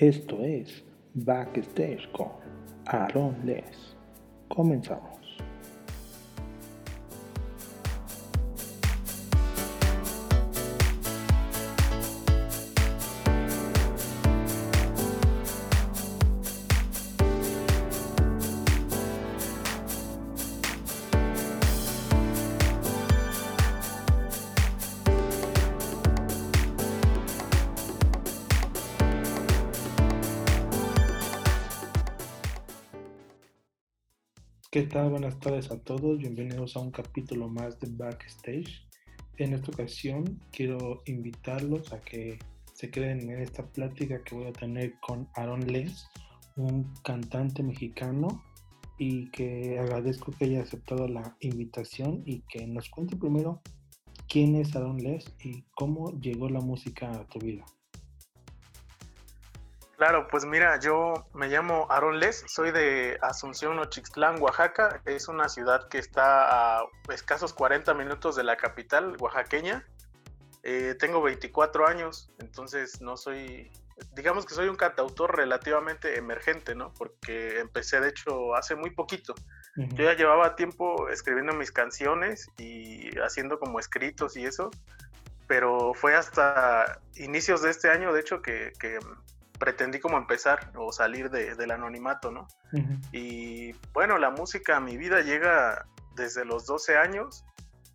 Esto 0.00 0.44
es 0.44 0.84
Backstage 1.14 2.08
con 2.12 2.28
Aaron 2.86 3.34
Les. 3.44 3.96
Comenzamos. 4.46 5.27
Buenas 35.28 35.44
tardes 35.44 35.70
a 35.70 35.78
todos. 35.80 36.16
Bienvenidos 36.16 36.74
a 36.74 36.80
un 36.80 36.90
capítulo 36.90 37.50
más 37.50 37.78
de 37.80 37.88
Backstage. 37.90 38.82
En 39.36 39.52
esta 39.52 39.70
ocasión 39.70 40.40
quiero 40.50 41.02
invitarlos 41.04 41.92
a 41.92 42.00
que 42.00 42.38
se 42.72 42.90
queden 42.90 43.28
en 43.30 43.42
esta 43.42 43.62
plática 43.62 44.24
que 44.24 44.34
voy 44.34 44.46
a 44.46 44.54
tener 44.54 44.94
con 45.00 45.28
Aaron 45.34 45.70
Les, 45.70 46.08
un 46.56 46.94
cantante 47.04 47.62
mexicano, 47.62 48.42
y 48.96 49.30
que 49.30 49.78
agradezco 49.78 50.32
que 50.32 50.46
haya 50.46 50.62
aceptado 50.62 51.06
la 51.06 51.36
invitación 51.40 52.22
y 52.24 52.40
que 52.48 52.66
nos 52.66 52.88
cuente 52.88 53.14
primero 53.14 53.60
quién 54.30 54.54
es 54.54 54.74
Aaron 54.74 54.96
Les 54.96 55.30
y 55.44 55.62
cómo 55.74 56.18
llegó 56.22 56.48
la 56.48 56.60
música 56.60 57.10
a 57.10 57.26
tu 57.26 57.38
vida. 57.38 57.66
Claro, 59.98 60.28
pues 60.28 60.44
mira, 60.44 60.78
yo 60.78 61.26
me 61.34 61.48
llamo 61.48 61.88
Aaron 61.90 62.20
Les, 62.20 62.44
soy 62.46 62.70
de 62.70 63.18
Asunción, 63.20 63.80
Ochixtlán, 63.80 64.40
Oaxaca. 64.40 65.02
Es 65.04 65.26
una 65.26 65.48
ciudad 65.48 65.88
que 65.88 65.98
está 65.98 66.78
a 66.78 66.86
escasos 67.12 67.52
40 67.52 67.94
minutos 67.94 68.36
de 68.36 68.44
la 68.44 68.56
capital 68.56 69.16
oaxaqueña. 69.18 69.84
Eh, 70.62 70.94
tengo 71.00 71.20
24 71.20 71.88
años, 71.88 72.30
entonces 72.38 73.00
no 73.00 73.16
soy, 73.16 73.72
digamos 74.14 74.46
que 74.46 74.54
soy 74.54 74.68
un 74.68 74.76
cantautor 74.76 75.36
relativamente 75.36 76.16
emergente, 76.16 76.76
¿no? 76.76 76.94
Porque 76.94 77.58
empecé, 77.58 77.98
de 77.98 78.10
hecho, 78.10 78.54
hace 78.54 78.76
muy 78.76 78.90
poquito. 78.90 79.34
Yo 79.74 80.04
ya 80.04 80.14
llevaba 80.14 80.54
tiempo 80.54 81.08
escribiendo 81.08 81.54
mis 81.54 81.72
canciones 81.72 82.48
y 82.56 83.10
haciendo 83.18 83.58
como 83.58 83.80
escritos 83.80 84.36
y 84.36 84.44
eso, 84.44 84.70
pero 85.48 85.92
fue 85.92 86.14
hasta 86.14 87.00
inicios 87.16 87.62
de 87.62 87.70
este 87.70 87.90
año, 87.90 88.12
de 88.12 88.20
hecho, 88.20 88.42
que, 88.42 88.72
que 88.78 89.00
pretendí 89.58 89.98
como 90.00 90.16
empezar 90.16 90.72
o 90.76 90.92
salir 90.92 91.30
de, 91.30 91.54
del 91.54 91.70
anonimato, 91.70 92.30
¿no? 92.30 92.46
Y 93.12 93.72
bueno, 93.92 94.18
la 94.18 94.30
música 94.30 94.76
a 94.76 94.80
mi 94.80 94.96
vida 94.96 95.20
llega 95.20 95.86
desde 96.14 96.44
los 96.44 96.66
12 96.66 96.96
años. 96.96 97.44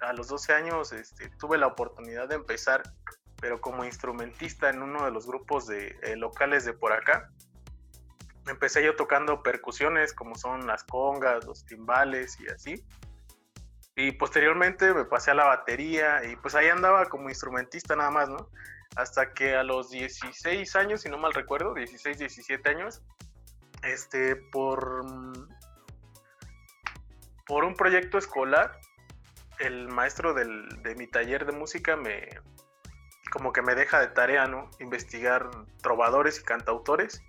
A 0.02 0.14
los 0.14 0.28
12 0.28 0.54
años 0.54 0.92
este, 0.92 1.30
tuve 1.40 1.58
la 1.58 1.68
oportunidad 1.68 2.28
de 2.28 2.36
empezar, 2.36 2.84
pero 3.40 3.62
como 3.62 3.86
instrumentista 3.86 4.70
en 4.70 4.82
uno 4.82 5.06
de 5.06 5.12
los 5.12 5.26
grupos 5.26 5.68
de 5.68 5.98
eh, 6.04 6.16
locales 6.16 6.66
de 6.66 6.74
por 6.74 6.92
acá. 6.92 7.30
Empecé 8.48 8.84
yo 8.84 8.96
tocando 8.96 9.42
percusiones 9.42 10.14
como 10.14 10.36
son 10.36 10.68
las 10.68 10.84
congas, 10.84 11.46
los 11.46 11.66
timbales 11.66 12.38
y 12.42 12.48
así. 12.48 12.86
Y 13.96 14.12
posteriormente 14.14 14.94
me 14.94 15.06
pasé 15.06 15.32
a 15.32 15.36
la 15.36 15.46
batería 15.46 16.26
y 16.26 16.36
pues 16.36 16.56
ahí 16.56 16.68
andaba 16.68 17.06
como 17.06 17.30
instrumentista 17.30 17.96
nada 17.96 18.12
más, 18.12 18.28
¿no? 18.28 18.50
Hasta 18.96 19.34
que 19.34 19.56
a 19.56 19.64
los 19.64 19.90
16 19.90 20.76
años, 20.76 21.02
si 21.02 21.10
no 21.10 21.18
mal 21.18 21.34
recuerdo, 21.34 21.74
16, 21.74 22.20
17 22.20 22.70
años, 22.70 23.02
este, 23.84 24.36
por, 24.36 25.04
por 27.46 27.64
un 27.64 27.76
proyecto 27.76 28.18
escolar, 28.18 28.80
el 29.60 29.88
maestro 29.88 30.34
del, 30.34 30.68
de 30.84 30.96
mi 30.96 31.08
taller 31.08 31.46
de 31.46 31.52
música 31.52 31.96
me, 31.96 32.28
como 33.32 33.52
que 33.52 33.62
me 33.62 33.76
deja 33.76 34.00
de 34.00 34.08
tarea, 34.08 34.48
¿no? 34.48 34.70
Investigar 34.80 35.50
trovadores 35.82 36.40
y 36.40 36.44
cantautores. 36.44 37.24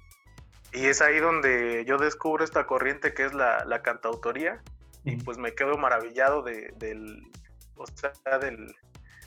Y 0.72 0.86
es 0.86 1.00
ahí 1.00 1.18
donde 1.18 1.84
yo 1.86 1.98
descubro 1.98 2.44
esta 2.44 2.66
corriente 2.66 3.14
que 3.14 3.24
es 3.24 3.32
la, 3.32 3.64
la 3.64 3.82
cantautoría. 3.82 4.60
Y 5.04 5.16
pues 5.16 5.38
me 5.38 5.54
quedo 5.54 5.76
maravillado 5.76 6.42
de, 6.42 6.72
del, 6.76 7.30
o 7.76 7.86
sea, 7.86 8.38
del, 8.38 8.74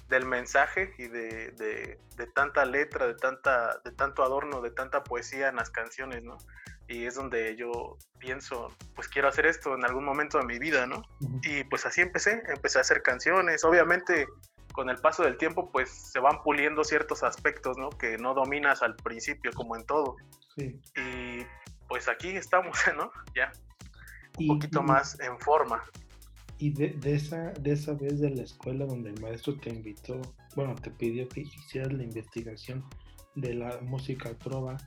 del 0.09 0.25
mensaje 0.25 0.93
y 0.97 1.07
de, 1.07 1.51
de, 1.51 2.27
tanta 2.33 2.65
letra, 2.65 3.07
de, 3.07 3.15
tanta, 3.15 3.79
de 3.83 3.91
tanto 3.91 4.23
adorno, 4.23 4.61
de 4.61 4.71
tanta 4.71 5.03
poesía 5.03 5.49
en 5.49 5.57
las 5.57 5.69
canciones, 5.69 6.23
¿no? 6.23 6.37
Y 6.87 7.05
es 7.05 7.15
donde 7.15 7.55
yo 7.57 7.97
pienso, 8.17 8.69
pues 8.95 9.09
quiero 9.09 9.27
hacer 9.27 9.45
esto 9.45 9.75
en 9.75 9.83
algún 9.83 10.05
momento 10.05 10.37
de 10.37 10.45
mi 10.45 10.57
vida, 10.57 10.87
¿no? 10.87 11.03
Y 11.43 11.65
pues 11.65 11.85
así 11.85 12.01
empecé, 12.01 12.41
empecé 12.47 12.77
a 12.77 12.81
hacer 12.81 13.01
canciones, 13.01 13.63
obviamente 13.65 14.27
con 14.71 14.89
el 14.89 14.97
paso 14.97 15.23
del 15.23 15.37
tiempo 15.37 15.71
pues 15.71 15.89
se 15.89 16.19
van 16.19 16.41
puliendo 16.43 16.83
ciertos 16.83 17.23
aspectos, 17.23 17.77
¿no? 17.77 17.89
Que 17.89 18.17
no 18.17 18.33
dominas 18.33 18.83
al 18.83 18.95
principio 18.95 19.51
como 19.53 19.75
en 19.75 19.85
todo. 19.85 20.15
Sí. 20.55 20.79
Y 20.95 21.45
pues 21.89 22.07
aquí 22.07 22.29
estamos, 22.29 22.77
¿no? 22.95 23.11
Ya, 23.35 23.51
un 24.37 24.47
poquito 24.47 24.81
más 24.81 25.19
en 25.19 25.37
forma. 25.39 25.83
Y 26.59 26.71
de, 26.71 26.89
de, 26.89 27.15
esa, 27.15 27.51
de 27.53 27.73
esa 27.73 27.93
vez 27.93 28.19
de 28.19 28.31
la 28.31 28.43
escuela 28.43 28.85
donde 28.85 29.11
el 29.11 29.21
maestro 29.21 29.57
te 29.57 29.69
invitó, 29.69 30.19
bueno, 30.55 30.75
te 30.75 30.89
pidió 30.89 31.27
que 31.29 31.41
hicieras 31.41 31.93
la 31.93 32.03
investigación 32.03 32.83
de 33.35 33.53
la 33.53 33.79
música 33.81 34.35
trova, 34.37 34.77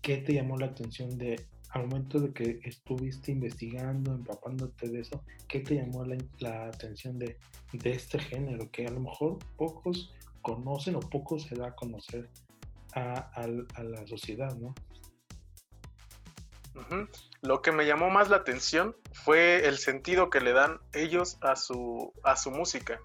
¿qué 0.00 0.18
te 0.18 0.32
llamó 0.32 0.56
la 0.56 0.66
atención 0.66 1.18
de, 1.18 1.44
al 1.70 1.86
momento 1.88 2.18
de 2.18 2.32
que 2.32 2.60
estuviste 2.64 3.32
investigando, 3.32 4.14
empapándote 4.14 4.88
de 4.88 5.00
eso, 5.00 5.22
qué 5.46 5.60
te 5.60 5.76
llamó 5.76 6.04
la, 6.04 6.16
la 6.38 6.66
atención 6.66 7.18
de, 7.18 7.36
de, 7.72 7.90
este 7.90 8.18
género 8.18 8.70
que 8.70 8.86
a 8.86 8.90
lo 8.90 9.00
mejor 9.00 9.38
pocos 9.56 10.14
conocen 10.40 10.96
o 10.96 11.00
pocos 11.00 11.42
se 11.42 11.56
da 11.56 11.68
a 11.68 11.76
conocer 11.76 12.28
a, 12.94 13.30
a, 13.34 13.44
a 13.74 13.82
la 13.84 14.06
sociedad, 14.06 14.56
¿no? 14.56 14.74
Lo 17.40 17.62
que 17.62 17.72
me 17.72 17.86
llamó 17.86 18.10
más 18.10 18.28
la 18.28 18.36
atención 18.36 18.96
fue 19.12 19.66
el 19.66 19.78
sentido 19.78 20.30
que 20.30 20.40
le 20.40 20.52
dan 20.52 20.80
ellos 20.92 21.38
a 21.40 21.56
su, 21.56 22.12
a 22.24 22.36
su 22.36 22.50
música. 22.50 23.00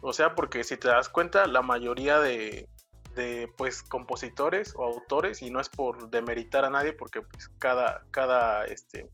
O 0.00 0.12
sea, 0.12 0.34
porque 0.34 0.62
si 0.64 0.76
te 0.76 0.88
das 0.88 1.08
cuenta, 1.08 1.46
la 1.46 1.62
mayoría 1.62 2.20
de, 2.20 2.68
de 3.14 3.52
pues 3.56 3.82
compositores 3.82 4.74
o 4.76 4.84
autores, 4.84 5.42
y 5.42 5.50
no 5.50 5.60
es 5.60 5.68
por 5.68 6.10
demeritar 6.10 6.64
a 6.64 6.70
nadie, 6.70 6.92
porque 6.92 7.22
pues 7.22 7.50
cada, 7.58 8.04
cada 8.10 8.64
este 8.66 9.10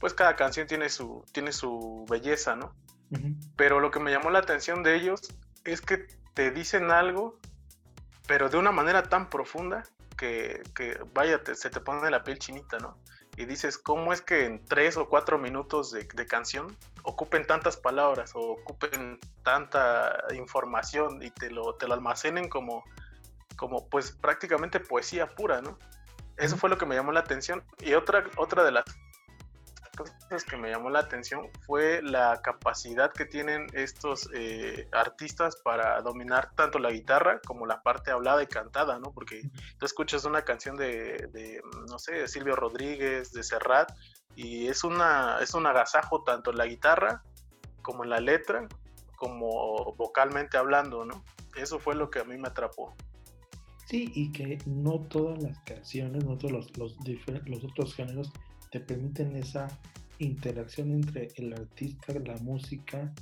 pues 0.00 0.14
cada 0.14 0.34
canción 0.34 0.66
tiene 0.66 0.88
su, 0.88 1.24
tiene 1.32 1.52
su 1.52 2.06
belleza, 2.08 2.56
¿no? 2.56 2.74
Pero 3.56 3.80
lo 3.80 3.90
que 3.90 4.00
me 4.00 4.10
llamó 4.10 4.30
la 4.30 4.38
atención 4.38 4.82
de 4.82 4.96
ellos 4.96 5.20
es 5.64 5.80
que 5.80 6.06
te 6.32 6.50
dicen 6.52 6.90
algo, 6.90 7.38
pero 8.26 8.48
de 8.48 8.56
una 8.56 8.72
manera 8.72 9.02
tan 9.02 9.28
profunda 9.28 9.82
que, 10.16 10.62
que 10.74 10.98
vaya, 11.12 11.40
se 11.54 11.70
te 11.70 11.80
pone 11.80 12.10
la 12.10 12.24
piel 12.24 12.38
chinita, 12.38 12.78
¿no? 12.78 12.96
Y 13.40 13.46
dices, 13.46 13.78
¿cómo 13.78 14.12
es 14.12 14.20
que 14.20 14.44
en 14.44 14.62
tres 14.66 14.98
o 14.98 15.08
cuatro 15.08 15.38
minutos 15.38 15.90
de, 15.92 16.06
canción 16.26 16.76
ocupen 17.04 17.46
tantas 17.46 17.78
palabras 17.78 18.32
o 18.34 18.40
ocupen 18.40 19.18
tanta 19.42 20.24
información 20.34 21.22
y 21.22 21.30
te 21.30 21.50
lo, 21.50 21.74
te 21.76 21.88
lo 21.88 21.94
almacenen 21.94 22.50
como, 22.50 22.84
como 23.56 23.88
pues 23.88 24.12
prácticamente 24.12 24.78
poesía 24.78 25.34
pura, 25.34 25.62
¿no? 25.62 25.78
Eso 26.36 26.58
fue 26.58 26.68
lo 26.68 26.76
que 26.76 26.84
me 26.84 26.94
llamó 26.94 27.12
la 27.12 27.20
atención. 27.20 27.64
Y 27.78 27.94
otra, 27.94 28.24
otra 28.36 28.62
de 28.62 28.72
las 28.72 28.84
cosas 30.02 30.44
que 30.44 30.56
me 30.56 30.70
llamó 30.70 30.90
la 30.90 31.00
atención 31.00 31.48
fue 31.66 32.02
la 32.02 32.40
capacidad 32.42 33.12
que 33.12 33.24
tienen 33.24 33.66
estos 33.72 34.28
eh, 34.34 34.88
artistas 34.92 35.56
para 35.62 36.00
dominar 36.02 36.50
tanto 36.54 36.78
la 36.78 36.90
guitarra 36.90 37.40
como 37.46 37.66
la 37.66 37.82
parte 37.82 38.10
hablada 38.10 38.42
y 38.42 38.46
cantada, 38.46 38.98
¿no? 38.98 39.12
Porque 39.12 39.42
tú 39.78 39.86
escuchas 39.86 40.24
una 40.24 40.42
canción 40.42 40.76
de, 40.76 41.60
no 41.88 41.98
sé, 41.98 42.12
de 42.12 42.28
Silvio 42.28 42.56
Rodríguez, 42.56 43.32
de 43.32 43.42
Serrat, 43.42 43.90
y 44.36 44.68
es, 44.68 44.84
una, 44.84 45.38
es 45.40 45.54
un 45.54 45.66
agasajo 45.66 46.22
tanto 46.22 46.50
en 46.50 46.58
la 46.58 46.66
guitarra 46.66 47.22
como 47.82 48.04
en 48.04 48.10
la 48.10 48.20
letra, 48.20 48.68
como 49.16 49.94
vocalmente 49.96 50.56
hablando, 50.56 51.04
¿no? 51.04 51.24
Eso 51.56 51.78
fue 51.78 51.94
lo 51.94 52.10
que 52.10 52.20
a 52.20 52.24
mí 52.24 52.36
me 52.38 52.48
atrapó. 52.48 52.94
Sí, 53.86 54.12
y 54.14 54.30
que 54.30 54.58
no 54.66 55.00
todas 55.08 55.42
las 55.42 55.58
canciones, 55.60 56.24
no 56.24 56.38
todos 56.38 56.52
los, 56.52 56.78
los, 56.78 56.96
los 57.46 57.64
otros 57.64 57.94
géneros 57.94 58.32
te 58.70 58.80
permiten 58.80 59.36
esa 59.36 59.68
interacción 60.18 60.92
entre 60.92 61.28
el 61.36 61.52
artista, 61.52 62.12
la 62.12 62.36
música 62.38 63.12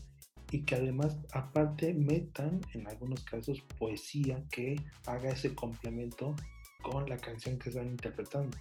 y 0.51 0.63
que 0.63 0.77
además 0.77 1.19
aparte 1.33 1.95
metan 1.95 2.61
en 2.75 2.87
algunos 2.89 3.25
casos 3.25 3.63
poesía 3.79 4.43
que 4.51 4.77
haga 5.07 5.31
ese 5.31 5.55
complemento 5.55 6.35
con 6.83 7.09
la 7.09 7.17
canción 7.19 7.59
que 7.59 7.69
están 7.71 7.87
interpretando. 7.87 8.57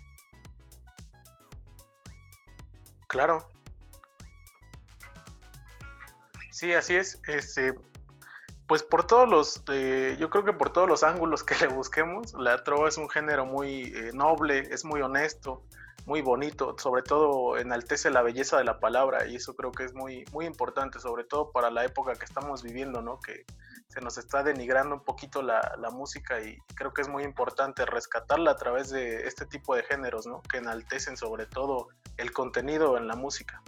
Claro. 3.08 3.48
Sí, 6.52 6.74
así 6.74 6.96
es. 6.96 7.22
Este, 7.28 7.74
pues 8.68 8.84
por 8.84 9.08
todos 9.08 9.30
los, 9.30 9.64
eh, 9.72 10.18
yo 10.20 10.30
creo 10.30 10.44
que 10.44 10.54
por 10.54 10.74
todos 10.74 10.90
los 10.90 11.04
ángulos 11.04 11.44
que 11.44 11.56
le 11.62 11.68
busquemos, 11.68 12.34
la 12.34 12.64
trova 12.64 12.90
es 12.90 12.98
un 12.98 13.10
género 13.10 13.46
muy 13.46 13.94
eh, 13.96 14.12
noble, 14.14 14.60
es 14.60 14.84
muy 14.84 15.02
honesto, 15.02 15.64
muy 16.08 16.22
bonito, 16.22 16.74
sobre 16.80 17.02
todo 17.02 17.58
enaltece 17.58 18.10
la 18.10 18.22
belleza 18.22 18.58
de 18.58 18.64
la 18.64 18.80
palabra 18.80 19.28
y 19.28 19.36
eso 19.36 19.56
creo 19.56 19.74
que 19.74 19.84
es 19.84 19.94
muy, 19.94 20.24
muy 20.32 20.46
importante, 20.46 21.02
sobre 21.02 21.26
todo 21.26 21.52
para 21.52 21.70
la 21.70 21.84
época 21.84 22.14
que 22.14 22.24
estamos 22.24 22.64
viviendo, 22.64 23.02
¿no? 23.02 23.20
Que 23.20 23.46
se 23.90 24.00
nos 24.00 24.18
está 24.18 24.42
denigrando 24.42 24.96
un 24.96 25.04
poquito 25.04 25.42
la, 25.42 25.76
la 25.78 25.90
música 25.92 26.42
y 26.42 26.58
creo 26.76 26.94
que 26.94 27.02
es 27.02 27.10
muy 27.10 27.24
importante 27.24 27.86
rescatarla 27.86 28.52
a 28.52 28.56
través 28.56 28.90
de 28.90 29.28
este 29.28 29.46
tipo 29.46 29.76
de 29.76 29.84
géneros, 29.84 30.26
¿no? 30.26 30.42
Que 30.44 30.60
enaltecen 30.60 31.18
sobre 31.18 31.46
todo 31.46 31.90
el 32.16 32.32
contenido 32.32 32.98
en 32.98 33.10
la 33.10 33.18
música 33.18 33.62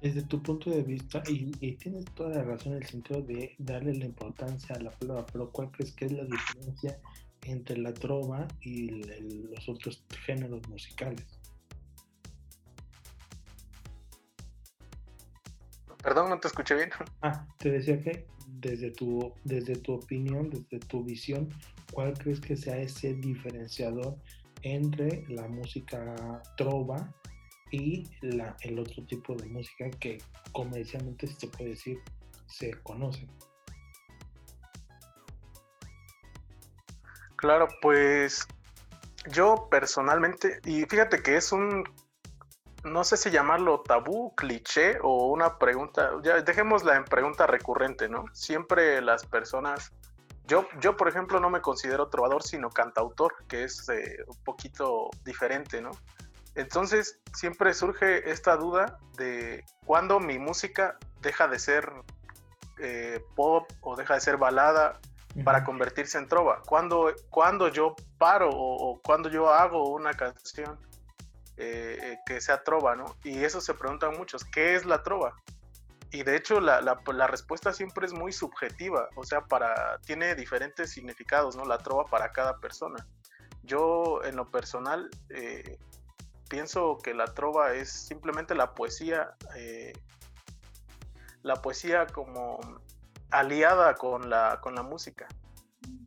desde 0.00 0.22
tu 0.22 0.42
punto 0.42 0.70
de 0.70 0.82
vista, 0.82 1.22
y, 1.26 1.50
tienes 1.76 2.04
toda 2.14 2.30
la 2.30 2.42
razón 2.42 2.72
en 2.72 2.82
el 2.82 2.86
sentido 2.86 3.22
de 3.22 3.56
darle 3.58 3.94
la 3.94 4.04
importancia 4.04 4.76
a 4.76 4.80
la 4.80 4.90
palabra, 4.90 5.26
pero 5.32 5.50
¿cuál 5.50 5.70
crees 5.70 5.92
que 5.92 6.04
es 6.04 6.12
la 6.12 6.24
diferencia 6.24 7.00
entre 7.46 7.78
la 7.78 7.92
trova 7.92 8.46
y 8.60 9.02
los 9.54 9.68
otros 9.68 10.04
géneros 10.24 10.66
musicales? 10.68 11.24
Perdón, 16.02 16.30
no 16.30 16.38
te 16.38 16.48
escuché 16.48 16.74
bien. 16.74 16.90
Ah, 17.22 17.46
te 17.58 17.70
decía 17.70 18.00
que 18.00 18.26
desde 18.46 18.92
tu, 18.92 19.32
desde 19.44 19.76
tu 19.76 19.94
opinión, 19.94 20.50
desde 20.50 20.78
tu 20.86 21.02
visión, 21.02 21.48
¿cuál 21.92 22.12
crees 22.16 22.40
que 22.40 22.56
sea 22.56 22.78
ese 22.78 23.14
diferenciador 23.14 24.16
entre 24.62 25.24
la 25.28 25.48
música 25.48 26.42
trova 26.56 27.12
y 27.70 28.04
la, 28.20 28.56
el 28.62 28.78
otro 28.78 29.04
tipo 29.06 29.34
de 29.34 29.46
música 29.46 29.90
que 29.90 30.18
comercialmente 30.52 31.26
se 31.26 31.46
puede 31.48 31.70
decir 31.70 31.98
se 32.46 32.70
conoce. 32.82 33.26
Claro, 37.46 37.68
pues 37.80 38.48
yo 39.30 39.68
personalmente, 39.70 40.58
y 40.64 40.84
fíjate 40.86 41.22
que 41.22 41.36
es 41.36 41.52
un, 41.52 41.84
no 42.82 43.04
sé 43.04 43.16
si 43.16 43.30
llamarlo 43.30 43.82
tabú, 43.82 44.34
cliché 44.34 44.98
o 45.00 45.28
una 45.28 45.56
pregunta, 45.56 46.10
ya 46.24 46.42
dejémosla 46.42 46.96
en 46.96 47.04
pregunta 47.04 47.46
recurrente, 47.46 48.08
¿no? 48.08 48.24
Siempre 48.32 49.00
las 49.00 49.24
personas, 49.24 49.92
yo, 50.48 50.66
yo 50.80 50.96
por 50.96 51.06
ejemplo 51.06 51.38
no 51.38 51.48
me 51.48 51.60
considero 51.60 52.08
trovador, 52.08 52.42
sino 52.42 52.68
cantautor, 52.68 53.32
que 53.46 53.62
es 53.62 53.88
eh, 53.90 54.24
un 54.26 54.42
poquito 54.42 55.10
diferente, 55.24 55.80
¿no? 55.80 55.92
Entonces 56.56 57.20
siempre 57.32 57.74
surge 57.74 58.28
esta 58.28 58.56
duda 58.56 58.98
de 59.18 59.64
cuándo 59.84 60.18
mi 60.18 60.40
música 60.40 60.98
deja 61.20 61.46
de 61.46 61.60
ser 61.60 61.92
eh, 62.80 63.22
pop 63.36 63.70
o 63.82 63.94
deja 63.94 64.14
de 64.14 64.20
ser 64.20 64.36
balada 64.36 64.98
para 65.44 65.64
convertirse 65.64 66.18
en 66.18 66.28
trova. 66.28 66.62
Cuando, 66.66 67.12
cuando 67.30 67.68
yo 67.68 67.94
paro 68.18 68.50
o, 68.52 69.00
cuando 69.02 69.28
yo 69.28 69.48
hago 69.48 69.90
una 69.90 70.14
canción 70.14 70.78
eh, 71.56 72.18
que 72.26 72.40
sea 72.40 72.62
trova, 72.62 72.96
¿no? 72.96 73.16
Y 73.24 73.44
eso 73.44 73.60
se 73.60 73.74
preguntan 73.74 74.16
muchos, 74.16 74.44
¿qué 74.44 74.74
es 74.74 74.84
la 74.84 75.02
trova? 75.02 75.34
Y 76.12 76.22
de 76.22 76.36
hecho 76.36 76.60
la, 76.60 76.80
la, 76.80 77.26
respuesta 77.26 77.72
siempre 77.72 78.06
es 78.06 78.12
muy 78.12 78.32
subjetiva, 78.32 79.08
o 79.16 79.24
sea, 79.24 79.42
para, 79.42 79.98
tiene 80.02 80.34
diferentes 80.34 80.90
significados, 80.90 81.56
¿no? 81.56 81.64
La 81.64 81.78
trova 81.78 82.04
para 82.04 82.32
cada 82.32 82.58
persona. 82.58 83.06
Yo 83.62 84.22
en 84.24 84.36
lo 84.36 84.50
personal 84.50 85.10
eh, 85.30 85.78
pienso 86.48 86.98
que 87.02 87.12
la 87.12 87.26
trova 87.26 87.74
es 87.74 87.90
simplemente 87.90 88.54
la 88.54 88.72
poesía, 88.74 89.34
eh, 89.56 89.92
la 91.42 91.56
poesía 91.56 92.06
como 92.06 92.60
aliada 93.30 93.94
con 93.94 94.30
la, 94.30 94.60
con 94.60 94.74
la 94.74 94.82
música. 94.82 95.26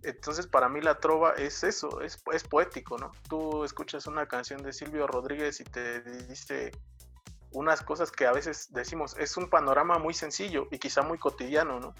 Entonces 0.03 0.47
para 0.47 0.69
mí 0.69 0.81
la 0.81 0.99
trova 0.99 1.33
es 1.33 1.63
eso, 1.63 2.01
es, 2.01 2.21
es 2.31 2.43
poético, 2.43 2.97
¿no? 2.97 3.11
Tú 3.27 3.63
escuchas 3.63 4.07
una 4.07 4.27
canción 4.27 4.63
de 4.63 4.73
Silvio 4.73 5.07
Rodríguez 5.07 5.59
y 5.59 5.63
te 5.65 6.01
dice 6.01 6.71
unas 7.51 7.81
cosas 7.81 8.11
que 8.11 8.25
a 8.25 8.31
veces 8.31 8.71
decimos, 8.71 9.15
es 9.17 9.35
un 9.37 9.49
panorama 9.49 9.97
muy 9.97 10.13
sencillo 10.13 10.67
y 10.71 10.79
quizá 10.79 11.01
muy 11.01 11.17
cotidiano, 11.17 11.79
¿no? 11.79 11.93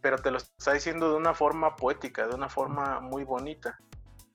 Pero 0.00 0.18
te 0.18 0.30
lo 0.30 0.38
está 0.38 0.72
diciendo 0.72 1.10
de 1.10 1.16
una 1.16 1.34
forma 1.34 1.76
poética, 1.76 2.26
de 2.26 2.34
una 2.34 2.48
forma 2.48 3.00
muy 3.00 3.24
bonita. 3.24 3.78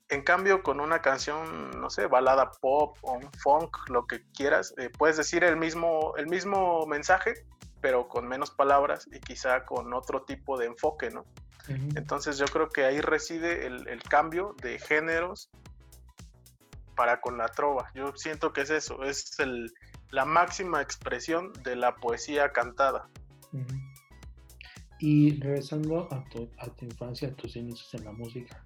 En 0.08 0.22
cambio, 0.22 0.62
con 0.62 0.80
una 0.80 1.00
canción, 1.00 1.70
no 1.80 1.90
sé, 1.90 2.06
balada 2.06 2.50
pop 2.50 2.96
o 3.02 3.12
un 3.12 3.30
funk, 3.32 3.76
lo 3.88 4.06
que 4.06 4.24
quieras, 4.32 4.74
eh, 4.76 4.90
puedes 4.90 5.16
decir 5.16 5.44
el 5.44 5.56
mismo, 5.56 6.14
el 6.16 6.26
mismo 6.26 6.84
mensaje, 6.86 7.34
pero 7.80 8.08
con 8.08 8.28
menos 8.28 8.50
palabras 8.50 9.08
y 9.12 9.20
quizá 9.20 9.64
con 9.64 9.92
otro 9.94 10.22
tipo 10.22 10.58
de 10.58 10.66
enfoque, 10.66 11.10
¿no? 11.10 11.24
Entonces 11.68 12.38
yo 12.38 12.46
creo 12.46 12.68
que 12.68 12.84
ahí 12.84 13.00
reside 13.00 13.66
el, 13.66 14.02
cambio 14.02 14.56
de 14.60 14.78
géneros 14.78 15.50
para 16.96 17.20
con 17.20 17.38
la 17.38 17.48
trova. 17.48 17.90
Yo 17.94 18.12
siento 18.16 18.52
que 18.52 18.62
es 18.62 18.70
eso, 18.70 19.04
es 19.04 19.38
el, 19.38 19.72
la 20.10 20.24
máxima 20.24 20.82
expresión 20.82 21.52
de 21.62 21.76
la 21.76 21.94
poesía 21.96 22.50
cantada. 22.50 23.08
Y 24.98 25.40
regresando 25.40 26.08
a 26.12 26.24
tu, 26.24 26.50
a 26.58 26.66
tu 26.70 26.84
infancia, 26.84 27.28
a 27.28 27.32
tus 27.32 27.56
inicios 27.56 27.94
en 27.94 28.04
la 28.04 28.12
música, 28.12 28.62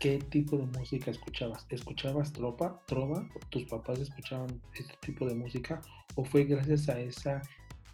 ¿qué 0.00 0.18
tipo 0.18 0.56
de 0.56 0.66
música 0.78 1.10
escuchabas? 1.10 1.66
¿Escuchabas 1.68 2.32
tropa, 2.32 2.80
trova? 2.86 3.28
¿Tus 3.50 3.64
papás 3.64 4.00
escuchaban 4.00 4.60
este 4.74 4.96
tipo 5.00 5.26
de 5.26 5.34
música? 5.34 5.80
¿O 6.16 6.24
fue 6.24 6.44
gracias 6.44 6.88
a 6.88 6.98
esa, 6.98 7.42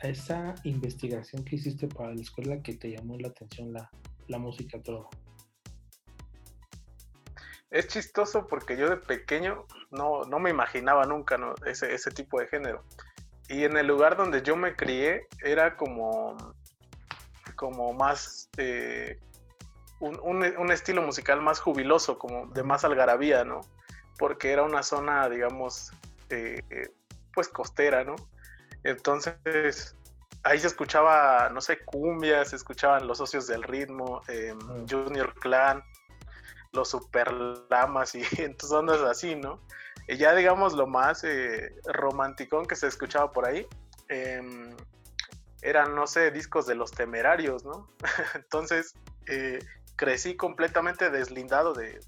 esa 0.00 0.54
investigación 0.64 1.44
que 1.44 1.56
hiciste 1.56 1.88
para 1.88 2.14
la 2.14 2.20
escuela 2.20 2.62
que 2.62 2.74
te 2.74 2.90
llamó 2.90 3.18
la 3.18 3.28
atención 3.28 3.72
la, 3.72 3.90
la 4.28 4.38
música 4.38 4.80
trova? 4.82 5.08
Es 7.70 7.88
chistoso 7.88 8.46
porque 8.46 8.76
yo 8.76 8.88
de 8.88 8.96
pequeño 8.96 9.66
no, 9.90 10.22
no 10.24 10.38
me 10.38 10.50
imaginaba 10.50 11.04
nunca 11.04 11.38
ese, 11.66 11.92
ese 11.94 12.10
tipo 12.10 12.40
de 12.40 12.46
género. 12.46 12.82
Y 13.48 13.64
en 13.64 13.76
el 13.76 13.86
lugar 13.86 14.16
donde 14.16 14.42
yo 14.42 14.56
me 14.56 14.74
crié 14.74 15.26
era 15.42 15.76
como, 15.76 16.36
como 17.56 17.92
más 17.92 18.48
eh, 18.56 19.18
un, 20.00 20.72
estilo 20.72 21.02
musical 21.02 21.42
más 21.42 21.60
jubiloso, 21.60 22.18
como 22.18 22.46
de 22.46 22.62
más 22.62 22.84
algarabía, 22.84 23.44
¿no? 23.44 23.60
Porque 24.18 24.52
era 24.52 24.62
una 24.62 24.82
zona, 24.82 25.28
digamos, 25.28 25.92
eh, 26.30 26.62
pues 27.34 27.48
costera, 27.48 28.04
¿no? 28.04 28.16
Entonces, 28.84 29.96
ahí 30.48 30.58
se 30.58 30.66
escuchaba, 30.66 31.50
no 31.50 31.60
sé, 31.60 31.78
cumbia, 31.84 32.44
se 32.44 32.56
escuchaban 32.56 33.06
los 33.06 33.18
socios 33.18 33.46
del 33.46 33.62
ritmo, 33.62 34.22
ah. 34.28 34.84
Junior 34.88 35.34
Clan, 35.34 35.82
los 36.72 36.90
Super 36.90 37.30
Lamas 37.70 38.14
y 38.14 38.22
entonces 38.38 38.72
ondas 38.72 39.00
así, 39.02 39.36
¿no? 39.36 39.60
Y 40.06 40.16
ya 40.16 40.34
digamos 40.34 40.72
lo 40.72 40.86
más 40.86 41.22
eh, 41.24 41.74
romanticón 41.84 42.64
que 42.64 42.76
se 42.76 42.86
escuchaba 42.86 43.30
por 43.30 43.46
ahí, 43.46 43.66
em, 44.08 44.74
eran, 45.60 45.94
no 45.94 46.06
sé, 46.06 46.30
discos 46.30 46.66
de 46.66 46.74
los 46.74 46.92
temerarios, 46.92 47.64
¿no? 47.64 47.88
entonces, 48.34 48.94
eh, 49.26 49.58
crecí 49.98 50.36
completamente 50.36 51.10
deslindado 51.10 51.74
de, 51.74 51.98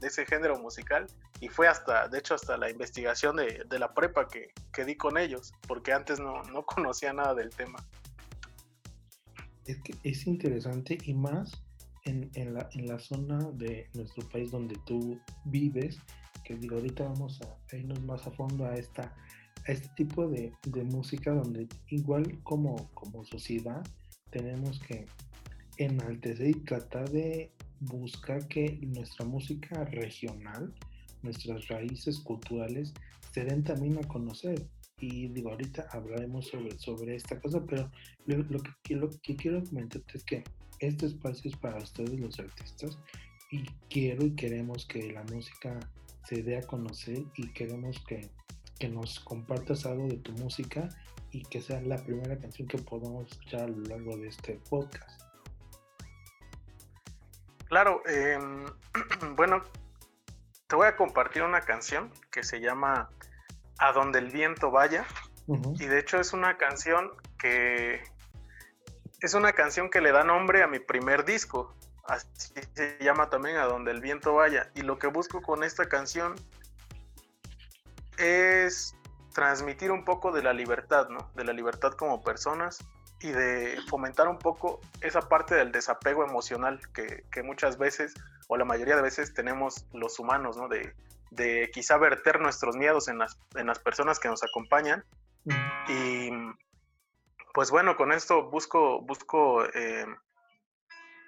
ese 0.00 0.24
género 0.24 0.58
musical 0.58 1.06
y 1.40 1.48
fue 1.48 1.68
hasta, 1.68 2.08
de 2.08 2.18
hecho, 2.18 2.34
hasta 2.34 2.56
la 2.56 2.70
investigación 2.70 3.36
de, 3.36 3.78
la 3.78 3.92
prepa 3.92 4.26
que, 4.26 4.48
que, 4.72 4.86
di 4.86 4.96
con 4.96 5.18
ellos, 5.18 5.52
porque 5.68 5.92
antes 5.92 6.18
no, 6.18 6.42
no 6.44 6.64
conocía 6.66 7.12
nada 7.12 7.34
del 7.34 7.50
tema. 7.50 7.78
Es 9.66 9.78
que 9.82 9.94
es 10.02 10.26
interesante 10.26 10.96
y 11.04 11.12
más 11.12 11.52
en, 12.06 12.30
en, 12.34 12.54
la, 12.54 12.66
en 12.72 12.86
la 12.86 12.98
zona 12.98 13.38
de 13.52 13.90
nuestro 13.92 14.26
país 14.30 14.50
donde 14.50 14.76
tú 14.86 15.20
vives, 15.44 15.98
que 16.44 16.54
digo, 16.56 16.76
ahorita 16.76 17.04
vamos 17.04 17.40
a 17.42 17.76
irnos 17.76 18.02
más 18.04 18.26
a 18.26 18.30
fondo 18.30 18.64
a 18.64 18.74
esta 18.74 19.14
a 19.66 19.72
este 19.72 19.88
tipo 19.96 20.28
de, 20.28 20.52
de 20.66 20.84
música 20.84 21.30
donde 21.30 21.66
igual 21.88 22.38
como, 22.42 22.90
como 22.92 23.24
sociedad 23.24 23.82
tenemos 24.30 24.78
que 24.80 25.06
enaltecer 25.76 26.48
y 26.48 26.60
tratar 26.60 27.10
de 27.10 27.50
buscar 27.80 28.46
que 28.48 28.78
nuestra 28.82 29.24
música 29.24 29.84
regional, 29.84 30.72
nuestras 31.22 31.68
raíces 31.68 32.20
culturales, 32.20 32.92
se 33.32 33.44
den 33.44 33.64
también 33.64 33.98
a 33.98 34.08
conocer. 34.08 34.66
Y 35.00 35.28
digo, 35.28 35.50
ahorita 35.50 35.86
hablaremos 35.90 36.46
sobre, 36.46 36.78
sobre 36.78 37.16
esta 37.16 37.40
cosa, 37.40 37.64
pero 37.66 37.90
lo, 38.26 38.62
que, 38.62 39.36
quiero 39.36 39.64
comentarte 39.64 40.18
es 40.18 40.24
que 40.24 40.44
este 40.78 41.06
espacio 41.06 41.50
es 41.50 41.56
para 41.56 41.78
ustedes 41.78 42.18
los 42.18 42.38
artistas 42.38 42.96
y 43.50 43.64
quiero 43.90 44.24
y 44.24 44.34
queremos 44.34 44.86
que 44.86 45.12
la 45.12 45.22
música 45.24 45.78
se 46.28 46.42
dé 46.42 46.58
a 46.58 46.62
conocer 46.62 47.24
y 47.36 47.48
queremos 47.52 48.02
que, 48.06 48.30
que 48.78 48.88
nos 48.88 49.20
compartas 49.20 49.84
algo 49.84 50.06
de 50.08 50.16
tu 50.18 50.32
música 50.32 50.88
y 51.32 51.42
que 51.42 51.60
sea 51.60 51.80
la 51.82 51.96
primera 51.96 52.38
canción 52.38 52.68
que 52.68 52.78
podamos 52.78 53.30
escuchar 53.30 53.62
a 53.62 53.68
lo 53.68 53.82
largo 53.82 54.16
de 54.16 54.28
este 54.28 54.60
podcast. 54.70 55.23
Claro, 57.74 58.02
em, 58.06 58.66
bueno, 59.34 59.60
te 60.68 60.76
voy 60.76 60.86
a 60.86 60.94
compartir 60.94 61.42
una 61.42 61.60
canción 61.60 62.08
que 62.30 62.44
se 62.44 62.60
llama 62.60 63.10
A 63.78 63.90
donde 63.90 64.20
el 64.20 64.30
viento 64.30 64.70
vaya. 64.70 65.04
Y 65.48 65.86
de 65.86 65.98
hecho 65.98 66.20
es 66.20 66.32
una 66.32 66.56
canción 66.56 67.10
que 67.36 68.00
es 69.20 69.34
una 69.34 69.54
canción 69.54 69.90
que 69.90 70.00
le 70.00 70.12
da 70.12 70.22
nombre 70.22 70.62
a 70.62 70.68
mi 70.68 70.78
primer 70.78 71.24
disco. 71.24 71.74
Así 72.04 72.54
se 72.74 72.96
llama 73.00 73.28
también 73.28 73.56
A 73.56 73.64
Donde 73.64 73.90
el 73.90 74.00
Viento 74.00 74.34
Vaya. 74.34 74.70
Y 74.76 74.82
lo 74.82 75.00
que 75.00 75.08
busco 75.08 75.42
con 75.42 75.64
esta 75.64 75.88
canción 75.88 76.36
es 78.18 78.94
transmitir 79.32 79.90
un 79.90 80.04
poco 80.04 80.30
de 80.30 80.44
la 80.44 80.52
libertad, 80.52 81.08
¿no? 81.08 81.32
De 81.34 81.42
la 81.42 81.52
libertad 81.52 81.94
como 81.94 82.22
personas 82.22 82.78
y 83.24 83.32
de 83.32 83.80
fomentar 83.88 84.28
un 84.28 84.38
poco 84.38 84.82
esa 85.00 85.22
parte 85.22 85.54
del 85.54 85.72
desapego 85.72 86.24
emocional 86.24 86.78
que, 86.92 87.42
muchas 87.42 87.78
veces, 87.78 88.12
o 88.48 88.58
la 88.58 88.66
mayoría 88.66 88.96
de 88.96 89.02
veces, 89.02 89.32
tenemos 89.32 89.86
los 89.94 90.18
humanos, 90.18 90.58
¿no? 90.58 90.68
De, 90.68 90.94
de 91.30 91.70
quizá 91.72 91.96
verter 91.96 92.38
nuestros 92.38 92.76
miedos 92.76 93.08
en 93.08 93.16
las, 93.16 93.38
en 93.54 93.66
las 93.66 93.78
personas 93.78 94.20
que 94.20 94.28
nos 94.28 94.42
acompañan. 94.44 95.06
Y 95.88 96.28
pues 97.54 97.70
bueno, 97.70 97.96
con 97.96 98.12
esto 98.12 98.50
busco, 98.50 99.00
busco 99.00 99.64
eh, 99.64 100.04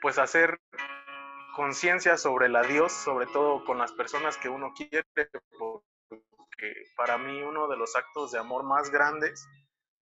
pues 0.02 0.18
hacer 0.18 0.60
conciencia 1.54 2.18
sobre 2.18 2.46
el 2.46 2.56
adiós, 2.56 2.92
sobre 2.92 3.24
todo 3.26 3.64
con 3.64 3.78
las 3.78 3.92
personas 3.92 4.36
que 4.36 4.50
uno 4.50 4.74
quiere, 4.76 5.06
porque 5.58 6.74
para 6.94 7.16
mí 7.16 7.40
uno 7.40 7.68
de 7.68 7.78
los 7.78 7.96
actos 7.96 8.32
de 8.32 8.38
amor 8.38 8.64
más 8.64 8.90
grandes 8.90 9.48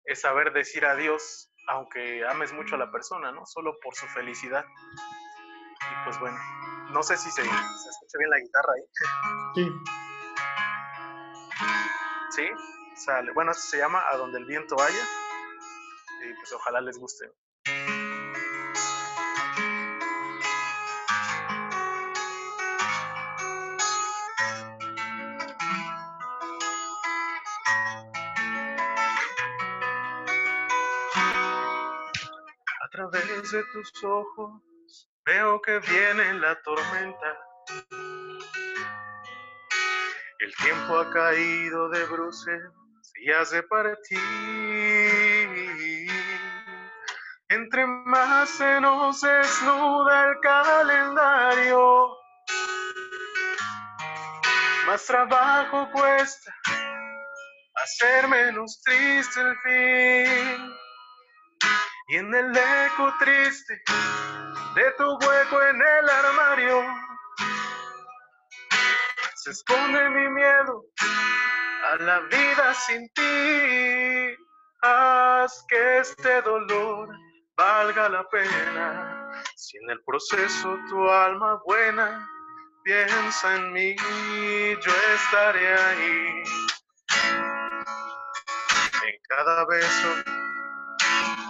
es 0.06 0.22
saber 0.22 0.54
decir 0.54 0.86
adiós, 0.86 1.53
aunque 1.68 2.26
ames 2.28 2.54
mucho 2.54 2.76
a 2.76 2.78
la 2.78 2.92
persona, 2.92 3.32
¿no? 3.32 3.46
Solo 3.46 3.78
por 3.82 3.96
su 3.96 4.08
felicidad. 4.08 4.66
Y 5.82 6.06
pues 6.06 6.20
bueno, 6.20 6.38
no 6.92 7.04
sé 7.04 7.18
si 7.18 7.30
se, 7.30 7.44
se 7.44 7.50
escucha 7.50 8.18
bien 8.18 8.30
la 8.30 8.40
guitarra 8.40 8.74
ahí. 8.74 8.84
Sí. 9.56 9.72
Sí, 12.32 12.50
sale. 12.96 13.32
Bueno, 13.34 13.52
esto 13.52 13.64
se 13.64 13.78
llama 13.78 14.04
A 14.10 14.18
donde 14.18 14.40
el 14.40 14.46
viento 14.46 14.76
vaya. 14.76 15.04
Y 16.26 16.34
pues 16.36 16.54
ojalá 16.54 16.82
les 16.82 16.98
guste. 16.98 17.30
De 33.54 33.64
tus 33.72 34.04
ojos 34.04 34.62
veo 35.26 35.62
que 35.62 35.80
viene 35.80 36.34
la 36.34 36.62
tormenta 36.64 37.38
el 40.40 40.54
tiempo 40.56 40.98
ha 40.98 41.10
caído 41.10 41.88
de 41.90 42.06
bruces 42.06 42.62
y 43.22 43.32
hace 43.32 43.64
partir. 43.64 44.20
Entre 47.48 47.86
más 47.86 48.50
se 48.50 48.82
nos 48.82 49.22
desnuda 49.22 50.32
el 50.32 50.40
calendario, 50.42 52.10
más 54.86 55.06
trabajo 55.06 55.90
cuesta 55.92 56.54
hacer 57.76 58.28
menos 58.28 58.82
triste 58.84 59.40
el 59.40 59.56
fin. 59.60 60.74
Y 62.08 62.18
en 62.18 62.34
el 62.34 62.56
eco 62.56 63.14
triste 63.20 63.82
de 64.76 64.92
tu 64.98 65.18
hueco 65.18 65.62
en 65.64 65.82
el 65.82 66.10
armario, 66.10 66.84
se 69.36 69.52
esconde 69.52 70.10
mi 70.10 70.30
miedo 70.30 70.86
a 71.92 71.96
la 71.98 72.20
vida 72.22 72.74
sin 72.74 73.08
ti. 73.14 74.36
Haz 74.82 75.66
que 75.70 76.00
este 76.00 76.42
dolor 76.42 77.10
valga 77.56 78.10
la 78.10 78.28
pena. 78.30 79.32
Si 79.56 79.78
en 79.78 79.90
el 79.92 80.04
proceso 80.04 80.78
tu 80.90 81.10
alma 81.10 81.62
buena 81.66 82.28
piensa 82.84 83.56
en 83.56 83.72
mí, 83.72 83.96
yo 83.96 84.92
estaré 85.16 85.74
ahí. 85.74 86.44
En 89.06 89.20
cada 89.30 89.66
beso, 89.66 90.33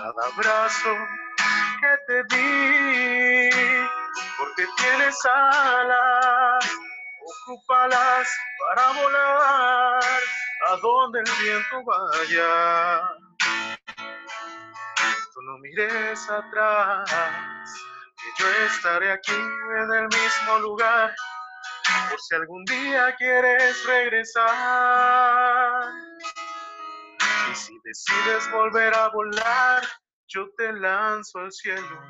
cada 0.04 0.28
abrazo 0.28 0.92
que 1.80 1.94
te 2.08 2.18
di, 2.36 3.50
porque 4.38 4.68
tienes 4.76 5.18
alas 5.26 6.70
Ocúpalas 7.26 8.28
para 8.60 8.92
volar 9.02 10.04
a 10.68 10.76
donde 10.82 11.20
el 11.20 11.32
viento 11.42 11.84
vaya. 11.86 13.02
Tú 15.34 15.42
no 15.44 15.58
mires 15.60 16.30
atrás, 16.30 17.10
que 18.18 18.44
yo 18.44 18.48
estaré 18.66 19.10
aquí 19.14 19.32
en 19.32 19.94
el 19.94 20.08
mismo 20.10 20.60
lugar, 20.60 21.16
por 22.10 22.20
si 22.20 22.36
algún 22.36 22.66
día 22.66 23.16
quieres 23.16 23.86
regresar. 23.86 24.54
Si 27.56 27.74
decides 27.84 28.52
volver 28.52 28.94
a 28.96 29.10
volar, 29.10 29.84
yo 30.28 30.48
te 30.58 30.74
lanzo 30.74 31.40
al 31.40 31.52
cielo 31.52 32.02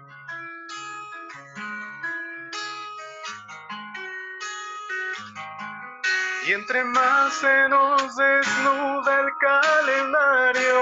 Y 6.45 6.51
entre 6.51 6.83
más 6.83 7.33
se 7.35 7.69
nos 7.69 8.15
desnuda 8.17 9.21
el 9.21 9.29
calendario, 9.39 10.81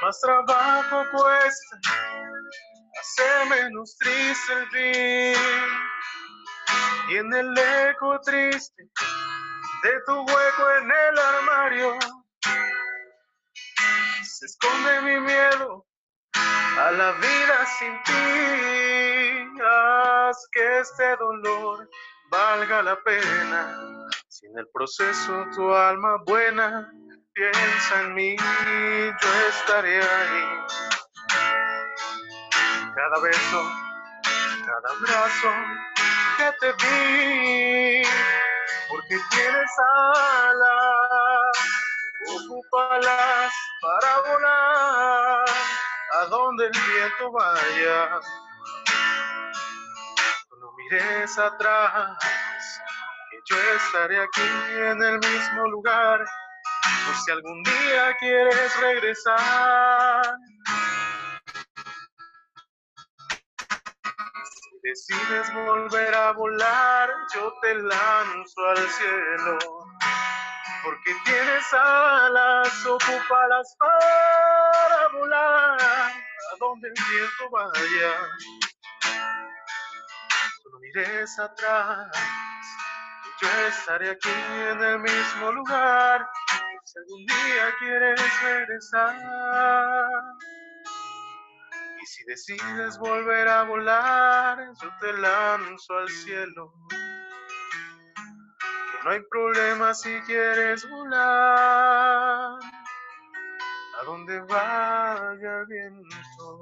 más 0.00 0.18
trabajo 0.20 1.04
cuesta 1.12 1.78
hacer 2.98 3.48
menos 3.50 3.94
triste 3.98 4.52
el 4.54 4.66
fin. 4.68 5.42
Y 7.10 7.16
en 7.16 7.34
el 7.34 7.58
eco 7.58 8.18
triste 8.22 8.88
de 9.82 10.00
tu 10.06 10.14
hueco 10.20 10.70
en 10.78 10.90
el 10.90 11.18
armario, 11.18 11.98
se 14.24 14.46
esconde 14.46 15.02
mi 15.02 15.20
miedo 15.20 15.86
a 16.78 16.90
la 16.92 17.12
vida 17.12 17.66
sin 17.78 18.02
ti. 18.04 19.60
Haz 19.64 20.48
que 20.52 20.80
este 20.80 21.16
dolor 21.16 21.88
valga 22.30 22.82
la 22.82 22.96
pena. 23.02 24.08
Si 24.28 24.46
en 24.46 24.58
el 24.58 24.68
proceso 24.72 25.46
tu 25.54 25.74
alma 25.74 26.18
buena 26.26 26.92
piensa 27.34 28.00
en 28.02 28.14
mí, 28.14 28.36
yo 28.36 29.48
estaré 29.48 30.02
ahí. 30.02 30.66
Cada 32.94 33.20
beso, 33.22 33.72
cada 34.50 34.88
abrazo 34.98 35.50
que 36.38 36.52
te 36.60 36.72
di, 36.84 38.02
porque 38.92 39.18
tienes 39.30 39.70
alas, 39.94 41.58
ocúpalas 42.28 43.52
para 43.80 44.20
volar 44.20 45.44
a 46.20 46.26
donde 46.26 46.66
el 46.66 46.72
viento 46.72 47.32
vaya 47.32 48.20
mires 50.76 51.38
atrás, 51.38 52.80
que 53.30 53.38
yo 53.44 53.56
estaré 53.76 54.20
aquí 54.20 54.42
en 54.76 55.02
el 55.02 55.18
mismo 55.18 55.68
lugar, 55.68 56.24
por 57.06 57.16
si 57.16 57.30
algún 57.30 57.62
día 57.62 58.16
quieres 58.20 58.80
regresar. 58.80 60.36
Decides 64.82 65.54
volver 65.54 66.14
a 66.14 66.32
volar, 66.32 67.10
yo 67.34 67.52
te 67.62 67.74
lanzo 67.74 68.66
al 68.68 68.88
cielo, 68.88 69.58
porque 70.82 71.14
tienes 71.24 71.72
alas, 71.72 72.86
ocúpalas 72.86 73.76
para 73.78 75.08
volar. 75.18 75.80
A 75.80 76.56
donde 76.58 76.88
el 76.88 76.94
viento 76.94 77.50
vaya 77.50 78.28
mires 80.82 81.38
atrás, 81.38 82.10
yo 83.40 83.48
estaré 83.68 84.10
aquí 84.10 84.28
en 84.70 84.82
el 84.82 84.98
mismo 84.98 85.52
lugar, 85.52 86.28
si 86.84 86.98
algún 86.98 87.26
día 87.26 87.74
quieres 87.78 88.42
regresar. 88.42 89.14
Si 92.22 92.28
decides 92.28 92.98
volver 92.98 93.48
a 93.48 93.64
volar, 93.64 94.72
yo 94.80 94.88
te 95.00 95.12
lanzo 95.14 95.98
al 95.98 96.08
cielo. 96.08 96.72
Que 96.88 96.96
no 99.04 99.10
hay 99.10 99.20
problema 99.28 99.92
si 99.92 100.20
quieres 100.20 100.88
volar, 100.88 102.60
a 102.60 104.04
donde 104.04 104.40
vaya 104.42 105.60
el 105.60 105.66
viento. 105.66 106.60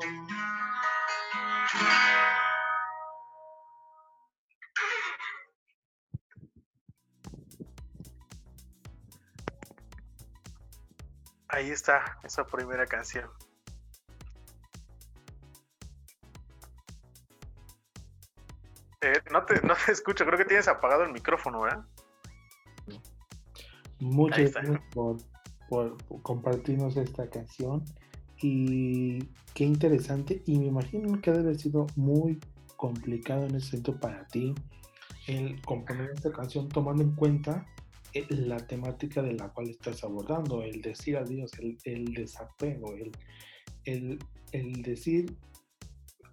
Ahí 11.49 11.71
está, 11.71 12.19
esa 12.23 12.47
primera 12.47 12.87
canción. 12.87 13.31
No 19.31 19.45
te, 19.45 19.61
no 19.67 19.75
te 19.87 19.93
escucho, 19.93 20.25
creo 20.25 20.39
que 20.39 20.45
tienes 20.45 20.69
apagado 20.69 21.05
el 21.05 21.13
micrófono, 21.13 21.63
¿verdad? 21.63 21.85
Muchas 24.01 24.53
gracias 24.53 24.81
por, 24.93 25.17
por, 25.69 25.97
compartirnos 26.23 26.97
esta 26.97 27.29
canción 27.29 27.85
y 28.43 29.19
qué 29.55 29.65
interesante 29.65 30.43
y 30.47 30.59
me 30.59 30.67
imagino 30.67 31.21
que 31.21 31.31
debe 31.31 31.45
haber 31.45 31.59
sido 31.59 31.87
muy 31.97 32.41
complicado 32.77 33.47
en 33.47 33.57
ese 33.57 33.73
sentido 33.73 34.01
para 34.01 34.27
ti 34.29 34.55
el 35.27 35.61
componer 35.63 36.11
esta 36.13 36.33
canción 36.33 36.69
tomando 36.69 37.03
en 37.03 37.13
cuenta 37.13 37.67
eh, 38.13 38.27
la 38.31 38.57
temática 38.57 39.23
de 39.23 39.35
la 39.35 39.49
cual 39.51 39.69
estás 39.69 40.03
abordando, 40.03 40.63
el 40.63 40.83
decir 40.83 41.17
adiós, 41.17 41.53
el, 41.61 41.79
el 41.85 42.13
desapego, 42.13 42.95
el, 42.95 43.13
el, 43.85 44.19
el, 44.51 44.83
decir, 44.83 45.37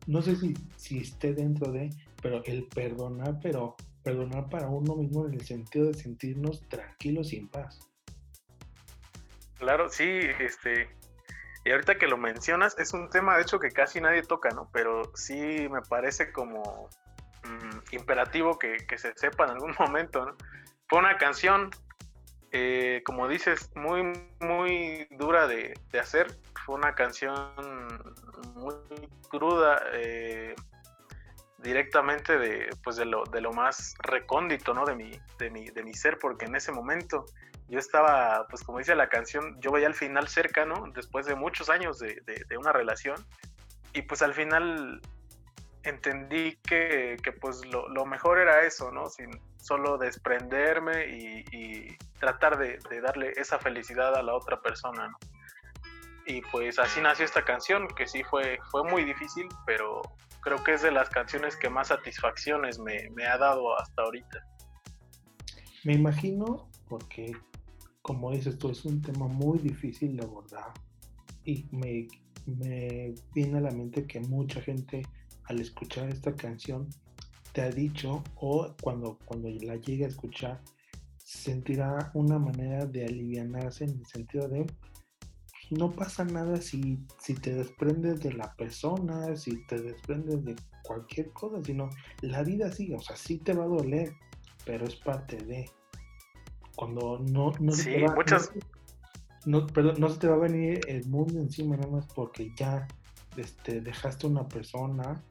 no 0.08 0.22
sé 0.24 0.36
si, 0.38 0.56
si 0.76 0.98
esté 1.00 1.34
dentro 1.34 1.72
de, 1.72 1.90
pero 2.22 2.44
el 2.46 2.68
perdonar, 2.68 3.40
pero 3.42 3.76
perdonar 4.04 4.50
para 4.50 4.68
uno 4.68 4.96
mismo 4.96 5.28
en 5.28 5.34
el 5.34 5.46
sentido 5.46 5.88
de 5.88 5.94
sentirnos 5.94 6.62
tranquilos 6.70 7.34
y 7.34 7.38
en 7.38 7.48
paz. 7.50 7.80
Claro, 9.58 9.90
sí, 9.90 10.20
este, 10.40 10.90
y 11.68 11.72
ahorita 11.72 11.98
que 11.98 12.08
lo 12.08 12.18
mencionas, 12.18 12.80
es 12.80 12.94
un 12.94 13.10
tema 13.10 13.36
de 13.36 13.42
hecho 13.42 13.60
que 13.60 13.72
casi 13.72 14.00
nadie 14.00 14.22
toca, 14.22 14.50
¿no? 14.52 14.70
Pero 14.72 15.12
sí 15.16 15.68
me 15.70 15.82
parece 15.82 16.32
como 16.32 16.88
mm, 17.44 17.94
imperativo 17.96 18.58
que, 18.58 18.78
se 18.98 19.14
sepa 19.18 19.44
en 19.44 19.50
algún 19.52 19.76
momento, 19.80 20.26
¿no? 20.26 20.38
Fue 20.88 21.00
una 21.00 21.18
canción, 21.18 21.72
eh, 22.54 23.02
como 23.06 23.28
dices, 23.28 23.70
muy, 23.76 24.14
muy 24.40 25.08
dura 25.12 25.48
de, 25.48 25.74
hacer. 26.00 26.28
Fue 26.66 26.76
una 26.76 26.96
canción 26.96 27.54
muy 28.56 28.76
cruda, 29.28 29.82
eh, 29.92 30.56
directamente 31.60 32.38
de, 32.38 32.70
pues 32.84 32.98
de, 32.98 33.06
lo, 33.06 33.24
de 33.26 33.42
lo 33.42 33.52
más 33.52 33.96
recóndito, 34.00 34.74
¿no? 34.74 34.86
De 34.86 34.96
mi, 34.96 35.12
de, 35.40 35.50
mi, 35.50 35.66
de 35.66 35.84
mi 35.84 35.94
ser, 35.94 36.20
porque 36.20 36.46
en 36.46 36.56
ese 36.56 36.72
momento 36.72 37.26
yo 37.70 37.80
estaba, 37.80 38.48
pues 38.50 38.64
como 38.64 38.80
dice 38.80 38.96
la 38.96 39.10
canción, 39.10 39.60
yo 39.60 39.72
veía 39.72 39.88
al 39.88 39.94
final 39.94 40.28
cerca, 40.28 40.66
¿no? 40.66 40.86
Después 40.94 41.26
de 41.26 41.36
muchos 41.36 41.70
años 41.70 42.00
de, 42.00 42.22
una 42.58 42.72
relación. 42.72 43.26
Y 43.94 44.04
pues 44.04 44.22
al 44.22 44.34
final 44.34 45.02
entendí 45.84 46.58
que, 46.68 47.18
pues 47.42 47.66
lo, 47.66 48.06
mejor 48.06 48.40
era 48.40 48.62
eso, 48.62 48.92
¿no? 48.92 49.10
Sin 49.10 49.30
solo 49.58 49.98
desprenderme 49.98 51.08
y, 51.08 51.98
tratar 52.20 52.58
de, 52.58 52.80
darle 53.02 53.34
esa 53.36 53.60
felicidad 53.60 54.16
a 54.16 54.24
la 54.24 54.34
otra 54.34 54.62
persona. 54.62 55.12
Y 56.26 56.42
pues 56.42 56.80
así 56.80 57.02
nació 57.02 57.26
esta 57.26 57.44
canción, 57.44 57.88
que 57.88 58.08
sí 58.08 58.24
fue, 58.24 58.60
fue 58.72 58.84
muy 58.84 59.04
difícil, 59.04 59.48
pero 59.66 60.02
creo 60.48 60.64
que 60.64 60.76
es 60.76 60.82
de 60.82 60.92
las 60.92 61.10
canciones 61.10 61.58
que 61.58 61.70
más 61.70 61.90
satisfacciones 61.90 62.80
me, 62.80 63.10
me 63.10 63.26
ha 63.26 63.38
dado 63.38 63.78
hasta 63.78 64.04
ahorita. 64.04 64.48
Me 65.84 65.94
imagino, 65.94 66.70
porque 66.88 67.34
como 68.02 68.32
dices 68.32 68.58
tú, 68.58 68.70
es 68.70 68.86
un 68.86 69.02
tema 69.02 69.28
muy 69.28 69.60
difícil 69.60 70.16
de 70.16 70.24
abordar 70.24 70.72
y 71.44 71.66
me, 71.72 72.08
viene 73.34 73.58
a 73.58 73.62
la 73.62 73.72
mente 73.72 74.08
que 74.08 74.22
mucha 74.22 74.62
gente 74.62 75.02
al 75.50 75.60
escuchar 75.60 76.08
esta 76.08 76.34
canción 76.34 76.88
te 77.52 77.64
ha 77.64 77.70
dicho 77.70 78.24
o 78.36 78.74
cuando, 78.82 79.20
cuando 79.26 79.50
la 79.50 79.76
llegue 79.76 80.06
a 80.06 80.08
escuchar 80.08 80.62
sentirá 81.18 82.10
una 82.14 82.40
manera 82.40 82.86
de 82.86 83.04
aliviarse 83.04 83.84
en 83.84 84.00
el 84.00 84.06
sentido 84.06 84.48
de 84.48 84.66
no 85.72 85.92
pasa 85.92 86.24
nada 86.24 86.62
si, 86.62 87.00
si 87.20 87.34
te 87.34 87.54
desprendes 87.54 88.22
de 88.22 88.34
la 88.34 88.54
persona, 88.56 89.36
si 89.36 89.66
te 89.66 89.80
desprendes 89.80 90.44
de 90.46 90.56
cualquier 90.84 91.32
cosa, 91.32 91.62
sino 91.64 91.90
la 92.22 92.44
vida 92.44 92.72
sigue, 92.72 92.96
o 92.96 93.02
sea, 93.02 93.16
sí 93.16 93.38
te 93.38 93.54
va 93.54 93.66
a 93.66 93.68
doler, 93.68 94.14
pero 94.66 94.86
es 94.86 94.96
parte 94.96 95.38
de 95.38 95.70
cuando 96.76 97.20
no, 97.20 97.52
no 97.60 97.72
se 97.72 97.92
te 97.92 98.06
va, 98.06 98.16
muchas... 98.16 98.52
no, 99.46 99.66
perdón, 99.68 99.96
no 100.00 100.10
se 100.10 100.20
te 100.20 100.28
va 100.28 100.36
a 100.36 100.40
venir 100.40 100.82
el 100.88 101.06
mundo 101.08 101.40
encima 101.40 101.76
nada 101.76 101.92
más 101.92 102.06
porque 102.14 102.52
ya 102.56 102.88
este, 103.36 103.82
dejaste 103.82 104.28
una 104.28 104.48
persona 104.48 105.22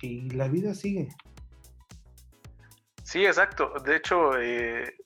y 0.00 0.30
la 0.30 0.48
vida 0.48 0.74
sigue. 0.74 1.08
Sí, 3.02 3.24
exacto. 3.24 3.72
De 3.84 3.96
hecho, 3.96 4.38
eh, 4.38 4.96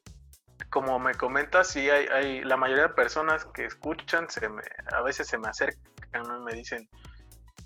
como 0.71 0.99
me 0.99 1.15
comentas, 1.15 1.69
sí 1.69 1.91
hay, 1.91 2.07
hay, 2.07 2.45
la 2.45 2.57
mayoría 2.57 2.85
de 2.85 2.95
personas 2.95 3.45
que 3.47 3.67
escuchan, 3.67 4.31
se 4.31 4.49
me, 4.49 4.63
a 4.93 5.03
veces 5.03 5.27
se 5.27 5.37
me 5.37 5.49
acercan 5.49 5.83
y 6.15 6.45
me 6.45 6.53
dicen, 6.55 6.89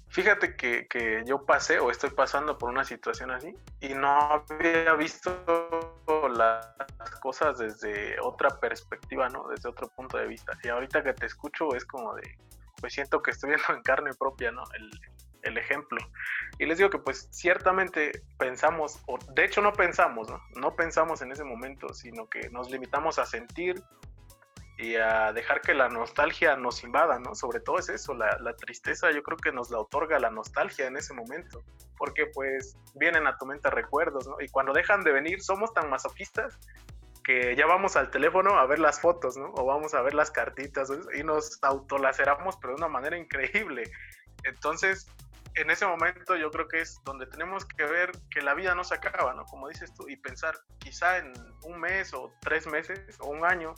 fíjate 0.08 0.56
que, 0.56 0.86
que, 0.88 1.22
yo 1.26 1.44
pasé 1.44 1.78
o 1.78 1.90
estoy 1.90 2.10
pasando 2.10 2.56
por 2.56 2.70
una 2.70 2.84
situación 2.84 3.30
así 3.30 3.54
y 3.80 3.94
no 3.94 4.08
había 4.08 4.94
visto 4.94 5.30
las 6.30 6.66
cosas 7.20 7.58
desde 7.58 8.18
otra 8.20 8.48
perspectiva, 8.58 9.28
¿no? 9.28 9.48
Desde 9.48 9.68
otro 9.68 9.88
punto 9.88 10.16
de 10.16 10.26
vista. 10.26 10.52
Y 10.62 10.68
ahorita 10.68 11.02
que 11.02 11.12
te 11.12 11.26
escucho 11.26 11.74
es 11.74 11.84
como 11.84 12.14
de, 12.14 12.38
pues 12.80 12.94
siento 12.94 13.22
que 13.22 13.32
estoy 13.32 13.50
viendo 13.50 13.74
en 13.74 13.82
carne 13.82 14.10
propia, 14.18 14.50
¿no? 14.50 14.64
El, 14.74 14.90
el 15.44 15.58
ejemplo. 15.58 15.98
Y 16.58 16.66
les 16.66 16.78
digo 16.78 16.90
que 16.90 16.98
pues 16.98 17.28
ciertamente 17.30 18.22
pensamos, 18.38 19.00
o 19.06 19.18
de 19.32 19.44
hecho 19.44 19.60
no 19.62 19.72
pensamos, 19.72 20.28
¿no? 20.28 20.40
No 20.56 20.74
pensamos 20.74 21.22
en 21.22 21.32
ese 21.32 21.44
momento, 21.44 21.92
sino 21.94 22.28
que 22.28 22.50
nos 22.50 22.70
limitamos 22.70 23.18
a 23.18 23.26
sentir 23.26 23.82
y 24.76 24.96
a 24.96 25.32
dejar 25.32 25.60
que 25.60 25.72
la 25.72 25.88
nostalgia 25.88 26.56
nos 26.56 26.82
invada, 26.82 27.18
¿no? 27.20 27.34
Sobre 27.34 27.60
todo 27.60 27.78
es 27.78 27.88
eso, 27.88 28.12
la, 28.14 28.36
la, 28.40 28.56
tristeza 28.56 29.12
yo 29.12 29.22
creo 29.22 29.38
que 29.38 29.52
nos 29.52 29.70
la 29.70 29.78
otorga 29.78 30.18
la 30.18 30.30
nostalgia 30.30 30.86
en 30.86 30.96
ese 30.96 31.14
momento, 31.14 31.62
porque 31.96 32.26
pues 32.26 32.76
vienen 32.94 33.26
a 33.28 33.38
tu 33.38 33.46
mente 33.46 33.70
recuerdos, 33.70 34.26
¿no? 34.26 34.36
Y 34.40 34.48
cuando 34.48 34.72
dejan 34.72 35.02
de 35.04 35.12
venir 35.12 35.42
somos 35.42 35.72
tan 35.72 35.88
masoquistas 35.88 36.58
que 37.24 37.56
ya 37.56 37.66
vamos 37.66 37.96
al 37.96 38.10
teléfono 38.10 38.58
a 38.58 38.66
ver 38.66 38.78
las 38.78 39.00
fotos, 39.00 39.36
¿no? 39.36 39.52
O 39.54 39.64
vamos 39.64 39.94
a 39.94 40.02
ver 40.02 40.14
las 40.14 40.30
cartitas 40.30 40.92
y 41.18 41.24
nos 41.24 41.58
autolaceramos, 41.62 42.56
pero 42.58 42.74
de 42.74 42.76
una 42.76 42.88
manera 42.88 43.16
increíble. 43.16 43.90
Entonces, 44.44 45.08
en 45.56 45.70
ese 45.70 45.86
momento 45.86 46.36
yo 46.36 46.50
creo 46.50 46.68
que 46.68 46.80
es 46.80 47.00
donde 47.04 47.26
tenemos 47.26 47.64
que 47.64 47.84
ver 47.84 48.10
que 48.30 48.42
la 48.42 48.54
vida 48.54 48.74
no 48.74 48.84
se 48.84 48.94
acaba, 48.94 49.34
¿no? 49.34 49.44
Como 49.44 49.68
dices 49.68 49.92
tú, 49.94 50.08
y 50.08 50.16
pensar 50.16 50.54
quizá 50.78 51.18
en 51.18 51.32
un 51.62 51.80
mes 51.80 52.12
o 52.12 52.32
tres 52.40 52.66
meses 52.66 53.16
o 53.20 53.28
un 53.28 53.44
año 53.44 53.74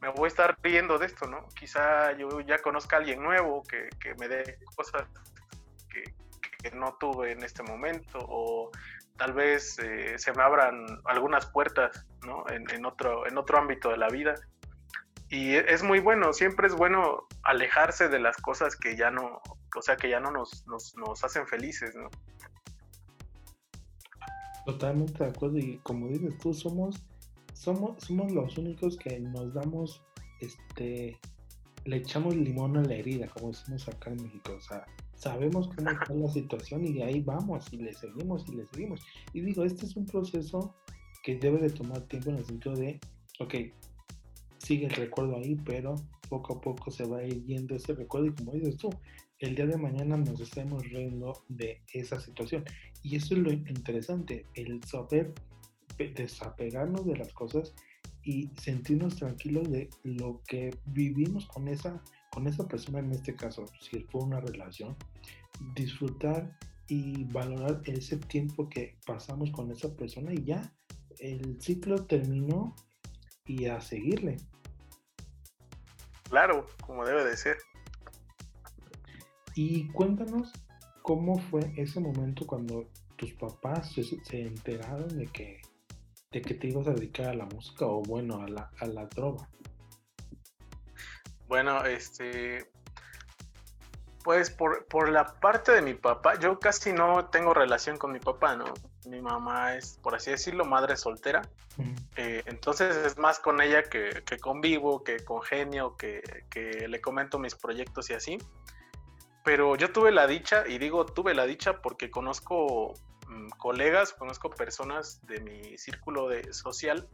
me 0.00 0.08
voy 0.08 0.24
a 0.24 0.28
estar 0.28 0.58
riendo 0.62 0.98
de 0.98 1.06
esto, 1.06 1.26
¿no? 1.26 1.48
Quizá 1.58 2.12
yo 2.12 2.40
ya 2.40 2.58
conozca 2.58 2.96
a 2.96 2.98
alguien 2.98 3.22
nuevo 3.22 3.62
que, 3.62 3.88
me 4.18 4.28
dé 4.28 4.58
cosas 4.76 5.06
que, 5.88 6.04
no 6.72 6.96
tuve 6.98 7.32
en 7.32 7.42
este 7.42 7.62
momento 7.62 8.18
o 8.18 8.70
tal 9.18 9.34
vez 9.34 9.78
eh, 9.80 10.18
se 10.18 10.32
me 10.32 10.42
abran 10.42 10.86
algunas 11.04 11.44
puertas, 11.46 12.06
¿no? 12.22 12.44
En, 12.48 12.86
otro, 12.86 13.26
en 13.26 13.36
otro 13.36 13.58
ámbito 13.58 13.90
de 13.90 13.98
la 13.98 14.08
vida. 14.08 14.34
Y 15.28 15.56
es 15.56 15.82
muy 15.82 16.00
bueno, 16.00 16.32
siempre 16.32 16.66
es 16.66 16.74
bueno 16.74 17.26
alejarse 17.42 18.08
de 18.08 18.18
las 18.18 18.38
cosas 18.38 18.76
que 18.76 18.96
ya 18.96 19.10
no, 19.10 19.42
o 19.76 19.82
sea, 19.82 19.96
que 19.96 20.08
ya 20.10 20.20
no 20.20 20.30
nos, 20.30 20.66
nos, 20.66 20.94
nos 20.96 21.22
hacen 21.24 21.46
felices, 21.46 21.94
¿no? 21.94 22.08
Totalmente 24.66 25.22
de 25.22 25.30
acuerdo 25.30 25.58
y 25.58 25.78
como 25.78 26.08
dices 26.08 26.38
tú, 26.38 26.54
somos 26.54 27.04
somos, 27.64 28.02
somos 28.04 28.30
los 28.32 28.58
únicos 28.58 28.96
que 28.96 29.18
nos 29.20 29.54
damos, 29.54 30.02
este, 30.40 31.18
le 31.84 31.96
echamos 31.96 32.36
limón 32.36 32.76
a 32.76 32.82
la 32.82 32.94
herida, 32.94 33.26
como 33.28 33.48
decimos 33.48 33.88
acá 33.88 34.10
en 34.10 34.22
México. 34.22 34.52
O 34.52 34.60
sea, 34.60 34.84
sabemos 35.14 35.68
cómo 35.68 35.90
está 35.90 36.14
la 36.14 36.28
situación 36.28 36.84
y 36.84 37.02
ahí 37.02 37.20
vamos 37.20 37.72
y 37.72 37.78
le 37.78 37.94
seguimos 37.94 38.44
y 38.48 38.56
le 38.56 38.66
seguimos. 38.66 39.00
Y 39.32 39.40
digo, 39.40 39.64
este 39.64 39.86
es 39.86 39.96
un 39.96 40.04
proceso 40.04 40.74
que 41.22 41.36
debe 41.36 41.58
de 41.58 41.70
tomar 41.70 42.02
tiempo 42.02 42.30
en 42.30 42.36
el 42.36 42.44
sentido 42.44 42.74
de, 42.74 43.00
ok, 43.40 43.54
sigue 44.58 44.86
el 44.86 44.92
recuerdo 44.92 45.36
ahí, 45.36 45.56
pero 45.64 45.94
poco 46.28 46.54
a 46.54 46.60
poco 46.60 46.90
se 46.90 47.06
va 47.06 47.22
ir 47.24 47.44
yendo 47.44 47.76
ese 47.76 47.94
recuerdo 47.94 48.26
y 48.26 48.34
como 48.34 48.52
dices 48.52 48.76
tú, 48.76 48.90
el 49.38 49.54
día 49.54 49.66
de 49.66 49.76
mañana 49.76 50.16
nos 50.16 50.40
estemos 50.40 50.82
riendo 50.88 51.44
de 51.48 51.82
esa 51.92 52.20
situación. 52.20 52.64
Y 53.02 53.16
eso 53.16 53.34
es 53.34 53.40
lo 53.40 53.52
interesante, 53.52 54.46
el 54.54 54.82
saber 54.84 55.34
desapegarnos 55.98 57.06
de 57.06 57.16
las 57.16 57.32
cosas 57.32 57.74
y 58.22 58.50
sentirnos 58.60 59.16
tranquilos 59.16 59.70
de 59.70 59.90
lo 60.02 60.42
que 60.46 60.76
vivimos 60.86 61.46
con 61.46 61.68
esa, 61.68 62.02
con 62.30 62.46
esa 62.46 62.66
persona, 62.66 63.00
en 63.00 63.12
este 63.12 63.36
caso, 63.36 63.66
si 63.80 64.00
fue 64.04 64.22
una 64.22 64.40
relación, 64.40 64.96
disfrutar 65.74 66.56
y 66.88 67.24
valorar 67.24 67.82
ese 67.84 68.16
tiempo 68.16 68.68
que 68.68 68.98
pasamos 69.06 69.50
con 69.50 69.70
esa 69.70 69.94
persona 69.94 70.32
y 70.32 70.44
ya 70.44 70.74
el 71.18 71.60
ciclo 71.60 72.04
terminó 72.06 72.74
y 73.46 73.66
a 73.66 73.80
seguirle. 73.80 74.38
Claro, 76.28 76.66
como 76.84 77.04
debe 77.04 77.24
de 77.24 77.36
ser. 77.36 77.58
Y 79.54 79.88
cuéntanos 79.88 80.52
cómo 81.02 81.38
fue 81.38 81.72
ese 81.76 82.00
momento 82.00 82.46
cuando 82.46 82.88
tus 83.16 83.32
papás 83.34 83.92
se 83.92 84.40
enteraron 84.40 85.08
de 85.16 85.26
que 85.26 85.60
de 86.34 86.42
que 86.42 86.54
te 86.54 86.66
ibas 86.66 86.88
a 86.88 86.92
dedicar 86.92 87.28
a 87.28 87.34
la 87.34 87.46
música 87.46 87.86
o 87.86 88.02
bueno, 88.02 88.42
a 88.42 88.48
la, 88.48 88.70
a 88.80 88.86
la 88.86 89.06
droga? 89.06 89.48
Bueno, 91.46 91.84
este, 91.84 92.68
pues 94.24 94.50
por, 94.50 94.84
por, 94.86 95.10
la 95.10 95.26
parte 95.26 95.70
de 95.70 95.80
mi 95.80 95.94
papá, 95.94 96.36
yo 96.40 96.58
casi 96.58 96.92
no 96.92 97.26
tengo 97.26 97.54
relación 97.54 97.98
con 97.98 98.10
mi 98.12 98.18
papá, 98.18 98.56
¿no? 98.56 98.64
mi 99.06 99.20
mamá 99.20 99.76
es, 99.76 100.00
por 100.02 100.16
así 100.16 100.32
decirlo, 100.32 100.64
madre 100.64 100.96
soltera. 100.96 101.42
Eh, 102.16 102.42
entonces 102.46 102.96
es 102.96 103.18
más 103.18 103.38
con 103.38 103.60
ella 103.60 103.82
que, 103.84 104.22
que 104.24 104.38
convivo, 104.38 105.04
que 105.04 105.24
congenio, 105.24 105.96
que, 105.96 106.22
que, 106.50 106.88
le 106.88 107.00
comento 107.00 107.38
mis 107.38 107.54
proyectos 107.54 108.10
y 108.10 108.14
así. 108.14 108.38
Pero 109.44 109.76
yo 109.76 109.92
tuve 109.92 110.10
la 110.10 110.26
dicha, 110.26 110.64
y 110.66 110.78
digo 110.78 111.04
tuve 111.04 111.34
la 111.34 111.44
dicha 111.44 111.82
porque 111.82 112.10
conozco 112.10 112.94
mm, 113.28 113.50
colegas, 113.58 114.14
conozco 114.14 114.48
personas 114.48 115.24
de 115.26 115.40
mi 115.40 115.76
círculo 115.76 116.28
de, 116.28 116.52
social 116.52 117.06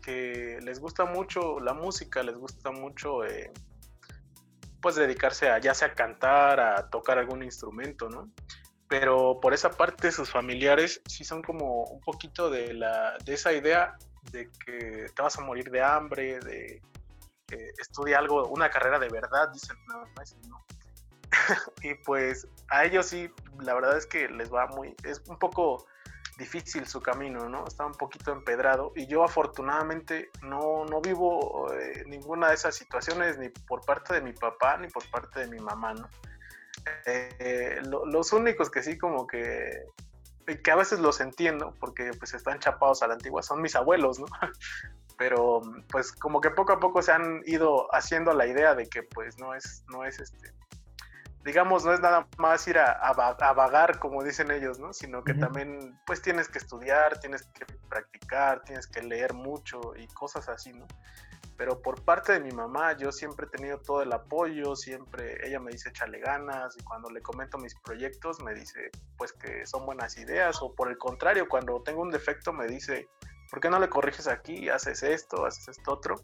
que 0.00 0.58
les 0.62 0.78
gusta 0.78 1.04
mucho 1.04 1.58
la 1.60 1.74
música, 1.74 2.22
les 2.22 2.36
gusta 2.36 2.70
mucho 2.70 3.24
eh, 3.24 3.52
pues 4.80 4.94
dedicarse 4.94 5.48
a 5.48 5.58
ya 5.58 5.74
sea 5.74 5.94
cantar, 5.94 6.60
a 6.60 6.90
tocar 6.90 7.18
algún 7.18 7.42
instrumento, 7.42 8.08
¿no? 8.08 8.30
Pero 8.86 9.40
por 9.40 9.54
esa 9.54 9.70
parte 9.70 10.12
sus 10.12 10.30
familiares 10.30 11.00
sí 11.06 11.24
son 11.24 11.42
como 11.42 11.84
un 11.84 12.00
poquito 12.00 12.50
de, 12.50 12.74
la, 12.74 13.16
de 13.24 13.34
esa 13.34 13.52
idea 13.52 13.96
de 14.30 14.50
que 14.64 15.06
te 15.14 15.22
vas 15.22 15.38
a 15.38 15.40
morir 15.40 15.70
de 15.70 15.82
hambre, 15.82 16.38
de 16.40 16.82
que 17.46 17.70
estudia 17.78 18.18
algo, 18.18 18.46
una 18.48 18.70
carrera 18.70 18.98
de 18.98 19.08
verdad, 19.08 19.48
dicen 19.52 19.76
más, 19.86 20.36
¿no? 20.48 20.64
y 21.82 21.94
pues 21.94 22.46
a 22.68 22.84
ellos 22.84 23.06
sí, 23.06 23.30
la 23.60 23.74
verdad 23.74 23.96
es 23.96 24.06
que 24.06 24.28
les 24.28 24.52
va 24.52 24.66
muy, 24.68 24.94
es 25.04 25.22
un 25.28 25.38
poco 25.38 25.86
difícil 26.38 26.86
su 26.86 27.00
camino, 27.00 27.48
¿no? 27.48 27.64
Está 27.66 27.86
un 27.86 27.94
poquito 27.94 28.32
empedrado 28.32 28.92
y 28.96 29.06
yo 29.06 29.22
afortunadamente 29.22 30.30
no, 30.42 30.84
no 30.84 31.00
vivo 31.00 31.72
eh, 31.72 32.04
ninguna 32.06 32.48
de 32.48 32.54
esas 32.54 32.74
situaciones 32.74 33.38
ni 33.38 33.48
por 33.48 33.84
parte 33.84 34.14
de 34.14 34.20
mi 34.20 34.32
papá 34.32 34.76
ni 34.78 34.88
por 34.88 35.08
parte 35.10 35.40
de 35.40 35.48
mi 35.48 35.60
mamá, 35.60 35.94
¿no? 35.94 36.08
Eh, 37.06 37.80
los 37.82 38.32
únicos 38.32 38.70
que 38.70 38.82
sí 38.82 38.98
como 38.98 39.26
que 39.26 39.86
que 40.62 40.70
a 40.70 40.76
veces 40.76 40.98
los 40.98 41.20
entiendo 41.20 41.74
porque 41.80 42.10
pues 42.18 42.34
están 42.34 42.58
chapados 42.58 43.02
a 43.02 43.06
la 43.06 43.14
antigua 43.14 43.42
son 43.42 43.62
mis 43.62 43.74
abuelos, 43.76 44.18
¿no? 44.18 44.26
Pero 45.16 45.62
pues 45.90 46.12
como 46.12 46.40
que 46.40 46.50
poco 46.50 46.72
a 46.72 46.80
poco 46.80 47.00
se 47.00 47.12
han 47.12 47.42
ido 47.46 47.86
haciendo 47.94 48.32
la 48.34 48.46
idea 48.46 48.74
de 48.74 48.86
que 48.86 49.04
pues 49.04 49.38
no 49.38 49.54
es 49.54 49.84
no 49.88 50.04
es 50.04 50.18
este 50.18 50.52
digamos, 51.44 51.84
no 51.84 51.92
es 51.92 52.00
nada 52.00 52.26
más 52.38 52.66
ir 52.66 52.78
a, 52.78 53.12
vagar, 53.12 53.98
como 53.98 54.22
dicen 54.22 54.50
ellos, 54.50 54.78
¿no? 54.78 54.92
Sino 54.92 55.22
que 55.22 55.34
también, 55.34 56.00
pues 56.06 56.22
tienes 56.22 56.48
que 56.48 56.58
estudiar, 56.58 57.20
tienes 57.20 57.42
que 57.42 57.66
practicar, 57.88 58.62
tienes 58.62 58.86
que 58.86 59.02
leer 59.02 59.34
mucho 59.34 59.94
y 59.94 60.06
cosas 60.08 60.48
así, 60.48 60.72
¿no? 60.72 60.86
Pero 61.56 61.82
por 61.82 62.02
parte 62.02 62.32
de 62.32 62.40
mi 62.40 62.50
mamá, 62.50 62.96
yo 62.96 63.12
siempre 63.12 63.46
he 63.46 63.48
tenido 63.50 63.78
todo 63.78 64.02
el 64.02 64.12
apoyo, 64.12 64.74
siempre 64.74 65.36
ella 65.46 65.60
me 65.60 65.70
dice 65.70 65.90
échale 65.90 66.18
ganas 66.18 66.76
y 66.76 66.82
cuando 66.82 67.10
le 67.10 67.20
comento 67.20 67.58
mis 67.58 67.76
proyectos 67.76 68.42
me 68.42 68.54
dice 68.54 68.90
pues 69.16 69.32
que 69.32 69.64
son 69.64 69.86
buenas 69.86 70.18
ideas 70.18 70.60
o 70.62 70.74
por 70.74 70.88
el 70.88 70.98
contrario, 70.98 71.48
cuando 71.48 71.80
tengo 71.82 72.02
un 72.02 72.10
defecto 72.10 72.52
me 72.52 72.66
dice, 72.66 73.08
¿por 73.50 73.60
qué 73.60 73.70
no 73.70 73.78
le 73.78 73.88
corriges 73.88 74.26
aquí? 74.26 74.68
Haces 74.68 75.04
esto, 75.04 75.46
haces 75.46 75.68
esto 75.68 75.92
otro. 75.92 76.16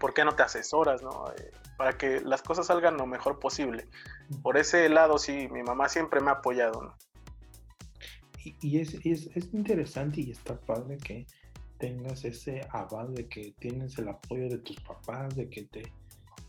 ¿Por 0.00 0.14
qué 0.14 0.24
no 0.24 0.34
te 0.34 0.42
asesoras, 0.42 1.02
no? 1.02 1.26
Eh, 1.36 1.50
para 1.76 1.98
que 1.98 2.20
las 2.20 2.42
cosas 2.42 2.66
salgan 2.66 2.96
lo 2.96 3.06
mejor 3.06 3.38
posible. 3.38 3.86
Por 4.42 4.56
ese 4.56 4.88
lado, 4.88 5.18
sí, 5.18 5.48
mi 5.50 5.62
mamá 5.62 5.88
siempre 5.88 6.20
me 6.20 6.30
ha 6.30 6.34
apoyado, 6.34 6.82
¿no? 6.82 6.94
Y, 8.60 8.78
es, 8.78 8.94
es, 9.04 9.28
interesante 9.54 10.20
y 10.20 10.30
está 10.30 10.58
padre 10.60 10.98
que 10.98 11.26
tengas 11.78 12.26
ese 12.26 12.60
aval 12.70 13.14
de 13.14 13.26
que 13.26 13.54
tienes 13.58 13.96
el 13.98 14.08
apoyo 14.08 14.50
de 14.50 14.58
tus 14.58 14.78
papás, 14.80 15.34
de 15.34 15.48
que 15.48 15.64
te, 15.64 15.82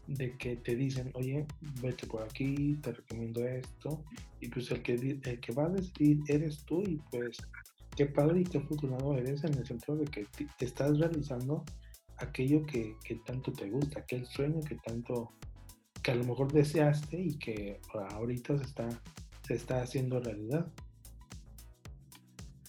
de 0.07 0.35
que 0.37 0.57
te 0.57 0.75
dicen, 0.75 1.11
oye, 1.13 1.45
vete 1.81 2.05
por 2.05 2.23
aquí, 2.23 2.77
te 2.81 2.91
recomiendo 2.91 3.45
esto, 3.45 4.03
y 4.41 4.49
pues 4.49 4.71
el 4.71 4.81
que, 4.81 4.93
el 4.93 5.39
que 5.39 5.53
va 5.53 5.65
a 5.65 5.69
decidir 5.69 6.19
eres 6.27 6.65
tú, 6.65 6.81
y 6.81 6.97
pues 7.11 7.37
qué 7.95 8.05
padre 8.05 8.41
y 8.41 8.43
qué 8.43 8.57
afortunado 8.57 9.15
eres 9.15 9.45
en 9.45 9.53
el 9.53 9.65
sentido 9.65 9.97
de 9.97 10.05
que 10.05 10.27
te 10.57 10.65
estás 10.65 10.99
realizando 10.99 11.63
aquello 12.17 12.65
que, 12.65 12.95
tanto 13.25 13.51
te 13.51 13.69
gusta, 13.69 13.99
aquel 13.99 14.25
sueño 14.25 14.61
que 14.61 14.75
tanto, 14.75 15.31
que 16.01 16.11
a 16.11 16.15
lo 16.15 16.23
mejor 16.23 16.51
deseaste 16.51 17.17
y 17.17 17.37
que 17.37 17.81
ahorita 18.11 18.57
se 18.57 18.63
está, 18.63 18.89
se 19.45 19.53
está 19.55 19.81
haciendo 19.81 20.19
realidad. 20.19 20.67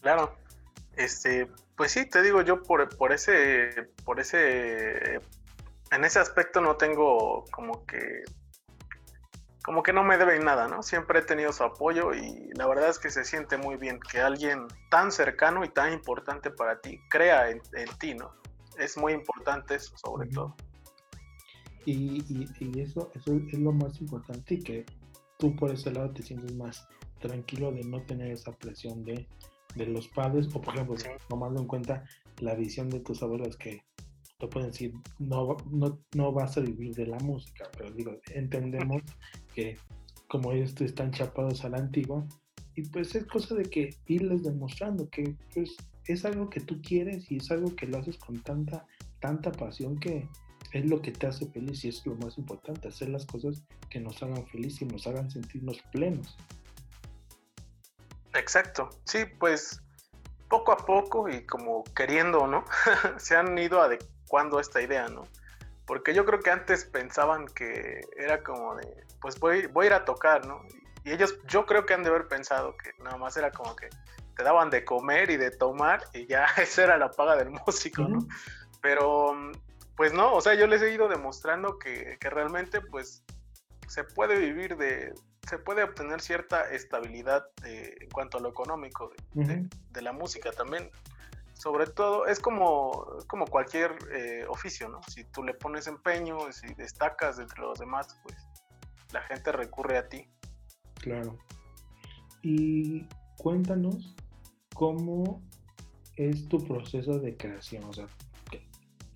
Claro, 0.01 0.37
este, 0.97 1.49
pues 1.77 1.93
sí, 1.93 2.09
te 2.09 2.23
digo, 2.23 2.43
yo 2.43 2.63
por, 2.63 2.97
por 2.97 3.13
ese, 3.13 3.91
por 4.05 4.21
ese, 4.21 5.21
en 5.91 6.05
ese 6.05 6.19
aspecto 6.19 6.61
no 6.61 6.77
tengo 6.77 7.45
como 7.51 7.85
que, 7.87 8.23
como 9.65 9.83
que 9.83 9.93
no 9.93 10.05
me 10.05 10.17
deben 10.17 10.45
nada, 10.45 10.69
¿no? 10.69 10.83
Siempre 10.83 11.19
he 11.19 11.23
tenido 11.23 11.53
su 11.53 11.65
apoyo 11.65 12.15
y 12.15 12.51
la 12.55 12.69
verdad 12.69 12.89
es 12.89 13.01
que 13.01 13.11
se 13.11 13.25
siente 13.25 13.57
muy 13.57 13.77
bien 13.77 13.99
que 13.99 14.21
alguien 14.21 14.69
tan 14.91 15.11
cercano 15.11 15.65
y 15.65 15.69
tan 15.69 15.93
importante 15.93 16.51
para 16.51 16.81
ti 16.81 17.01
crea 17.11 17.51
en, 17.51 17.61
en 17.73 17.89
ti, 17.99 18.15
¿no? 18.15 18.33
Es 18.79 18.97
muy 18.97 19.13
importante 19.13 19.75
eso, 19.75 19.97
sobre 19.97 20.29
todo. 20.29 20.55
Y, 21.85 22.25
y, 22.29 22.81
eso, 22.81 23.11
eso 23.15 23.35
es 23.35 23.59
lo 23.59 23.73
más 23.73 24.01
importante 24.01 24.55
y 24.55 24.63
que 24.63 24.85
tú 25.39 25.55
por 25.55 25.71
ese 25.71 25.93
lado 25.93 26.11
te 26.11 26.23
sientes 26.23 26.55
más 26.57 26.89
tranquilo 27.21 27.71
de 27.71 27.85
no 27.85 28.03
tener 28.03 28.33
esa 28.33 28.53
presión 28.53 29.05
de, 29.05 29.29
de 29.77 29.87
los 29.87 30.09
padres. 30.09 30.49
O 30.55 30.61
por 30.61 30.75
ejemplo, 30.75 30.97
tomando 31.29 31.61
en 31.61 31.69
cuenta 31.69 32.05
la 32.41 32.55
visión 32.55 32.91
de 32.91 33.01
tus 33.01 33.23
abuelos 33.23 33.57
que 33.57 33.85
te 34.39 34.49
pueden 34.49 34.71
decir, 34.71 34.93
no, 35.19 35.57
no, 35.71 35.99
no 36.15 36.33
vas 36.33 36.59
a 36.59 36.61
vivir 36.61 36.95
de 36.95 37.07
la 37.07 37.19
música, 37.21 37.71
pero 37.77 37.91
digo, 37.93 38.13
entendemos 38.35 39.03
que 39.55 39.79
como 40.29 40.53
ellos 40.53 40.79
están 40.81 41.13
chapados 41.13 41.65
a 41.65 41.69
la 41.69 41.79
antigua, 41.79 42.27
y 42.75 42.83
pues 42.83 43.15
es 43.15 43.25
cosa 43.27 43.55
de 43.55 43.65
que 43.65 43.91
irles 44.07 44.43
demostrando 44.43 45.09
que 45.09 45.35
pues 45.55 45.77
es 46.13 46.25
algo 46.25 46.51
que 46.51 46.61
tú 46.61 46.81
quieres 46.83 47.31
y 47.31 47.39
es 47.39 47.51
algo 47.51 47.75
que 47.75 47.87
lo 47.87 47.99
haces 47.99 48.17
con 48.19 48.41
tanta, 48.43 48.87
tanta 49.21 49.53
pasión 49.53 49.99
que 49.99 50.29
es 50.73 50.87
lo 50.89 51.01
que 51.01 51.13
te 51.13 51.27
hace 51.27 51.47
feliz 51.47 51.85
y 51.85 51.89
es 51.89 52.05
lo 52.07 52.15
más 52.17 52.39
importante, 52.39 52.89
hacer 52.89 53.09
las 53.09 53.25
cosas 53.27 53.63
que 53.89 54.01
nos 54.01 54.23
hagan 54.23 54.47
feliz 54.47 54.81
y 54.83 54.85
nos 54.85 55.07
hagan 55.07 55.31
sentirnos 55.31 55.81
plenos. 55.93 56.37
Exacto, 58.35 58.91
sí, 59.05 59.25
pues 59.39 59.81
poco 60.49 60.73
a 60.73 60.77
poco 60.77 61.29
y 61.29 61.45
como 61.47 61.85
queriendo, 61.95 62.47
¿no? 62.47 62.65
Se 63.19 63.37
han 63.37 63.57
ido 63.59 63.81
adecuando 63.81 64.59
a 64.59 64.61
esta 64.61 64.83
idea, 64.83 65.09
¿no? 65.09 65.23
Porque 65.87 66.15
yo 66.15 66.25
creo 66.25 66.41
que 66.41 66.51
antes 66.51 66.85
pensaban 66.85 67.47
que 67.47 68.01
era 68.17 68.43
como 68.43 68.75
de, 68.77 69.05
pues 69.21 69.39
voy, 69.39 69.67
voy 69.67 69.85
a 69.85 69.89
ir 69.89 69.93
a 69.95 70.05
tocar, 70.05 70.47
¿no? 70.47 70.61
Y 71.05 71.13
ellos, 71.13 71.39
yo 71.47 71.65
creo 71.67 71.87
que 71.87 71.95
han 71.95 72.03
de 72.03 72.11
haber 72.11 72.27
pensado 72.27 72.77
que 72.77 72.91
nada 73.03 73.17
más 73.17 73.37
era 73.37 73.53
como 73.53 73.77
que 73.77 73.89
te 74.37 74.43
daban 74.43 74.71
de 74.71 74.85
comer 74.85 75.31
y 75.31 75.37
de 75.37 75.51
tomar 75.51 76.05
y 76.13 76.27
ya 76.27 76.45
esa 76.59 76.85
era 76.85 76.99
la 76.99 77.11
paga 77.11 77.37
del 77.37 77.51
músico, 77.51 78.03
¿no? 78.03 78.27
Pero 78.81 79.35
pues 79.97 80.13
no, 80.13 80.35
o 80.35 80.41
sea, 80.41 80.55
yo 80.55 80.67
les 80.67 80.83
he 80.83 80.93
ido 80.93 81.09
demostrando 81.09 81.79
que, 81.79 82.19
realmente 82.21 82.81
pues 82.83 83.25
se 83.89 84.05
puede 84.05 84.39
vivir 84.39 84.77
de, 84.77 85.15
se 85.49 85.59
puede 85.59 85.83
obtener 85.83 86.21
cierta 86.21 86.71
estabilidad 86.71 87.47
en 87.65 88.11
cuanto 88.11 88.37
a 88.37 88.41
lo 88.41 88.51
económico 88.51 89.11
de, 89.33 90.03
la 90.03 90.13
música 90.13 90.53
también. 90.53 90.91
Sobre 91.55 91.87
todo, 91.87 92.27
es 92.27 92.39
como, 92.39 93.07
como 93.29 93.47
cualquier 93.47 93.97
eh, 94.13 94.45
oficio, 94.47 94.91
¿no? 94.91 95.01
Si 95.09 95.25
tú 95.25 95.43
le 95.43 95.55
pones 95.55 95.87
empeño, 95.87 96.53
si 96.53 96.75
destacas 96.75 97.39
entre 97.39 97.63
los 97.63 97.79
demás, 97.79 98.15
pues 98.23 98.37
la 99.11 99.23
gente 99.23 99.53
recurre 99.53 99.97
a 99.97 100.07
ti. 100.07 100.29
Claro. 101.01 101.39
Y 102.43 103.09
cuéntanos 103.39 104.15
cómo 104.77 105.43
es 106.17 106.49
tu 106.49 106.65
proceso 106.65 107.19
de 107.19 107.37
creación. 107.37 107.85
O 107.85 107.93
sea, 107.93 108.07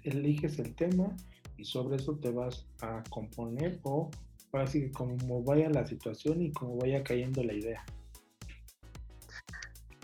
eliges 0.02 0.58
el 0.58 0.74
tema 0.74 1.14
y 1.56 1.64
sobre 1.64 1.96
eso 1.96 2.16
te 2.16 2.30
vas 2.30 2.66
a 2.80 3.02
componer 3.10 3.78
o 3.82 4.10
así 4.52 4.90
como 4.90 5.42
vaya 5.44 5.68
la 5.70 5.86
situación 5.86 6.42
y 6.42 6.52
como 6.52 6.76
vaya 6.78 7.04
cayendo 7.04 7.44
la 7.44 7.52
idea. 7.52 7.84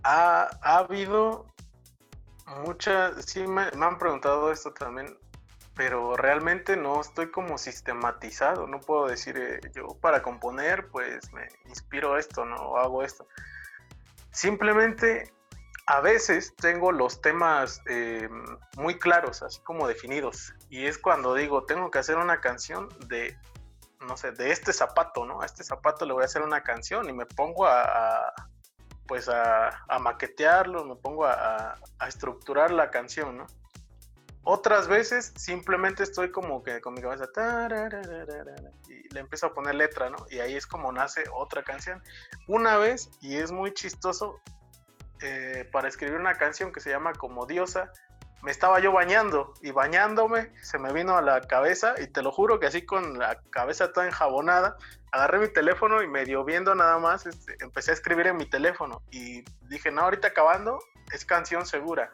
Ha, 0.05 0.49
ha 0.63 0.79
habido 0.79 1.47
muchas, 2.65 3.25
sí 3.25 3.47
me, 3.47 3.63
han 3.63 3.99
preguntado 3.99 4.53
esto 4.53 4.73
también, 4.73 5.19
pero 5.75 6.17
realmente 6.17 6.77
no 6.77 7.01
estoy 7.01 7.31
como 7.31 7.59
sistematizado, 7.59 8.67
no 8.67 8.81
puedo 8.81 9.09
decir 9.09 9.37
eh, 9.37 9.61
yo 9.75 9.89
para 10.01 10.23
componer 10.23 10.89
pues 10.89 11.33
me 11.33 11.49
inspiro 11.69 12.17
esto, 12.17 12.45
no 12.45 12.77
hago 12.77 13.03
esto. 13.03 13.27
Simplemente 14.31 15.33
a 15.87 16.01
veces 16.01 16.55
tengo 16.57 16.91
los 16.91 17.21
temas 17.21 17.81
eh, 17.89 18.29
muy 18.77 18.99
claros, 18.99 19.43
así 19.43 19.61
como 19.61 19.87
definidos. 19.87 20.53
Y 20.69 20.87
es 20.87 20.99
cuando 20.99 21.35
digo, 21.35 21.65
tengo 21.65 21.91
que 21.91 22.01
hacer 22.01 22.17
una 22.17 22.41
canción 22.41 22.89
de, 23.07 23.39
no 24.01 24.17
sé, 24.17 24.33
de 24.33 24.51
este 24.51 24.73
zapato, 24.73 25.25
¿no? 25.25 25.43
A 25.43 25.47
este 25.47 25.63
zapato 25.63 26.05
le 26.05 26.13
voy 26.13 26.23
a 26.23 26.27
hacer 26.27 26.43
una 26.43 26.63
canción 26.65 27.09
y 27.09 27.13
me 27.13 27.25
pongo 27.25 27.67
a, 27.67 28.33
pues 29.07 29.29
a, 29.29 29.71
maquetearlo, 30.01 30.85
me 30.85 30.97
pongo 30.97 31.25
a, 31.25 31.79
estructurar 32.07 32.73
la 32.73 32.91
canción, 32.91 33.39
¿no? 33.39 33.47
Otras 34.43 34.89
veces 34.89 35.33
simplemente 35.37 36.03
estoy 36.03 36.31
como 36.31 36.63
que 36.63 36.81
con 36.81 36.95
mi 36.95 37.01
cabeza 37.01 37.27
y 38.89 39.13
le 39.13 39.21
empiezo 39.21 39.47
a 39.47 39.55
poner 39.55 39.75
letra, 39.77 40.11
¿no? 40.11 40.19
Y 40.31 40.39
ahí 40.39 40.55
es 40.55 40.67
como 40.67 40.91
nace 40.91 41.25
otra 41.33 41.63
canción. 41.63 42.03
Una 42.47 42.77
vez, 42.77 43.11
y 43.21 43.37
es 43.37 43.51
muy 43.51 43.73
chistoso, 43.75 44.41
eh, 45.23 45.69
para 45.73 45.89
escribir 45.89 46.19
una 46.19 46.35
canción 46.35 46.73
que 46.73 46.81
se 46.81 46.91
llama 46.91 47.13
Como 47.13 47.47
Diosa, 47.47 47.91
me 48.43 48.51
estaba 48.51 48.79
yo 48.81 48.93
bañando 48.93 49.55
y 49.63 49.71
bañándome 49.73 50.53
se 50.63 50.79
me 50.79 50.93
vino 50.93 51.17
a 51.17 51.23
la 51.23 51.41
cabeza 51.41 51.95
y 51.99 52.07
te 52.07 52.23
lo 52.23 52.31
juro 52.31 52.61
que 52.61 52.67
así 52.67 52.85
con 52.85 53.19
la 53.19 53.41
cabeza 53.51 53.93
toda 53.93 54.07
enjabonada, 54.07 54.77
agarré 55.11 55.39
mi 55.39 55.49
teléfono 55.49 56.03
y 56.03 56.09
medio 56.09 56.45
viendo 56.45 56.75
nada 56.75 56.99
más, 56.99 57.27
este, 57.27 57.57
empecé 57.61 57.91
a 57.91 57.95
escribir 57.95 58.27
en 58.29 58.37
mi 58.37 58.49
teléfono 58.49 59.03
y 59.11 59.43
dije, 59.69 59.91
no, 59.91 60.03
ahorita 60.03 60.29
acabando, 60.29 60.79
es 61.13 61.25
canción 61.25 61.67
segura. 61.67 62.11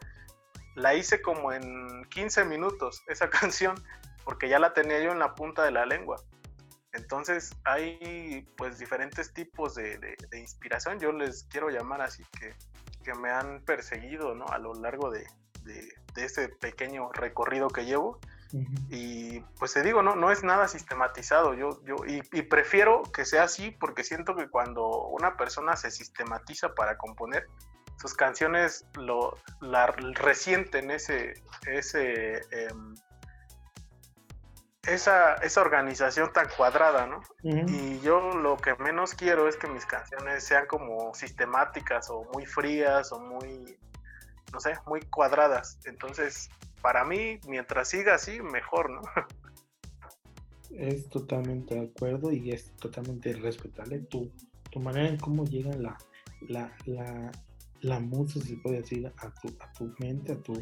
La 0.75 0.95
hice 0.95 1.21
como 1.21 1.51
en 1.51 2.05
15 2.09 2.45
minutos, 2.45 3.03
esa 3.07 3.29
canción, 3.29 3.75
porque 4.23 4.49
ya 4.49 4.59
la 4.59 4.73
tenía 4.73 4.99
yo 4.99 5.11
en 5.11 5.19
la 5.19 5.35
punta 5.35 5.63
de 5.63 5.71
la 5.71 5.85
lengua. 5.85 6.17
Entonces 6.93 7.55
hay 7.65 8.47
pues 8.55 8.77
diferentes 8.77 9.33
tipos 9.33 9.75
de, 9.75 10.15
inspiración, 10.33 10.99
yo 10.99 11.11
les 11.11 11.43
quiero 11.45 11.69
llamar 11.69 12.01
así, 12.01 12.23
que, 12.39 12.53
que 13.03 13.13
me 13.13 13.29
han 13.29 13.61
perseguido 13.61 14.33
¿no? 14.35 14.45
a 14.47 14.57
lo 14.57 14.73
largo 14.73 15.11
de, 15.11 15.25
de, 15.63 15.93
este 16.15 16.49
pequeño 16.49 17.11
recorrido 17.11 17.67
que 17.67 17.85
llevo. 17.85 18.19
Y 18.91 19.39
pues 19.57 19.73
te 19.73 19.81
digo, 19.81 20.03
no, 20.03 20.15
no 20.15 20.29
es 20.29 20.43
nada 20.43 20.67
sistematizado. 20.67 21.55
Yo, 21.55 21.83
yo, 21.85 21.95
y, 22.05 22.21
prefiero 22.43 23.01
que 23.01 23.25
sea 23.25 23.43
así 23.43 23.71
porque 23.71 24.03
siento 24.03 24.35
que 24.35 24.47
cuando 24.47 25.07
una 25.07 25.37
persona 25.37 25.75
se 25.75 25.89
sistematiza 25.89 26.75
para 26.75 26.97
componer, 26.99 27.47
sus 27.99 28.13
canciones 28.13 28.85
lo 28.93 29.35
la 29.59 29.87
resienten 29.87 30.91
ese, 30.91 31.33
ese 31.65 32.41
em, 32.51 32.93
esa, 34.87 35.35
esa 35.35 35.61
organización 35.61 36.31
tan 36.33 36.47
cuadrada, 36.57 37.07
¿no? 37.07 37.21
Y 37.43 37.99
yo 38.01 38.19
lo 38.31 38.57
que 38.57 38.75
menos 38.75 39.13
quiero 39.13 39.47
es 39.47 39.55
que 39.55 39.67
mis 39.67 39.85
canciones 39.85 40.43
sean 40.43 40.65
como 40.67 41.13
sistemáticas 41.13 42.09
o 42.09 42.25
muy 42.33 42.45
frías 42.45 43.11
o 43.11 43.19
muy, 43.19 43.77
no 44.51 44.59
sé, 44.59 44.73
muy 44.85 45.01
cuadradas. 45.01 45.79
Entonces, 45.85 46.49
para 46.81 47.05
mí, 47.05 47.39
mientras 47.47 47.89
siga 47.89 48.15
así, 48.15 48.41
mejor, 48.41 48.89
¿no? 48.89 49.01
Es 50.71 51.07
totalmente 51.09 51.75
de 51.75 51.81
acuerdo 51.85 52.31
y 52.31 52.51
es 52.51 52.75
totalmente 52.77 53.33
respetable 53.33 53.99
tu, 53.99 54.31
tu 54.69 54.79
manera 54.79 55.07
en 55.07 55.17
cómo 55.17 55.45
llega 55.45 55.71
la, 55.77 55.97
la, 56.41 56.75
la, 56.85 57.31
la 57.81 57.99
música, 57.99 58.45
se 58.45 58.57
puede 58.57 58.77
decir, 58.77 59.13
a 59.17 59.29
tu, 59.35 59.47
a 59.59 59.71
tu 59.73 59.93
mente, 59.99 60.33
a 60.33 60.41
tu, 60.41 60.53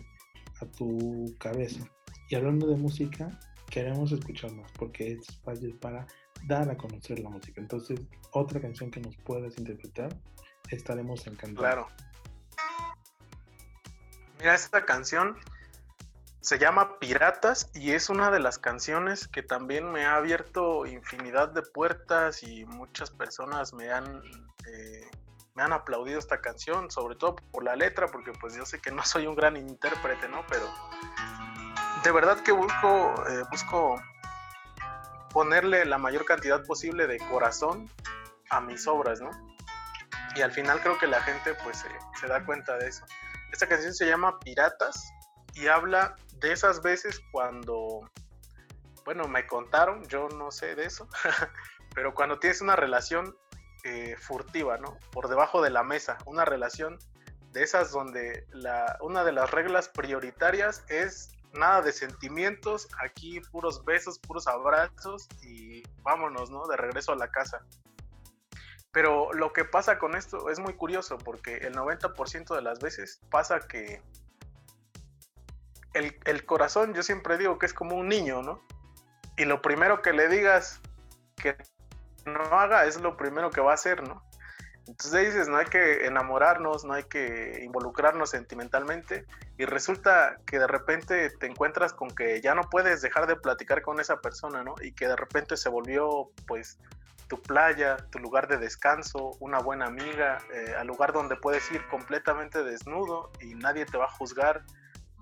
a 0.61 0.65
tu 0.65 1.35
cabeza. 1.39 1.83
Y 2.29 2.35
hablando 2.35 2.67
de 2.67 2.75
música, 2.75 3.39
queremos 3.71 4.11
escuchar 4.11 4.51
más 4.51 4.71
porque 4.73 5.13
es 5.13 5.25
fácil 5.43 5.73
para 5.77 6.05
dar 6.43 6.69
a 6.69 6.77
conocer 6.77 7.19
la 7.19 7.29
música. 7.29 7.59
Entonces, 7.59 7.99
otra 8.31 8.61
canción 8.61 8.91
que 8.91 8.99
nos 8.99 9.15
puedas 9.17 9.57
interpretar, 9.57 10.15
estaremos 10.69 11.25
encantados. 11.25 11.57
Claro. 11.57 11.87
Mira, 14.37 14.53
esta 14.53 14.85
canción 14.85 15.37
se 16.41 16.57
llama 16.57 16.99
Piratas 16.99 17.69
y 17.73 17.91
es 17.91 18.09
una 18.09 18.29
de 18.29 18.39
las 18.39 18.57
canciones 18.57 19.27
que 19.27 19.43
también 19.43 19.91
me 19.91 20.05
ha 20.05 20.15
abierto 20.15 20.85
infinidad 20.85 21.49
de 21.49 21.61
puertas 21.61 22.43
y 22.43 22.65
muchas 22.65 23.11
personas 23.11 23.73
me 23.73 23.91
han, 23.91 24.21
eh, 24.67 25.09
me 25.53 25.63
han 25.63 25.71
aplaudido 25.71 26.17
esta 26.17 26.41
canción, 26.41 26.89
sobre 26.89 27.15
todo 27.15 27.35
por 27.35 27.63
la 27.63 27.75
letra, 27.75 28.07
porque 28.07 28.31
pues 28.33 28.55
yo 28.55 28.65
sé 28.65 28.79
que 28.79 28.91
no 28.91 29.03
soy 29.05 29.27
un 29.27 29.35
gran 29.35 29.55
intérprete, 29.55 30.27
¿no? 30.27 30.43
Pero 30.49 30.65
de 32.03 32.11
verdad 32.11 32.39
que 32.41 32.51
busco, 32.51 33.13
eh, 33.29 33.43
busco 33.51 34.01
ponerle 35.31 35.85
la 35.85 35.97
mayor 35.97 36.25
cantidad 36.25 36.63
posible 36.65 37.07
de 37.07 37.19
corazón 37.19 37.89
a 38.49 38.59
mis 38.59 38.87
obras, 38.87 39.21
¿no? 39.21 39.29
Y 40.35 40.41
al 40.41 40.51
final 40.51 40.81
creo 40.81 40.97
que 40.97 41.07
la 41.07 41.21
gente 41.21 41.53
pues 41.63 41.85
se 42.19 42.27
da 42.27 42.45
cuenta 42.45 42.77
de 42.77 42.87
eso. 42.87 43.05
Esta 43.51 43.67
canción 43.67 43.93
se 43.93 44.07
llama 44.07 44.39
Piratas 44.39 45.11
y 45.53 45.67
habla 45.67 46.15
de 46.39 46.51
esas 46.53 46.81
veces 46.81 47.21
cuando, 47.31 48.09
bueno, 49.05 49.27
me 49.27 49.45
contaron, 49.45 50.03
yo 50.07 50.29
no 50.29 50.51
sé 50.51 50.75
de 50.75 50.85
eso, 50.85 51.07
pero 51.95 52.13
cuando 52.13 52.39
tienes 52.39 52.61
una 52.61 52.75
relación 52.75 53.35
eh, 53.83 54.15
furtiva, 54.17 54.77
¿no? 54.77 54.97
Por 55.11 55.27
debajo 55.27 55.61
de 55.61 55.69
la 55.69 55.83
mesa, 55.83 56.17
una 56.25 56.45
relación 56.45 56.97
de 57.51 57.63
esas 57.63 57.91
donde 57.91 58.45
la, 58.51 58.97
una 59.01 59.23
de 59.23 59.33
las 59.33 59.51
reglas 59.51 59.89
prioritarias 59.89 60.85
es 60.87 61.31
nada 61.53 61.81
de 61.81 61.91
sentimientos, 61.91 62.87
aquí 63.03 63.39
puros 63.51 63.83
besos, 63.83 64.19
puros 64.19 64.47
abrazos 64.47 65.27
y 65.41 65.83
vámonos, 66.01 66.49
¿no? 66.49 66.67
De 66.67 66.77
regreso 66.77 67.11
a 67.11 67.15
la 67.15 67.29
casa. 67.29 67.65
Pero 68.91 69.31
lo 69.33 69.53
que 69.53 69.63
pasa 69.63 69.97
con 69.97 70.15
esto 70.15 70.49
es 70.49 70.59
muy 70.59 70.73
curioso 70.75 71.17
porque 71.17 71.57
el 71.57 71.75
90% 71.75 72.55
de 72.55 72.61
las 72.61 72.79
veces 72.79 73.21
pasa 73.29 73.59
que 73.59 74.01
el, 75.93 76.17
el, 76.25 76.45
corazón, 76.45 76.93
yo 76.93 77.03
siempre 77.03 77.37
digo 77.37 77.57
que 77.57 77.65
es 77.65 77.73
como 77.73 77.95
un 77.95 78.07
niño, 78.07 78.41
¿no? 78.41 78.65
Y 79.37 79.45
lo 79.45 79.61
primero 79.61 80.01
que 80.01 80.13
le 80.13 80.27
digas 80.27 80.81
que 81.35 81.55
no 82.25 82.41
haga 82.59 82.85
es 82.85 82.99
lo 82.99 83.17
primero 83.17 83.49
que 83.49 83.61
va 83.61 83.71
a 83.71 83.75
hacer, 83.75 84.07
¿no? 84.07 84.23
Entonces 84.87 85.27
dices, 85.27 85.47
no 85.47 85.57
hay 85.57 85.67
que 85.67 86.05
enamorarnos, 86.05 86.83
no 86.83 86.93
hay 86.93 87.03
que 87.03 87.61
involucrarnos 87.63 88.31
sentimentalmente 88.31 89.25
y 89.57 89.65
resulta 89.65 90.37
que 90.45 90.59
de 90.59 90.67
repente 90.67 91.29
te 91.29 91.45
encuentras 91.45 91.93
con 91.93 92.09
que 92.09 92.41
ya 92.41 92.55
no 92.55 92.63
puedes 92.63 93.01
dejar 93.01 93.27
de 93.27 93.35
platicar 93.35 93.81
con 93.83 93.99
esa 93.99 94.21
persona, 94.21 94.63
¿no? 94.63 94.75
Y 94.81 94.93
que 94.93 95.07
de 95.07 95.15
repente 95.15 95.55
se 95.55 95.69
volvió 95.69 96.31
pues 96.47 96.79
tu 97.27 97.41
playa, 97.41 97.95
tu 98.11 98.19
lugar 98.19 98.47
de 98.47 98.57
descanso, 98.57 99.37
una 99.39 99.59
buena 99.59 99.85
amiga, 99.85 100.39
eh, 100.53 100.73
al 100.77 100.87
lugar 100.87 101.13
donde 101.13 101.37
puedes 101.37 101.71
ir 101.71 101.87
completamente 101.87 102.63
desnudo 102.63 103.31
y 103.39 103.55
nadie 103.55 103.85
te 103.85 103.97
va 103.97 104.05
a 104.05 104.11
juzgar, 104.11 104.63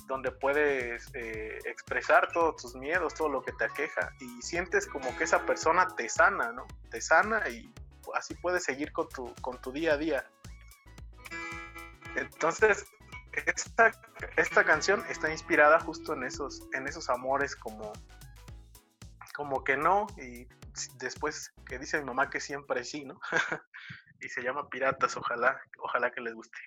donde 0.08 0.32
puedes 0.32 1.08
eh, 1.14 1.60
expresar 1.66 2.32
todos 2.32 2.56
tus 2.56 2.76
miedos, 2.76 3.14
todo 3.14 3.30
lo 3.30 3.44
que 3.44 3.52
te 3.52 3.66
aqueja 3.66 4.12
y 4.20 4.42
sientes 4.42 4.88
como 4.88 5.16
que 5.18 5.26
esa 5.26 5.46
persona 5.46 5.88
te 5.96 6.10
sana, 6.10 6.52
¿no? 6.52 6.66
Te 6.90 7.00
sana 7.00 7.48
y 7.48 7.72
así 8.16 8.36
puedes 8.36 8.64
seguir 8.64 8.92
con 8.92 9.10
tu, 9.10 9.34
con 9.42 9.62
tu 9.62 9.72
día 9.72 9.94
a 9.94 9.98
día. 9.98 10.26
Entonces, 12.16 12.86
esta, 13.46 13.92
esta 14.38 14.64
canción 14.64 15.04
está 15.10 15.32
inspirada 15.32 15.80
justo 15.80 16.14
en 16.14 16.24
esos, 16.24 16.68
en 16.74 16.88
esos 16.88 17.10
amores 17.10 17.56
como, 17.56 17.94
como 19.36 19.64
que 19.64 19.78
no, 19.78 20.08
y 20.18 20.48
después 20.98 21.54
que 21.66 21.80
dice 21.80 22.00
mi 22.00 22.06
mamá 22.06 22.30
que 22.30 22.40
siempre 22.40 22.84
sí, 22.84 23.06
¿no? 23.06 23.20
y 24.22 24.30
se 24.30 24.42
llama 24.42 24.70
Piratas, 24.70 25.16
ojalá, 25.18 25.60
ojalá 25.80 26.12
que 26.12 26.22
les 26.22 26.34
guste. 26.34 26.58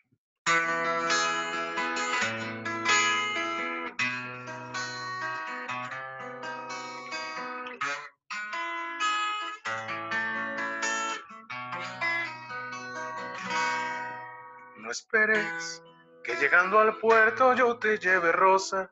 Esperes 14.92 15.82
que 16.22 16.36
llegando 16.36 16.78
al 16.78 16.98
puerto 16.98 17.54
yo 17.54 17.78
te 17.78 17.98
lleve 17.98 18.30
rosas, 18.30 18.90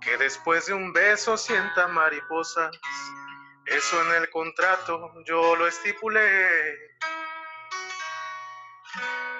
que 0.00 0.16
después 0.16 0.66
de 0.66 0.74
un 0.74 0.92
beso 0.92 1.36
sienta 1.36 1.88
mariposas. 1.88 2.70
Eso 3.66 4.02
en 4.04 4.22
el 4.22 4.30
contrato 4.30 5.12
yo 5.26 5.56
lo 5.56 5.66
estipulé. 5.66 6.48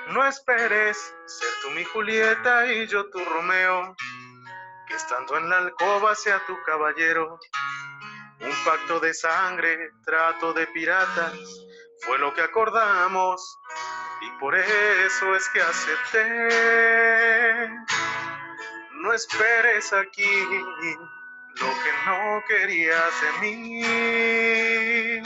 No 0.08 0.26
esperes 0.26 1.14
ser 1.26 1.48
tú 1.62 1.70
mi 1.70 1.84
Julieta 1.84 2.66
y 2.72 2.88
yo 2.88 3.08
tu 3.08 3.24
Romeo, 3.24 3.94
que 4.88 4.94
estando 4.94 5.36
en 5.36 5.48
la 5.48 5.58
alcoba 5.58 6.16
sea 6.16 6.44
tu 6.46 6.60
caballero. 6.64 7.38
Un 8.40 8.64
pacto 8.64 8.98
de 8.98 9.14
sangre, 9.14 9.90
trato 10.04 10.52
de 10.52 10.66
piratas, 10.66 11.32
fue 12.00 12.18
lo 12.18 12.34
que 12.34 12.42
acordamos 12.42 13.59
y 14.20 14.30
por 14.38 14.54
eso 14.54 15.34
es 15.34 15.48
que 15.50 15.60
acepté. 15.62 17.68
No 18.92 19.12
esperes 19.14 19.92
aquí 19.92 20.46
lo 21.54 21.66
que 21.66 21.92
no 22.06 22.42
querías 22.46 23.20
de 23.22 23.32
mí. 23.40 25.22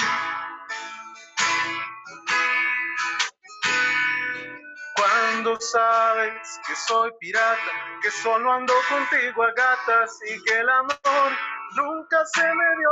Cuando 4.97 5.61
sabes 5.61 6.61
que 6.67 6.75
soy 6.77 7.13
pirata, 7.19 7.99
que 8.01 8.11
solo 8.11 8.51
ando 8.53 8.73
contigo 8.89 9.43
a 9.43 9.53
gatas 9.53 10.19
y 10.27 10.43
que 10.45 10.59
el 10.59 10.69
amor 10.69 11.33
nunca 11.77 12.25
se 12.27 12.43
me 12.43 12.77
dio, 12.79 12.91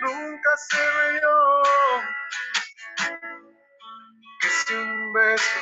nunca 0.00 0.56
se 0.56 0.78
me 0.78 1.12
dio 1.18 1.34
beso 5.14 5.60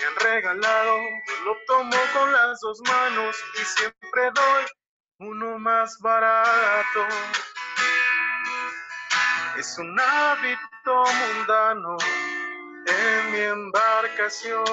me 0.00 0.06
han 0.06 0.16
regalado, 0.16 0.98
lo 1.44 1.56
tomo 1.66 1.96
con 2.14 2.32
las 2.32 2.60
dos 2.60 2.80
manos 2.88 3.36
y 3.60 3.64
siempre 3.64 4.30
doy 4.34 4.64
uno 5.20 5.58
más 5.58 5.96
barato. 6.00 7.06
Es 9.56 9.78
un 9.78 9.98
hábito 10.00 11.04
mundano 11.04 11.96
en 12.86 13.32
mi 13.32 13.40
embarcación. 13.40 14.64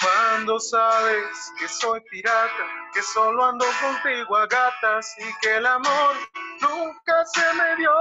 Cuando 0.00 0.60
sabes 0.60 1.52
que 1.58 1.68
soy 1.68 2.00
pirata, 2.10 2.90
que 2.92 3.02
solo 3.02 3.44
ando 3.44 3.66
contigo 3.80 4.36
a 4.36 4.46
gatas 4.46 5.14
y 5.18 5.24
que 5.40 5.56
el 5.56 5.66
amor 5.66 6.16
nunca 6.64 7.24
se 7.26 7.54
me 7.54 7.76
dio. 7.76 7.92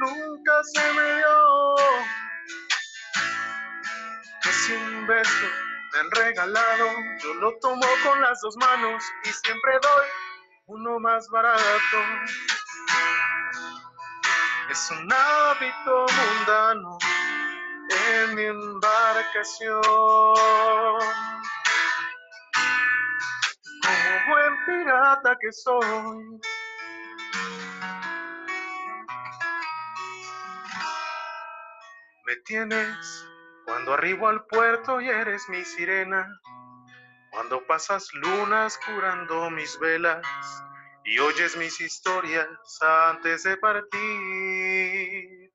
Nunca 0.00 0.52
se 0.74 0.92
me 0.92 1.14
dio. 1.16 1.76
Si 4.50 4.72
un 4.72 5.06
beso 5.06 5.46
me 5.92 5.98
han 6.00 6.10
regalado, 6.10 6.86
yo 7.22 7.34
lo 7.34 7.58
tomo 7.58 7.86
con 8.04 8.20
las 8.20 8.40
dos 8.42 8.56
manos 8.58 9.02
y 9.24 9.28
siempre 9.28 9.72
doy 9.82 10.06
uno 10.66 10.98
más 11.00 11.28
barato. 11.30 11.98
Es 14.70 14.90
un 14.90 15.12
hábito 15.12 16.06
mundano 16.16 16.98
en 17.90 18.34
mi 18.34 18.44
embarcación. 18.44 19.82
Buen 24.28 24.64
pirata 24.66 25.36
que 25.40 25.52
soy. 25.52 26.40
Me 32.26 32.36
tienes 32.44 33.26
cuando 33.64 33.94
arribo 33.94 34.28
al 34.28 34.44
puerto 34.46 35.00
y 35.00 35.08
eres 35.08 35.48
mi 35.48 35.64
sirena. 35.64 36.28
Cuando 37.30 37.66
pasas 37.66 38.12
lunas 38.14 38.78
curando 38.86 39.50
mis 39.50 39.78
velas 39.80 40.26
y 41.04 41.18
oyes 41.18 41.56
mis 41.56 41.80
historias 41.80 42.48
antes 42.80 43.42
de 43.42 43.56
partir. 43.56 45.52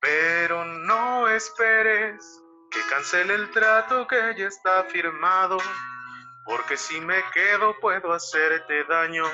Pero 0.00 0.64
no 0.64 1.28
esperes 1.28 2.42
que 2.70 2.80
cancele 2.90 3.34
el 3.34 3.50
trato 3.50 4.06
que 4.06 4.34
ya 4.36 4.48
está 4.48 4.84
firmado, 4.84 5.58
porque 6.44 6.76
si 6.76 7.00
me 7.00 7.22
quedo 7.32 7.78
puedo 7.80 8.12
hacerte 8.12 8.84
daño. 8.84 9.24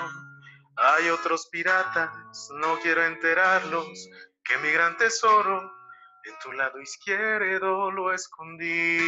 Hay 0.77 1.09
otros 1.11 1.49
piratas, 1.51 2.49
no 2.55 2.79
quiero 2.81 3.05
enterarlos, 3.05 4.09
que 4.45 4.57
mi 4.59 4.71
gran 4.71 4.97
tesoro 4.97 5.61
en 6.25 6.39
tu 6.43 6.53
lado 6.53 6.81
izquierdo 6.81 7.91
lo 7.91 8.13
escondí. 8.13 8.99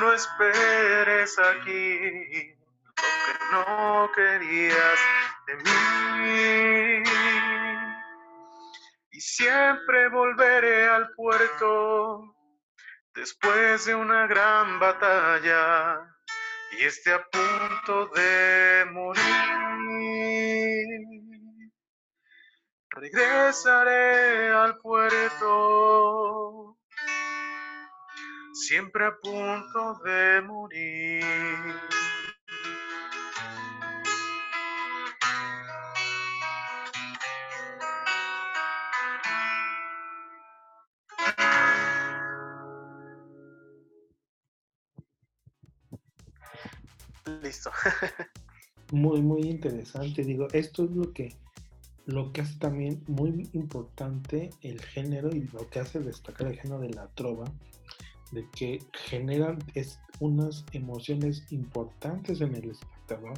No 0.00 0.12
esperes 0.12 1.38
aquí 1.38 2.54
lo 2.96 3.44
no 3.52 4.10
querías 4.14 4.98
de 5.46 5.56
mí 5.56 7.02
y 9.10 9.20
siempre 9.20 10.08
volveré 10.08 10.88
al 10.88 11.10
puerto 11.14 12.33
después 13.14 13.86
de 13.86 13.94
una 13.94 14.26
gran 14.26 14.78
batalla 14.80 16.00
y 16.72 16.84
esté 16.84 17.12
a 17.12 17.24
punto 17.24 18.06
de 18.14 18.86
morir. 18.90 19.22
Regresaré 22.90 24.50
al 24.50 24.76
puerto, 24.78 26.76
siempre 28.52 29.06
a 29.06 29.16
punto 29.16 30.00
de 30.04 30.42
morir. 30.42 31.24
muy, 48.92 49.22
muy 49.22 49.42
interesante. 49.42 50.24
Digo, 50.24 50.48
esto 50.52 50.84
es 50.84 50.90
lo 50.90 51.12
que, 51.12 51.34
lo 52.06 52.32
que 52.32 52.42
hace 52.42 52.58
también 52.58 53.02
muy 53.06 53.48
importante 53.52 54.50
el 54.62 54.80
género 54.80 55.30
y 55.34 55.42
lo 55.52 55.68
que 55.70 55.80
hace 55.80 56.00
destacar 56.00 56.48
el 56.48 56.60
género 56.60 56.80
de 56.80 56.90
la 56.90 57.08
trova, 57.08 57.44
de 58.32 58.48
que 58.50 58.80
generan 58.92 59.58
es, 59.74 59.98
unas 60.20 60.64
emociones 60.72 61.44
importantes 61.50 62.40
en 62.40 62.54
el 62.54 62.70
espectador 62.70 63.34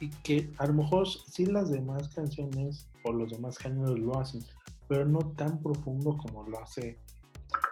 y 0.00 0.10
que 0.10 0.50
a 0.58 0.66
lo 0.66 0.74
mejor 0.74 1.06
sí 1.08 1.46
las 1.46 1.70
demás 1.70 2.08
canciones 2.14 2.88
o 3.04 3.12
los 3.12 3.30
demás 3.30 3.58
géneros 3.58 3.98
lo 3.98 4.18
hacen, 4.18 4.42
pero 4.88 5.04
no 5.04 5.18
tan 5.36 5.62
profundo 5.62 6.16
como 6.16 6.48
lo 6.48 6.60
hace 6.60 6.98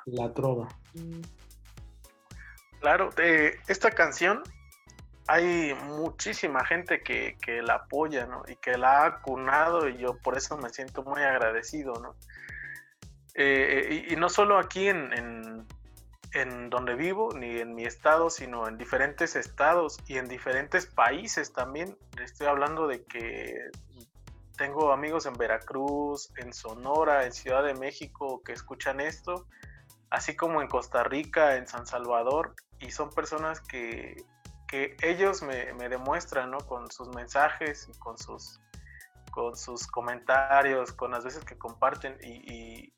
la 0.07 0.33
trova. 0.33 0.69
Claro, 2.81 3.11
de 3.17 3.57
esta 3.67 3.91
canción 3.91 4.43
hay 5.29 5.75
muchísima 5.75 6.65
gente 6.65 7.03
que, 7.03 7.37
la 7.63 7.75
apoya, 7.75 8.27
¿no? 8.27 8.43
Y 8.49 8.57
que 8.57 8.79
la 8.79 9.05
ha 9.05 9.21
cunado 9.21 9.87
y 9.87 9.99
yo 9.99 10.17
por 10.19 10.39
eso 10.39 10.57
me 10.57 10.71
siento 10.71 11.03
muy 11.03 11.21
agradecido, 11.23 11.93
¿no? 12.01 12.17
Eh, 13.35 14.07
y, 14.09 14.17
no 14.17 14.31
solo 14.31 14.59
aquí 14.59 14.89
en, 14.89 15.67
en, 16.33 16.71
donde 16.71 16.95
vivo, 16.95 17.35
ni 17.35 17.59
en 17.59 17.75
mi 17.75 17.85
estado, 17.85 18.31
sino 18.31 18.67
en 18.67 18.79
diferentes 18.79 19.37
estados 19.37 19.99
y 20.07 20.17
en 20.17 20.29
diferentes 20.29 20.87
países 20.87 21.53
también. 21.53 21.97
Estoy 22.23 22.47
hablando 22.47 22.87
de 22.87 23.05
que 23.05 23.55
tengo 24.57 24.93
amigos 24.93 25.27
en 25.27 25.35
Veracruz, 25.35 26.33
en 26.39 26.55
Sonora, 26.55 27.27
en 27.27 27.33
Ciudad 27.33 27.63
de 27.63 27.75
México 27.75 28.43
que 28.43 28.55
escuchan 28.55 28.99
esto, 28.99 29.47
así 30.09 30.35
como 30.35 30.63
en 30.63 30.69
Costa 30.69 31.05
Rica, 31.05 31.57
en 31.57 31.69
San 31.69 31.87
Salvador, 31.87 32.55
y 32.81 32.91
son 32.93 33.11
personas 33.11 33.61
que 33.61 34.25
que 34.69 34.97
ellos 35.03 35.43
me, 35.43 35.89
demuestran, 35.89 36.51
¿no? 36.51 36.59
Con 36.59 36.91
sus 36.91 37.09
mensajes, 37.09 37.89
con 37.99 38.17
sus, 38.19 38.61
con 39.33 39.57
sus 39.57 39.87
comentarios, 39.87 40.93
con 40.93 41.11
las 41.11 41.25
veces 41.25 41.45
que 41.45 41.57
comparten 41.57 42.17
y, 42.23 42.93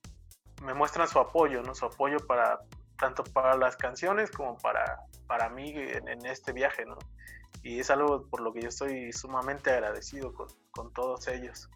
me 0.63 0.75
muestran 0.75 1.09
su 1.09 1.19
apoyo, 1.19 1.63
¿no? 1.63 1.75
Su 1.75 1.87
apoyo 1.87 2.19
para, 2.27 2.61
tanto 2.99 3.25
para 3.25 3.57
las 3.57 3.79
canciones 3.79 4.31
como 4.31 4.59
para, 4.59 5.01
para 5.27 5.49
mí 5.49 5.73
en, 5.75 6.27
este 6.27 6.53
viaje, 6.53 6.85
¿no? 6.85 6.99
Y 7.63 7.79
es 7.79 7.91
algo 7.91 8.27
por 8.29 8.43
lo 8.43 8.53
que 8.53 8.61
yo 8.61 8.69
estoy 8.69 9.11
sumamente 9.11 9.71
agradecido 9.71 10.35
con, 10.35 10.49
con 10.73 10.93
todos 10.93 11.29
ellos. 11.29 11.71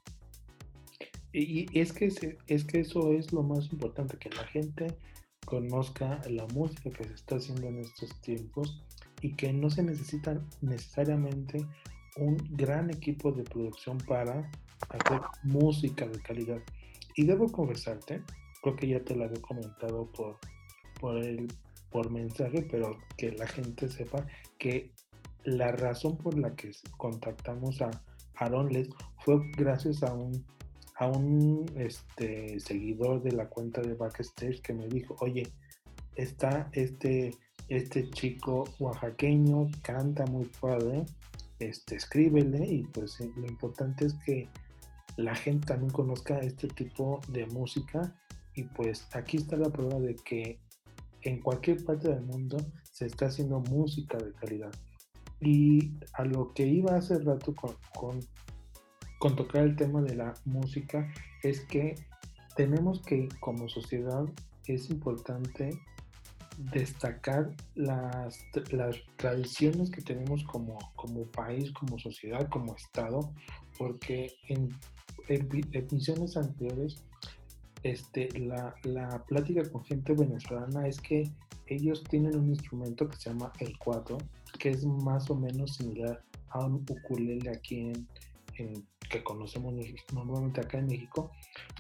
Y, 1.33 1.67
es, 1.79 1.95
que 1.95 2.13
es 2.47 2.65
que 2.65 2.81
eso 2.81 3.13
es 3.13 3.33
lo 3.33 3.43
más 3.43 3.73
importante, 3.73 4.19
que 4.19 4.29
la 4.31 4.45
gente 4.45 4.99
conozca 5.47 6.21
la 6.29 6.47
música 6.49 6.91
que 6.91 7.05
se 7.05 7.15
está 7.15 7.37
haciendo 7.37 7.69
en 7.69 7.79
estos 7.79 8.21
tiempos 8.21 8.85
y 9.25 9.33
que 9.37 9.55
no 9.55 9.71
se 9.71 9.83
necesita 9.83 10.39
necesariamente 10.61 11.67
un 12.19 12.37
gran 12.51 12.91
equipo 12.91 13.33
de 13.33 13.43
producción 13.43 13.97
para 13.97 14.51
hacer 14.91 15.19
música 15.45 16.07
de 16.07 16.21
calidad. 16.21 16.61
Y 17.17 17.25
debo 17.25 17.51
confesarte, 17.51 18.23
creo 18.63 18.77
que 18.77 18.89
ya 18.89 19.01
te 19.03 19.17
lo 19.17 19.25
había 19.25 19.41
comentado 19.41 20.13
por, 20.13 20.37
por, 21.01 21.17
el, 21.25 21.49
por 21.91 22.11
mensaje, 22.11 22.69
pero 22.71 22.99
que 23.17 23.33
la 23.33 23.47
gente 23.47 23.89
sepa 23.89 24.27
que 24.59 24.91
la 25.45 25.73
razón 25.73 26.19
por 26.19 26.39
la 26.39 26.55
que 26.55 26.73
contactamos 26.99 27.81
a 27.81 27.91
Aaron 28.35 28.69
Les 28.69 28.91
fue 29.25 29.41
gracias 29.57 30.03
a 30.03 30.13
un, 30.13 30.45
a 30.97 31.07
un 31.07 31.65
este, 31.77 32.61
seguidor 32.61 33.23
de 33.23 33.33
la 33.33 33.49
cuenta 33.49 33.81
de 33.81 33.95
Backstage 33.95 34.61
que 34.61 34.75
me 34.75 34.87
dijo, 34.87 35.17
oye, 35.21 35.51
está 36.15 36.69
este 36.73 37.33
este 37.69 38.11
chico 38.11 38.65
oaxaqueño 38.79 39.69
canta 39.83 40.27
muy 40.27 40.47
padre, 40.61 41.05
este, 41.59 41.97
escríbele 41.97 42.67
y 42.67 42.83
pues 42.85 43.21
eh, 43.21 43.31
lo 43.37 43.47
importante 43.47 44.07
es 44.07 44.15
que 44.27 44.49
la 45.17 45.35
gente 45.35 45.67
también 45.67 45.93
conozca 45.93 46.39
este 46.41 46.69
tipo 46.69 47.21
de 47.29 47.47
música 47.47 48.15
y 48.55 48.65
pues 48.65 49.07
aquí 49.15 49.39
está 49.39 49.57
la 49.57 49.71
prueba 49.71 49.99
de 49.99 50.17
que 50.17 50.59
en 51.23 51.41
cualquier 51.41 51.85
parte 51.85 52.09
del 52.09 52.23
mundo 52.23 52.59
se 52.83 53.07
está 53.07 53.27
haciendo 53.27 53.61
música 53.61 54.19
de 54.19 54.33
calidad. 54.33 54.73
Y 55.41 55.93
a 56.13 56.25
lo 56.25 56.53
que 56.53 56.67
iba 56.67 56.97
hace 56.97 57.19
rato 57.19 57.55
con, 57.55 57.75
con, 57.95 58.21
con 59.19 59.37
tocar 59.37 59.63
el 59.63 59.77
tema 59.77 60.03
de 60.03 60.15
la 60.15 60.35
música 60.45 61.13
es 61.43 61.61
que 61.61 61.95
tenemos 62.57 63.01
que 63.03 63.29
como 63.41 63.69
sociedad 63.69 64.25
es 64.67 64.91
importante 64.91 65.71
destacar 66.59 67.55
las, 67.75 68.39
las 68.71 68.97
tradiciones 69.17 69.91
que 69.91 70.03
tenemos 70.03 70.45
como, 70.45 70.79
como 70.97 71.25
país, 71.27 71.71
como 71.73 71.99
sociedad, 71.99 72.49
como 72.49 72.75
Estado, 72.75 73.33
porque 73.79 74.33
en, 74.49 74.69
en 75.29 75.49
anteriores 76.37 77.03
este, 77.83 78.29
la, 78.39 78.75
la, 78.85 79.25
plática 79.27 79.63
con 79.71 79.85
gente 79.85 80.15
venezolana 80.15 80.89
es 80.89 81.01
que 81.01 81.31
ellos 81.67 82.03
tienen 82.05 82.37
un 82.37 82.49
instrumento 82.51 83.09
que 83.09 83.17
se 83.17 83.31
llama 83.31 83.53
el 83.61 83.77
cuatro, 83.79 84.19
que 84.59 84.71
es 84.71 84.85
más 84.85 85.31
o 85.31 85.35
menos 85.35 85.75
similar 85.77 86.23
a 86.51 86.65
un 86.65 86.85
ukulele 86.89 87.51
aquí 87.51 87.93
en, 88.57 88.87
que 89.11 89.23
conocemos 89.23 89.75
normalmente 90.13 90.61
acá 90.61 90.79
en 90.79 90.87
México, 90.87 91.31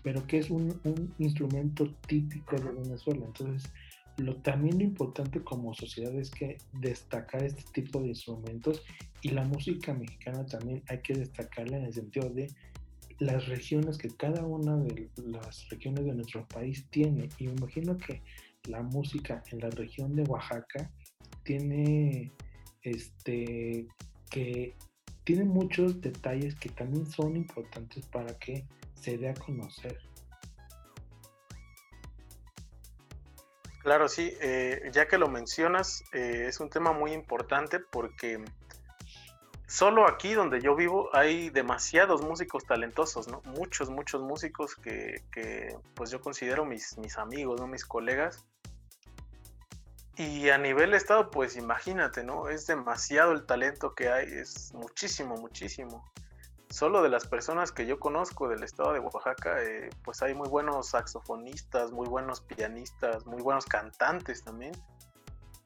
pero 0.02 0.26
que 0.26 0.38
es 0.38 0.50
un, 0.50 0.78
un 0.84 1.14
instrumento 1.18 1.88
típico 2.06 2.56
de 2.56 2.72
Venezuela. 2.72 3.24
Entonces, 3.24 3.72
lo, 4.16 4.36
también 4.36 4.78
lo 4.78 4.84
importante 4.84 5.42
como 5.42 5.74
sociedad 5.74 6.14
es 6.14 6.30
que 6.30 6.58
destacar 6.72 7.42
este 7.42 7.64
tipo 7.72 8.00
de 8.00 8.08
instrumentos 8.08 8.82
y 9.22 9.30
la 9.30 9.44
música 9.44 9.94
mexicana 9.94 10.44
también 10.46 10.82
hay 10.88 11.00
que 11.00 11.14
destacarla 11.14 11.78
en 11.78 11.84
el 11.84 11.92
sentido 11.92 12.30
de 12.30 12.48
las 13.18 13.46
regiones 13.46 13.98
que 13.98 14.08
cada 14.08 14.44
una 14.44 14.76
de 14.76 15.08
las 15.16 15.68
regiones 15.68 16.04
de 16.04 16.14
nuestro 16.14 16.46
país 16.48 16.86
tiene. 16.90 17.28
Y 17.38 17.46
me 17.46 17.52
imagino 17.52 17.96
que 17.96 18.22
la 18.68 18.82
música 18.82 19.42
en 19.50 19.60
la 19.60 19.70
región 19.70 20.14
de 20.14 20.22
Oaxaca 20.24 20.90
tiene 21.42 22.32
este 22.82 23.86
que 24.30 24.74
tiene 25.24 25.44
muchos 25.44 26.00
detalles 26.00 26.54
que 26.54 26.68
también 26.68 27.06
son 27.06 27.36
importantes 27.36 28.04
para 28.06 28.38
que 28.38 28.66
se 28.94 29.16
dé 29.16 29.28
a 29.28 29.34
conocer. 29.34 29.98
Claro, 33.84 34.08
sí, 34.08 34.34
eh, 34.40 34.88
ya 34.92 35.06
que 35.06 35.18
lo 35.18 35.28
mencionas, 35.28 36.04
eh, 36.14 36.46
es 36.48 36.58
un 36.58 36.70
tema 36.70 36.92
muy 36.92 37.12
importante 37.12 37.80
porque 37.80 38.42
solo 39.66 40.08
aquí 40.08 40.32
donde 40.32 40.62
yo 40.62 40.74
vivo 40.74 41.14
hay 41.14 41.50
demasiados 41.50 42.22
músicos 42.22 42.64
talentosos, 42.64 43.28
¿no? 43.28 43.42
Muchos, 43.44 43.90
muchos 43.90 44.22
músicos 44.22 44.74
que, 44.74 45.22
que 45.30 45.76
pues 45.94 46.10
yo 46.10 46.22
considero 46.22 46.64
mis, 46.64 46.96
mis 46.96 47.18
amigos, 47.18 47.60
¿no? 47.60 47.66
Mis 47.66 47.84
colegas. 47.84 48.46
Y 50.16 50.48
a 50.48 50.56
nivel 50.56 50.94
estado, 50.94 51.30
pues 51.30 51.54
imagínate, 51.54 52.24
¿no? 52.24 52.48
Es 52.48 52.66
demasiado 52.66 53.32
el 53.32 53.44
talento 53.44 53.94
que 53.94 54.08
hay, 54.08 54.32
es 54.32 54.72
muchísimo, 54.72 55.36
muchísimo 55.36 56.10
solo 56.74 57.02
de 57.02 57.08
las 57.08 57.24
personas 57.28 57.70
que 57.70 57.86
yo 57.86 58.00
conozco 58.00 58.48
del 58.48 58.64
estado 58.64 58.92
de 58.92 58.98
Oaxaca, 58.98 59.62
eh, 59.62 59.90
pues 60.02 60.22
hay 60.22 60.34
muy 60.34 60.48
buenos 60.48 60.88
saxofonistas, 60.88 61.92
muy 61.92 62.08
buenos 62.08 62.40
pianistas, 62.40 63.24
muy 63.26 63.40
buenos 63.40 63.64
cantantes 63.64 64.42
también. 64.42 64.72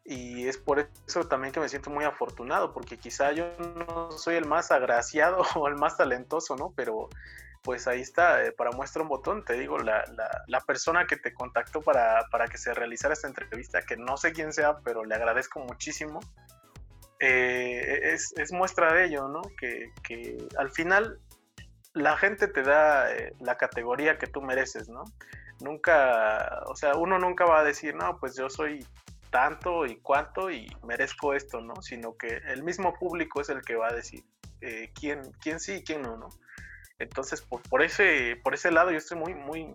Y 0.05 0.47
es 0.49 0.59
por 0.59 0.91
eso 1.07 1.27
también 1.27 1.53
que 1.55 1.61
me 1.61 1.69
siento 1.71 1.89
muy 1.89 2.05
afortunado, 2.05 2.75
porque 2.75 2.99
quizá 2.99 3.33
yo 3.33 3.47
no 3.59 4.11
soy 4.11 4.37
el 4.37 4.45
más 4.45 4.71
agraciado 4.71 5.39
o 5.57 5.67
el 5.67 5.77
más 5.77 5.97
talentoso, 5.97 6.57
¿no? 6.57 6.75
Pero 6.77 7.09
pues 7.63 7.89
ahí 7.89 8.03
está, 8.03 8.45
eh, 8.45 8.53
para 8.53 8.71
muestra 8.73 9.01
un 9.01 9.09
botón, 9.09 9.47
te 9.47 9.55
digo, 9.55 9.79
la, 9.79 10.05
la, 10.47 10.61
persona 10.61 11.07
que 11.07 11.17
te 11.17 11.33
contactó 11.33 11.81
para, 11.81 12.27
para 12.31 12.49
que 12.49 12.59
se 12.59 12.75
realizara 12.75 13.15
esta 13.15 13.29
entrevista, 13.29 13.81
que 13.81 13.97
no 13.97 14.19
sé 14.19 14.33
quién 14.33 14.53
sea, 14.53 14.79
pero 14.85 15.05
le 15.05 15.15
agradezco 15.15 15.61
muchísimo 15.61 16.21
eh, 17.21 18.15
es, 18.15 18.53
muestra 18.53 18.93
de 18.93 19.07
ello, 19.07 19.29
¿no? 19.29 19.43
Que, 19.59 19.93
al 20.57 20.71
final 20.71 21.21
la 21.95 22.17
gente 22.17 22.49
te 22.49 22.63
da 22.63 23.13
eh, 23.13 23.35
la 23.41 23.57
categoría 23.57 24.19
que 24.19 24.27
tú 24.27 24.41
mereces, 24.41 24.89
¿no? 24.89 25.05
Nunca, 25.61 26.63
o 26.67 26.77
sea, 26.77 26.95
uno 26.95 27.19
nunca 27.19 27.45
va 27.45 27.61
a 27.61 27.65
decir, 27.65 27.95
no, 27.95 28.19
pues 28.19 28.37
yo 28.37 28.49
soy 28.49 28.87
tanto 29.31 29.85
y 29.87 29.97
cuánto 29.97 30.51
y 30.51 30.69
merezco 30.87 31.35
esto, 31.35 31.61
¿no? 31.61 31.83
Sino 31.83 32.17
que 32.17 32.41
el 32.47 32.63
mismo 32.63 32.95
público 32.95 33.41
es 33.41 33.49
el 33.49 33.63
que 33.63 33.75
va 33.75 33.89
a 33.89 33.93
decir 33.93 34.25
eh, 34.61 34.93
quién, 34.95 35.23
quién 35.41 35.59
sí 35.59 35.75
y 35.75 35.85
quién 35.85 36.03
no, 36.03 36.17
¿no? 36.17 36.29
Entonces, 37.01 37.43
por, 37.43 37.63
por, 37.63 37.83
ese, 37.83 38.41
por 38.43 38.55
ese 38.55 38.71
lado 38.71 38.91
yo 38.91 38.99
estoy 38.99 39.19
muy, 39.19 39.35
muy, 39.35 39.75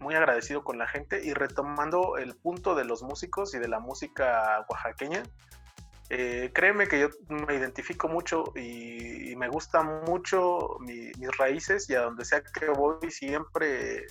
muy 0.00 0.14
agradecido 0.16 0.64
con 0.64 0.78
la 0.78 0.88
gente 0.88 1.24
y 1.24 1.34
retomando 1.34 2.16
el 2.16 2.34
punto 2.36 2.74
de 2.74 2.84
los 2.84 3.02
músicos 3.02 3.54
y 3.54 3.58
de 3.58 3.68
la 3.68 3.78
música 3.78 4.64
oaxaqueña, 4.68 5.22
eh, 6.10 6.50
créeme 6.52 6.86
que 6.86 7.00
yo 7.00 7.08
me 7.28 7.54
identifico 7.54 8.08
mucho 8.08 8.44
y, 8.54 9.34
me 9.36 9.48
gustan 9.48 10.04
mucho 10.04 10.78
mis 10.78 11.36
raíces 11.36 11.90
y 11.90 11.94
a 11.96 12.02
donde 12.02 12.24
sea 12.24 12.40
que 12.40 12.68
voy 12.68 13.10
siempre 13.10 14.06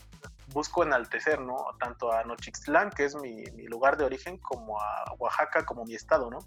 busco 0.48 0.84
enaltecer, 0.84 1.40
¿no? 1.40 1.56
Tanto 1.80 2.12
a 2.12 2.26
Nochixtlán, 2.26 2.90
que 2.90 3.06
es 3.06 3.16
mi, 3.16 3.46
lugar 3.68 3.96
de 3.96 4.04
origen, 4.04 4.38
como 4.38 4.82
a 4.82 5.16
Oaxaca, 5.18 5.66
como 5.66 5.86
mi 5.86 5.96
estado, 5.96 6.30
¿no? 6.30 6.40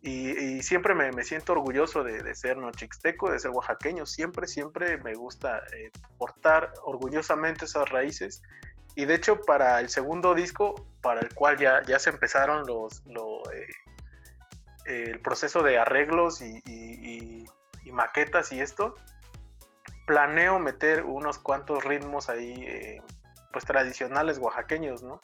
Y, 0.00 0.62
siempre 0.62 0.94
me, 0.94 1.22
siento 1.24 1.52
orgulloso 1.52 2.04
de, 2.04 2.34
ser 2.34 2.56
nochixteco, 2.56 3.30
de 3.30 3.40
ser 3.40 3.50
oaxaqueño. 3.50 4.06
Siempre, 4.06 4.46
siempre 4.46 4.96
me 4.98 5.14
gusta 5.14 5.58
eh, 5.76 5.90
portar 6.16 6.72
orgullosamente 6.84 7.64
esas 7.64 7.88
raíces. 7.90 8.42
Y 8.94 9.04
de 9.06 9.14
hecho, 9.14 9.40
para 9.40 9.80
el 9.80 9.88
segundo 9.88 10.34
disco, 10.34 10.86
para 11.02 11.20
el 11.20 11.34
cual 11.34 11.58
ya, 11.58 11.82
ya 11.82 11.98
se 11.98 12.10
empezaron 12.10 12.66
los, 12.66 13.02
eh, 13.52 13.66
el 14.88 15.20
proceso 15.20 15.62
de 15.62 15.78
arreglos 15.78 16.40
y, 16.40 17.44
maquetas 17.92 18.52
y 18.52 18.60
esto, 18.60 18.94
planeo 20.06 20.58
meter 20.58 21.04
unos 21.04 21.38
cuantos 21.38 21.84
ritmos 21.84 22.28
ahí, 22.28 22.52
eh, 22.52 23.02
pues 23.52 23.64
tradicionales 23.64 24.38
oaxaqueños, 24.38 25.02
¿no? 25.02 25.20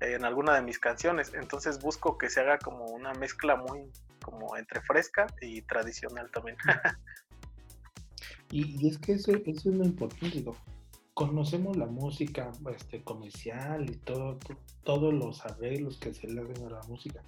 En 0.00 0.24
alguna 0.24 0.54
de 0.54 0.62
mis 0.62 0.78
canciones. 0.78 1.32
Entonces 1.34 1.80
busco 1.80 2.16
que 2.18 2.28
se 2.30 2.40
haga 2.40 2.58
como 2.58 2.84
una 2.86 3.14
mezcla 3.14 3.56
muy, 3.56 3.90
como 4.22 4.56
entre 4.56 4.80
fresca 4.82 5.26
y 5.40 5.62
tradicional 5.62 6.30
también. 6.30 6.56
y, 8.50 8.86
es 8.86 8.98
que 8.98 9.14
eso, 9.14 9.32
eso 9.32 9.70
es 9.70 9.76
lo 9.76 9.84
importante, 9.84 10.30
digo. 10.30 10.56
Conocemos 11.14 11.76
la 11.76 11.86
música 11.86 12.50
este, 12.74 13.02
comercial 13.02 13.88
y 13.88 13.96
todo, 13.96 14.38
todos 14.82 15.14
los 15.14 15.44
arreglos 15.46 15.98
que 15.98 16.12
se 16.12 16.26
le 16.28 16.42
hacen 16.42 16.66
a 16.66 16.70
la 16.70 16.82
música, 16.82 17.22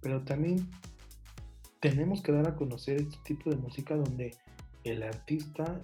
pero 0.00 0.22
también 0.24 0.70
tenemos 1.80 2.22
que 2.22 2.32
dar 2.32 2.48
a 2.48 2.56
conocer 2.56 2.96
este 3.00 3.18
tipo 3.24 3.50
de 3.50 3.56
música 3.56 3.94
donde 3.94 4.32
el 4.84 5.02
artista, 5.02 5.80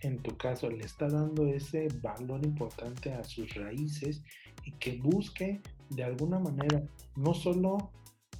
en 0.00 0.22
tu 0.22 0.36
caso, 0.36 0.70
le 0.70 0.84
está 0.84 1.08
dando 1.08 1.46
ese 1.46 1.88
valor 2.02 2.44
importante 2.44 3.12
a 3.12 3.24
sus 3.24 3.54
raíces 3.54 4.22
y 4.64 4.72
que 4.72 4.98
busque 4.98 5.60
de 5.90 6.04
alguna 6.04 6.38
manera, 6.38 6.82
no 7.16 7.34
solo 7.34 7.90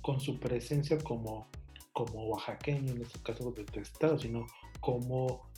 con 0.03 0.21
su 0.21 0.39
presencia 0.39 0.99
como, 0.99 1.49
como 1.93 2.29
oaxaqueño, 2.29 2.93
en 2.93 3.03
este 3.03 3.21
caso 3.23 3.51
de 3.53 3.65
tu 3.65 3.81
estado, 3.81 4.19
sino 4.19 4.47
como 4.81 5.49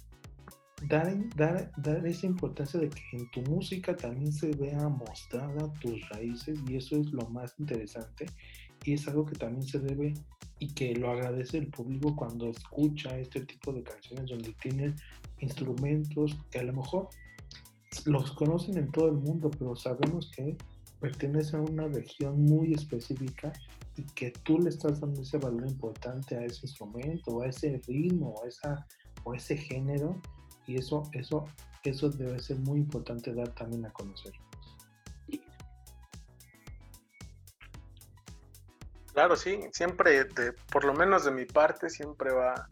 dar, 0.88 1.12
dar, 1.34 1.72
dar 1.78 2.06
esa 2.06 2.26
importancia 2.26 2.78
de 2.78 2.90
que 2.90 3.02
en 3.12 3.30
tu 3.30 3.42
música 3.42 3.96
también 3.96 4.32
se 4.32 4.50
vea 4.52 4.88
mostrada 4.88 5.72
tus 5.80 6.08
raíces 6.10 6.58
y 6.68 6.76
eso 6.76 6.96
es 7.00 7.10
lo 7.12 7.28
más 7.28 7.54
interesante 7.58 8.26
y 8.84 8.92
es 8.92 9.08
algo 9.08 9.24
que 9.24 9.36
también 9.36 9.62
se 9.62 9.78
debe 9.78 10.14
y 10.58 10.68
que 10.68 10.94
lo 10.94 11.10
agradece 11.10 11.58
el 11.58 11.68
público 11.68 12.16
cuando 12.16 12.48
escucha 12.48 13.18
este 13.18 13.44
tipo 13.44 13.72
de 13.72 13.82
canciones 13.82 14.30
donde 14.30 14.52
tienen 14.54 14.94
instrumentos 15.40 16.36
que 16.50 16.60
a 16.60 16.62
lo 16.62 16.72
mejor 16.72 17.08
los 18.04 18.32
conocen 18.32 18.78
en 18.78 18.90
todo 18.90 19.08
el 19.08 19.16
mundo, 19.16 19.50
pero 19.58 19.76
sabemos 19.76 20.30
que 20.34 20.56
pertenecen 21.00 21.60
a 21.60 21.62
una 21.62 21.88
región 21.88 22.42
muy 22.44 22.72
específica 22.72 23.52
y 23.96 24.02
que 24.14 24.30
tú 24.30 24.58
le 24.58 24.70
estás 24.70 25.00
dando 25.00 25.22
ese 25.22 25.38
valor 25.38 25.66
importante 25.66 26.36
a 26.36 26.44
ese 26.44 26.66
instrumento, 26.66 27.40
a 27.42 27.48
ese 27.48 27.80
ritmo, 27.86 28.34
a 28.44 28.48
esa, 28.48 28.86
o 29.24 29.34
ese 29.34 29.56
género, 29.56 30.20
y 30.66 30.76
eso, 30.76 31.02
eso, 31.12 31.44
eso 31.84 32.10
debe 32.10 32.38
ser 32.38 32.58
muy 32.58 32.80
importante 32.80 33.32
dar 33.32 33.54
también 33.54 33.86
a 33.86 33.92
conocer. 33.92 34.32
Claro, 39.16 39.34
sí, 39.34 39.58
siempre, 39.72 40.24
de, 40.24 40.52
por 40.70 40.84
lo 40.84 40.92
menos 40.92 41.24
de 41.24 41.30
mi 41.30 41.46
parte, 41.46 41.88
siempre 41.88 42.34
va, 42.34 42.68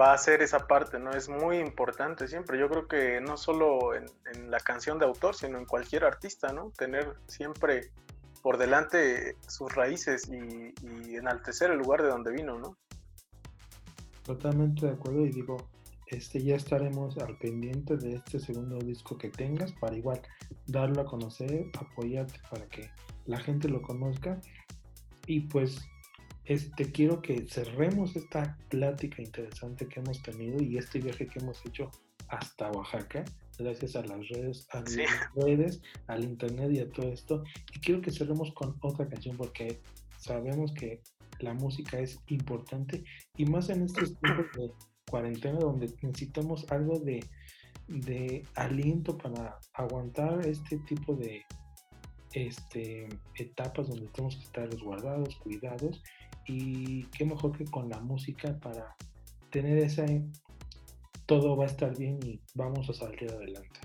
va 0.00 0.12
a 0.12 0.18
ser 0.18 0.40
esa 0.40 0.68
parte, 0.68 1.00
¿no? 1.00 1.10
Es 1.10 1.28
muy 1.28 1.56
importante 1.56 2.28
siempre. 2.28 2.60
Yo 2.60 2.68
creo 2.68 2.86
que 2.86 3.20
no 3.20 3.36
solo 3.36 3.92
en, 3.92 4.06
la 4.52 4.60
canción 4.60 5.00
de 5.00 5.06
autor, 5.06 5.34
sino 5.34 5.58
en 5.58 5.64
cualquier 5.64 6.04
artista, 6.04 6.52
¿no? 6.52 6.70
Tener 6.78 7.12
siempre 7.26 7.90
por 8.40 8.56
delante 8.56 9.34
sus 9.48 9.74
raíces 9.74 10.30
y, 10.30 11.16
enaltecer 11.16 11.72
el 11.72 11.78
lugar 11.78 12.02
de 12.02 12.08
donde 12.10 12.30
vino, 12.30 12.56
¿no? 12.56 12.76
Totalmente 14.22 14.86
de 14.86 14.92
acuerdo 14.92 15.26
y 15.26 15.32
digo, 15.32 15.56
este 16.06 16.40
ya 16.40 16.54
estaremos 16.54 17.18
al 17.18 17.36
pendiente 17.36 17.96
de 17.96 18.14
este 18.14 18.38
segundo 18.38 18.78
disco 18.78 19.18
que 19.18 19.28
tengas 19.28 19.72
para 19.72 19.96
igual 19.96 20.22
darlo 20.68 21.02
a 21.02 21.04
conocer, 21.04 21.64
apoyarte 21.80 22.38
para 22.48 22.64
que 22.66 22.92
la 23.26 23.40
gente 23.40 23.68
lo 23.68 23.82
conozca 23.82 24.40
y 25.28 25.40
pues 25.40 25.86
este, 26.46 26.90
quiero 26.90 27.20
que 27.20 27.46
cerremos 27.46 28.16
esta 28.16 28.56
plática 28.70 29.22
interesante 29.22 29.86
que 29.86 30.00
hemos 30.00 30.22
tenido 30.22 30.60
y 30.62 30.78
este 30.78 31.00
viaje 31.00 31.26
que 31.28 31.38
hemos 31.38 31.64
hecho 31.66 31.90
hasta 32.28 32.70
Oaxaca, 32.72 33.24
gracias 33.58 33.94
a 33.96 34.04
las 34.04 34.26
redes, 34.28 34.66
a 34.72 34.80
las 34.80 34.96
redes, 35.34 35.82
al 36.06 36.24
internet 36.24 36.70
y 36.72 36.80
a 36.80 36.90
todo 36.90 37.12
esto. 37.12 37.44
Y 37.74 37.80
quiero 37.80 38.00
que 38.00 38.10
cerremos 38.10 38.52
con 38.52 38.76
otra 38.80 39.06
canción 39.06 39.36
porque 39.36 39.80
sabemos 40.16 40.72
que 40.72 41.02
la 41.40 41.52
música 41.52 41.98
es 41.98 42.18
importante 42.28 43.04
y 43.36 43.44
más 43.44 43.68
en 43.68 43.82
estos 43.82 44.18
tiempos 44.18 44.46
de 44.56 44.72
cuarentena 45.10 45.58
donde 45.58 45.94
necesitamos 46.02 46.66
algo 46.70 46.98
de, 46.98 47.22
de 47.86 48.42
aliento 48.54 49.16
para 49.18 49.58
aguantar 49.74 50.46
este 50.46 50.78
tipo 50.78 51.14
de, 51.14 51.44
este, 52.32 53.08
etapas 53.36 53.88
donde 53.88 54.06
tenemos 54.08 54.36
que 54.36 54.44
estar 54.44 54.68
resguardados, 54.68 55.36
cuidados 55.36 56.02
y 56.46 57.04
qué 57.06 57.24
mejor 57.24 57.56
que 57.56 57.64
con 57.64 57.88
la 57.88 58.00
música 58.00 58.58
para 58.60 58.94
tener 59.50 59.78
ese 59.78 60.22
todo 61.26 61.56
va 61.56 61.64
a 61.64 61.66
estar 61.66 61.96
bien 61.96 62.18
y 62.22 62.40
vamos 62.54 62.88
a 62.88 62.94
salir 62.94 63.30
adelante. 63.30 63.80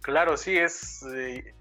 Claro, 0.00 0.38
sí, 0.38 0.56
es. 0.56 1.04
Eh, 1.14 1.54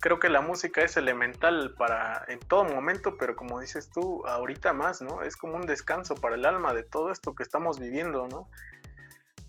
creo 0.00 0.18
que 0.18 0.30
la 0.30 0.40
música 0.40 0.82
es 0.82 0.96
elemental 0.96 1.74
para 1.78 2.24
en 2.28 2.38
todo 2.38 2.64
momento, 2.64 3.16
pero 3.18 3.36
como 3.36 3.60
dices 3.60 3.90
tú, 3.90 4.26
ahorita 4.26 4.72
más, 4.72 5.02
¿no? 5.02 5.22
Es 5.22 5.36
como 5.36 5.56
un 5.56 5.66
descanso 5.66 6.14
para 6.14 6.36
el 6.36 6.46
alma 6.46 6.72
de 6.72 6.84
todo 6.84 7.12
esto 7.12 7.34
que 7.34 7.42
estamos 7.42 7.78
viviendo, 7.78 8.28
¿no? 8.28 8.48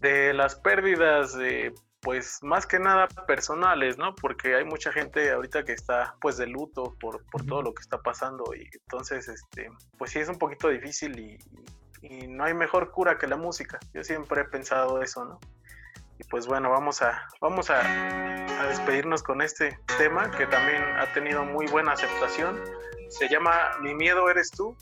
De 0.02 0.34
las 0.34 0.56
pérdidas 0.56 1.34
de 1.34 1.74
pues 2.06 2.38
más 2.44 2.68
que 2.68 2.78
nada 2.78 3.08
personales, 3.26 3.98
¿no? 3.98 4.14
Porque 4.14 4.56
hay 4.56 4.64
mucha 4.64 4.92
gente 4.92 5.32
ahorita 5.32 5.66
que 5.66 5.74
está 5.74 6.16
pues 6.22 6.38
de 6.38 6.46
luto 6.46 6.96
por, 7.00 7.26
por 7.32 7.44
todo 7.48 7.64
lo 7.64 7.74
que 7.74 7.82
está 7.82 8.00
pasando 8.00 8.54
y 8.54 8.70
entonces, 8.72 9.28
este, 9.28 9.72
pues 9.98 10.12
sí 10.12 10.20
es 10.20 10.30
un 10.30 10.38
poquito 10.38 10.70
difícil 10.70 11.18
y, 11.18 11.40
y, 12.04 12.28
no 12.28 12.44
hay 12.44 12.54
mejor 12.54 12.92
cura 12.92 13.18
que 13.18 13.26
la 13.26 13.38
música. 13.38 13.80
Yo 13.92 14.04
siempre 14.04 14.42
he 14.42 14.46
pensado 14.46 15.02
eso, 15.02 15.26
¿no? 15.26 15.40
Y 16.20 16.24
pues 16.26 16.46
bueno, 16.46 16.70
vamos 16.70 17.02
a, 17.02 17.28
vamos 17.42 17.72
a, 17.72 17.80
a 17.82 18.68
despedirnos 18.68 19.24
con 19.24 19.42
este 19.42 19.80
tema 19.98 20.30
que 20.30 20.46
también 20.46 20.84
ha 21.00 21.12
tenido 21.12 21.44
muy 21.44 21.66
buena 21.66 21.94
aceptación. 21.94 22.62
Se 23.10 23.28
llama 23.30 23.80
Mi 23.82 23.96
miedo 23.96 24.30
eres 24.30 24.52
tú 24.52 24.78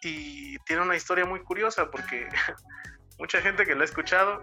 y 0.00 0.56
tiene 0.60 0.80
una 0.80 0.96
historia 0.96 1.26
muy 1.26 1.40
curiosa 1.40 1.90
porque 1.90 2.30
mucha 3.18 3.42
gente 3.42 3.66
que 3.66 3.74
lo 3.74 3.82
ha 3.82 3.84
escuchado 3.84 4.42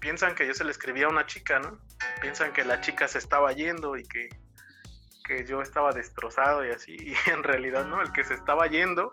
piensan 0.00 0.34
que 0.34 0.46
yo 0.46 0.54
se 0.54 0.64
le 0.64 0.70
escribía 0.70 1.06
a 1.06 1.10
una 1.10 1.26
chica, 1.26 1.58
¿no? 1.58 1.78
Piensan 2.20 2.52
que 2.52 2.64
la 2.64 2.80
chica 2.80 3.08
se 3.08 3.18
estaba 3.18 3.52
yendo 3.52 3.96
y 3.96 4.04
que, 4.04 4.28
que 5.24 5.44
yo 5.44 5.62
estaba 5.62 5.92
destrozado 5.92 6.64
y 6.64 6.70
así, 6.70 6.96
y 7.26 7.30
en 7.30 7.42
realidad 7.42 7.84
no, 7.86 8.00
el 8.02 8.12
que 8.12 8.24
se 8.24 8.34
estaba 8.34 8.66
yendo 8.66 9.10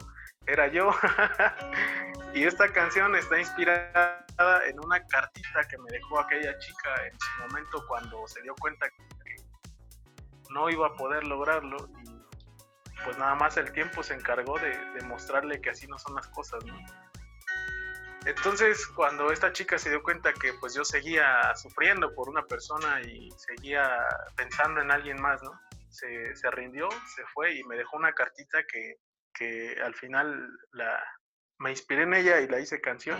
era 0.47 0.67
yo. 0.67 0.91
y 2.33 2.43
esta 2.43 2.71
canción 2.71 3.15
está 3.15 3.39
inspirada 3.39 4.25
en 4.67 4.79
una 4.79 5.05
cartita 5.07 5.67
que 5.67 5.77
me 5.77 5.91
dejó 5.91 6.19
aquella 6.19 6.57
chica 6.59 7.07
en 7.07 7.19
su 7.19 7.41
momento 7.47 7.85
cuando 7.87 8.27
se 8.27 8.41
dio 8.41 8.53
cuenta 8.55 8.87
que 8.89 9.35
no 10.51 10.69
iba 10.69 10.87
a 10.87 10.93
poder 10.93 11.25
lograrlo 11.25 11.89
y 11.97 13.03
pues 13.03 13.17
nada 13.17 13.35
más 13.35 13.57
el 13.57 13.71
tiempo 13.71 14.03
se 14.03 14.13
encargó 14.13 14.57
de, 14.59 14.69
de 14.69 15.01
mostrarle 15.05 15.59
que 15.59 15.71
así 15.71 15.85
no 15.87 15.97
son 15.97 16.15
las 16.15 16.27
cosas, 16.27 16.63
¿no? 16.65 16.75
Entonces, 18.25 18.87
cuando 18.87 19.31
esta 19.31 19.53
chica 19.53 19.77
se 19.77 19.89
dio 19.89 20.01
cuenta 20.01 20.33
que 20.33 20.53
pues 20.53 20.73
yo 20.73 20.83
seguía 20.83 21.53
sufriendo 21.55 22.13
por 22.13 22.27
una 22.27 22.43
persona 22.45 23.01
y 23.01 23.29
seguía 23.37 23.87
pensando 24.35 24.81
en 24.81 24.91
alguien 24.91 25.21
más, 25.21 25.41
¿no? 25.43 25.51
Se, 25.89 26.35
se 26.35 26.51
rindió, 26.51 26.89
se 27.15 27.23
fue 27.33 27.53
y 27.55 27.63
me 27.63 27.77
dejó 27.77 27.97
una 27.97 28.13
cartita 28.13 28.63
que, 28.67 28.95
que 29.33 29.79
al 29.81 29.93
final 29.93 30.49
la, 30.71 31.01
me 31.59 31.69
inspiré 31.69 32.03
en 32.03 32.13
ella 32.15 32.41
y 32.41 32.47
la 32.47 32.59
hice 32.59 32.81
canción 32.81 33.19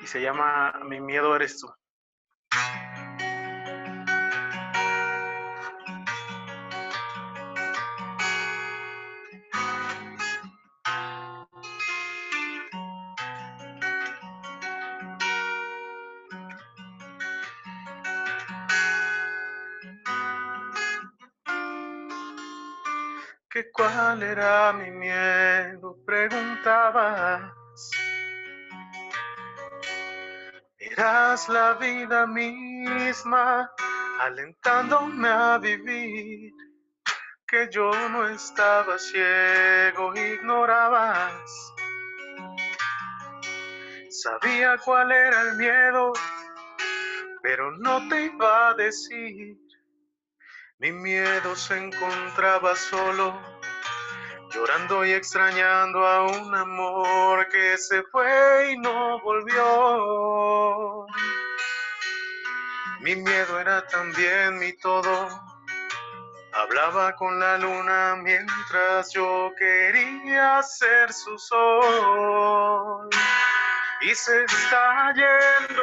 y 0.00 0.06
se 0.06 0.20
llama 0.20 0.80
Mi 0.84 1.00
miedo 1.00 1.34
eres 1.36 1.60
tú. 1.60 1.72
Cuál 23.82 24.22
era 24.22 24.72
mi 24.72 24.90
miedo, 24.90 25.96
preguntabas. 26.06 27.52
Eras 30.78 31.48
la 31.48 31.74
vida 31.74 32.26
misma, 32.26 33.70
alentándome 34.20 35.28
a 35.28 35.58
vivir, 35.58 36.52
que 37.46 37.68
yo 37.70 37.90
no 38.10 38.28
estaba 38.28 38.98
ciego, 38.98 40.14
ignorabas. 40.14 41.74
Sabía 44.10 44.76
cuál 44.78 45.10
era 45.10 45.42
el 45.42 45.56
miedo, 45.56 46.12
pero 47.42 47.72
no 47.78 48.08
te 48.08 48.26
iba 48.26 48.68
a 48.68 48.74
decir 48.74 49.56
mi 50.82 50.90
miedo 50.90 51.54
se 51.54 51.76
encontraba 51.76 52.74
solo, 52.74 53.40
llorando 54.52 55.04
y 55.04 55.12
extrañando 55.12 56.06
a 56.06 56.26
un 56.26 56.54
amor 56.54 57.48
que 57.48 57.76
se 57.78 58.02
fue 58.04 58.72
y 58.72 58.78
no 58.78 59.20
volvió. 59.20 61.06
Mi 63.00 63.16
miedo 63.16 63.58
era 63.58 63.86
también 63.86 64.58
mi 64.58 64.72
todo. 64.74 65.28
Hablaba 66.52 67.16
con 67.16 67.40
la 67.40 67.56
luna 67.56 68.16
mientras 68.22 69.12
yo 69.12 69.52
quería 69.58 70.62
ser 70.62 71.12
su 71.12 71.38
sol. 71.38 73.08
Y 74.02 74.14
se 74.14 74.44
está 74.44 75.14
yendo 75.14 75.82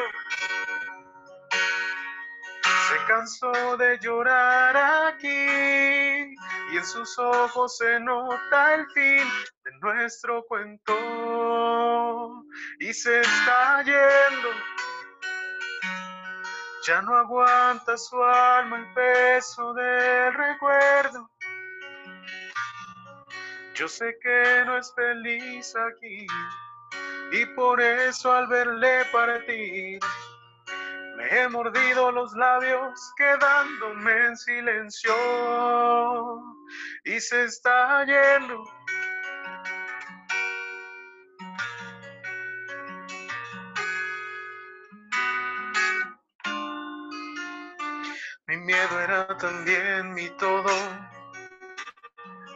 se 2.90 2.98
cansó 3.08 3.78
de 3.78 4.00
llorar 4.00 4.76
aquí 5.08 6.36
y 6.72 6.78
en 6.78 6.86
sus 6.86 7.18
ojos 7.18 7.78
se 7.78 8.00
nota 8.00 8.76
el 8.76 8.86
fin 8.92 9.28
de 9.64 9.72
nuestro 9.82 10.44
cuento 10.46 10.94
y 12.80 12.94
se 12.94 13.22
está 13.22 13.84
yendo. 13.84 14.50
Ya 16.86 17.02
no 17.02 17.18
aguanta 17.18 17.98
su 17.98 18.24
alma 18.24 18.78
el 18.78 18.94
peso 18.94 19.74
del 19.74 20.34
recuerdo. 20.34 21.30
Yo 23.74 23.88
sé 23.88 24.18
que 24.22 24.64
no 24.66 24.78
es 24.78 24.94
feliz 24.94 25.74
aquí 25.76 26.28
y 27.32 27.46
por 27.56 27.80
eso 27.80 28.32
al 28.32 28.48
verle 28.48 29.06
partir 29.12 30.00
me 31.16 31.42
he 31.42 31.48
mordido 31.48 32.12
los 32.12 32.34
labios 32.34 33.14
quedándome 33.18 34.26
en 34.28 34.38
silencio 34.38 35.14
y 37.04 37.20
se 37.20 37.46
está 37.46 38.06
yendo. 38.06 38.64
Mi 48.48 48.58
miedo 48.58 49.00
era 49.00 49.28
también 49.38 50.14
mi 50.14 50.28
todo. 50.32 50.72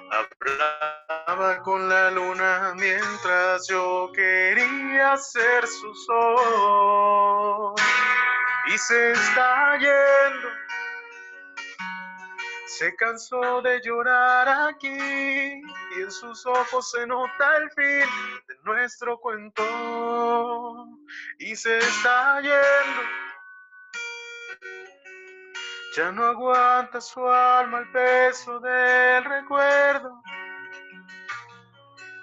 Hablaba 0.09 1.61
con 1.61 1.88
la 1.88 2.09
luna 2.09 2.74
mientras 2.76 3.68
yo 3.68 4.11
quería 4.16 5.16
ser 5.18 5.68
su 5.68 5.93
sol 5.93 7.76
y 8.68 8.78
se 8.78 9.11
está 9.11 9.78
yendo. 9.78 10.62
Se 12.66 12.95
cansó 12.95 13.61
de 13.61 13.82
llorar 13.82 14.70
aquí 14.70 14.88
y 14.89 16.01
en 16.01 16.11
sus 16.11 16.45
ojos 16.45 16.91
se 16.91 17.05
nota 17.05 17.57
el 17.57 17.70
fin 17.72 18.09
de 18.47 18.55
nuestro 18.64 19.20
cuento 19.20 20.88
y 21.39 21.55
se 21.55 21.78
está 21.78 22.41
yendo. 22.41 23.01
Ya 25.95 26.11
no 26.11 26.26
aguanta 26.26 26.99
su 27.01 27.28
alma 27.28 27.80
el 27.80 27.91
peso 27.91 28.59
del 28.59 29.24
recuerdo. 29.26 30.24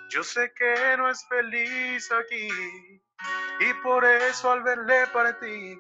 Yo 0.09 0.25
sé 0.25 0.53
que 0.57 0.97
no 0.97 1.09
es 1.09 1.25
feliz 1.29 2.11
aquí 2.11 2.49
y 3.61 3.75
por 3.83 4.05
eso 4.05 4.51
al 4.51 4.63
verle 4.63 5.07
partir 5.13 5.79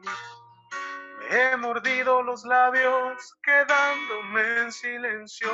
He 1.32 1.56
mordido 1.58 2.22
los 2.22 2.44
labios 2.44 3.38
quedándome 3.44 4.62
en 4.62 4.72
silencio. 4.72 5.48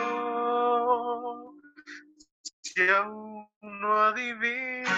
Si 2.63 2.89
aún 2.89 3.47
no 3.61 4.05
adivinas, 4.05 4.89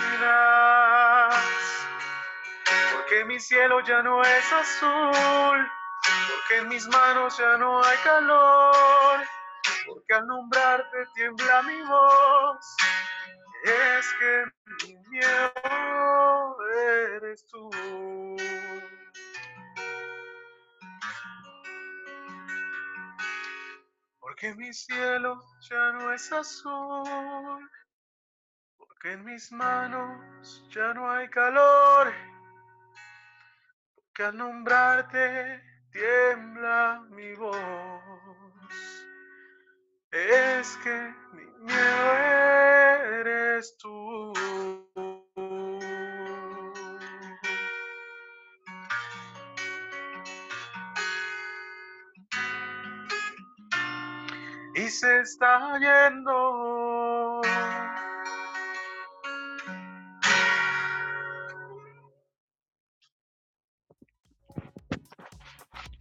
porque 2.92 3.24
mi 3.24 3.40
cielo 3.40 3.80
ya 3.80 4.04
no 4.04 4.22
es 4.22 4.52
azul, 4.52 5.68
porque 6.28 6.62
mis 6.68 6.86
manos 6.86 7.36
ya 7.38 7.56
no 7.56 7.82
hay 7.82 7.96
calor, 8.04 9.26
porque 9.84 10.14
al 10.14 10.28
nombrarte 10.28 11.06
tiembla 11.16 11.62
mi 11.62 11.82
voz. 11.82 12.76
Es 13.64 14.06
que 14.20 14.44
mi 14.86 14.96
miedo 15.08 16.56
eres 17.16 17.44
tú. 17.48 17.68
Porque 24.40 24.54
mi 24.54 24.72
cielo 24.72 25.40
ya 25.68 25.92
no 25.92 26.12
es 26.12 26.30
azul, 26.30 27.68
que 29.00 29.12
en 29.12 29.24
mis 29.24 29.50
manos 29.50 30.64
ya 30.70 30.94
no 30.94 31.10
hay 31.10 31.28
calor, 31.28 32.12
que 34.14 34.22
al 34.22 34.36
nombrarte 34.36 35.60
tiembla 35.90 37.04
mi 37.10 37.34
voz. 37.34 37.58
Es 40.12 40.76
que 40.84 41.14
mi 41.32 41.44
miedo 41.64 42.12
eres 43.20 43.76
tú. 43.78 44.87
Y 54.88 54.90
se 54.90 55.20
está 55.20 55.78
yendo. 55.78 57.42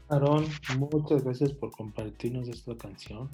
Aaron, 0.07 0.45
muchas 0.77 1.25
gracias 1.25 1.51
por 1.51 1.71
compartirnos 1.71 2.47
esta 2.47 2.77
canción 2.77 3.29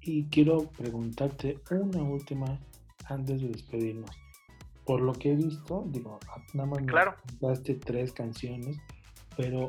y 0.00 0.24
quiero 0.24 0.72
preguntarte 0.76 1.60
una 1.70 2.02
última 2.02 2.58
antes 3.04 3.42
de 3.42 3.50
despedirnos. 3.50 4.10
Por 4.84 5.02
lo 5.02 5.12
que 5.12 5.30
he 5.30 5.36
visto, 5.36 5.84
digo, 5.86 6.18
nada 6.52 6.68
más 6.68 6.80
Claro. 6.84 7.14
me 7.40 7.74
tres 7.76 8.12
canciones, 8.12 8.76
pero 9.36 9.68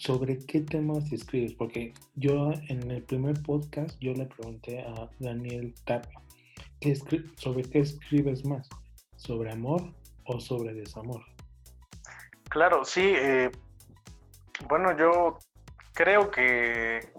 ¿sobre 0.00 0.38
qué 0.46 0.62
temas 0.62 1.12
escribes? 1.12 1.52
Porque 1.52 1.92
yo 2.14 2.52
en 2.68 2.90
el 2.90 3.02
primer 3.02 3.40
podcast 3.42 3.98
yo 4.00 4.14
le 4.14 4.24
pregunté 4.24 4.80
a 4.80 5.10
Daniel 5.18 5.74
Tapia, 5.84 6.18
¿qué 6.80 6.96
¿sobre 7.36 7.62
qué 7.64 7.80
escribes 7.80 8.44
más? 8.46 8.68
¿Sobre 9.16 9.52
amor 9.52 9.92
o 10.24 10.40
sobre 10.40 10.72
desamor? 10.72 11.22
Claro, 12.48 12.84
sí. 12.84 13.12
eh, 13.14 13.50
bueno, 14.68 14.96
yo 14.96 15.38
creo 15.92 16.30
que, 16.30 17.12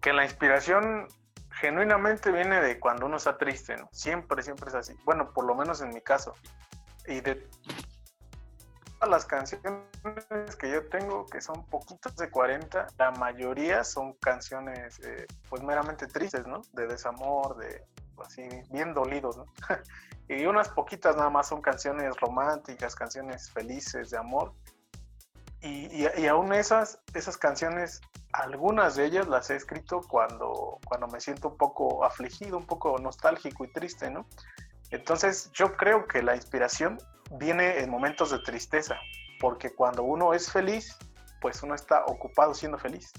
que 0.00 0.12
la 0.12 0.24
inspiración 0.24 1.06
genuinamente 1.60 2.32
viene 2.32 2.60
de 2.60 2.80
cuando 2.80 3.06
uno 3.06 3.18
está 3.18 3.38
triste, 3.38 3.76
¿no? 3.76 3.88
Siempre, 3.92 4.42
siempre 4.42 4.68
es 4.68 4.74
así. 4.74 4.94
Bueno, 5.04 5.32
por 5.32 5.46
lo 5.46 5.54
menos 5.54 5.80
en 5.80 5.90
mi 5.90 6.00
caso. 6.00 6.34
Y 7.06 7.20
de 7.20 7.48
las 9.06 9.24
canciones 9.24 9.82
que 10.58 10.70
yo 10.70 10.88
tengo, 10.88 11.26
que 11.26 11.40
son 11.40 11.64
poquitas 11.66 12.16
de 12.16 12.30
40, 12.30 12.86
la 12.98 13.10
mayoría 13.12 13.84
son 13.84 14.14
canciones 14.14 14.98
eh, 15.00 15.26
pues 15.48 15.62
meramente 15.62 16.06
tristes, 16.06 16.46
¿no? 16.46 16.62
De 16.72 16.86
desamor, 16.86 17.56
de 17.56 17.84
así 18.24 18.48
bien 18.70 18.94
dolidos, 18.94 19.36
¿no? 19.36 19.46
y 20.28 20.44
unas 20.46 20.68
poquitas 20.68 21.16
nada 21.16 21.30
más 21.30 21.48
son 21.48 21.60
canciones 21.60 22.16
románticas, 22.20 22.94
canciones 22.94 23.50
felices 23.50 24.10
de 24.10 24.18
amor. 24.18 24.52
Y, 25.60 25.86
y, 25.86 26.06
y 26.18 26.26
aún 26.26 26.52
esas, 26.52 26.98
esas 27.14 27.38
canciones, 27.38 28.00
algunas 28.32 28.96
de 28.96 29.06
ellas 29.06 29.26
las 29.28 29.48
he 29.50 29.56
escrito 29.56 30.02
cuando, 30.02 30.78
cuando 30.86 31.06
me 31.08 31.20
siento 31.20 31.48
un 31.48 31.56
poco 31.56 32.04
afligido, 32.04 32.58
un 32.58 32.66
poco 32.66 32.98
nostálgico 32.98 33.64
y 33.64 33.72
triste, 33.72 34.10
¿no? 34.10 34.26
Entonces 34.90 35.50
yo 35.52 35.76
creo 35.76 36.06
que 36.06 36.22
la 36.22 36.36
inspiración 36.36 36.98
viene 37.32 37.80
en 37.80 37.90
momentos 37.90 38.30
de 38.30 38.38
tristeza, 38.40 38.96
porque 39.40 39.74
cuando 39.74 40.02
uno 40.02 40.34
es 40.34 40.50
feliz, 40.50 40.96
pues 41.40 41.62
uno 41.62 41.74
está 41.74 42.04
ocupado 42.06 42.54
siendo 42.54 42.78
feliz. 42.78 43.12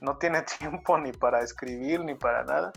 No 0.00 0.18
tiene 0.18 0.42
tiempo 0.58 0.98
ni 0.98 1.12
para 1.12 1.40
escribir 1.42 2.00
ni 2.00 2.14
para 2.14 2.44
nada. 2.44 2.72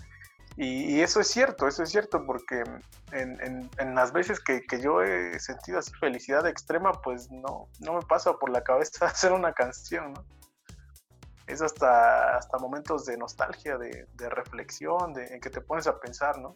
Y, 0.58 0.96
y 0.96 1.02
eso 1.02 1.20
es 1.20 1.28
cierto, 1.28 1.68
eso 1.68 1.84
es 1.84 1.90
cierto, 1.90 2.26
porque 2.26 2.64
en, 3.12 3.42
en, 3.42 3.70
en 3.78 3.94
las 3.94 4.14
veces 4.14 4.40
que, 4.40 4.62
que, 4.62 4.80
yo 4.80 5.02
he 5.02 5.38
sentido 5.38 5.80
así 5.80 5.92
felicidad 6.00 6.48
extrema, 6.48 6.94
pues 6.94 7.30
no, 7.30 7.68
no 7.82 7.94
me 7.94 8.02
pasa 8.02 8.34
por 8.34 8.50
la 8.50 8.64
cabeza 8.64 9.06
hacer 9.06 9.34
una 9.34 9.52
canción, 9.52 10.14
¿no? 10.14 10.26
Es 11.48 11.62
hasta, 11.62 12.38
hasta 12.38 12.58
momentos 12.58 13.06
de 13.06 13.18
nostalgia, 13.18 13.78
de, 13.78 14.08
de 14.14 14.30
reflexión, 14.30 15.14
de, 15.14 15.26
en 15.26 15.42
que 15.42 15.50
te 15.50 15.62
pones 15.62 15.88
a 15.88 16.00
pensar, 16.00 16.40
¿no? 16.40 16.56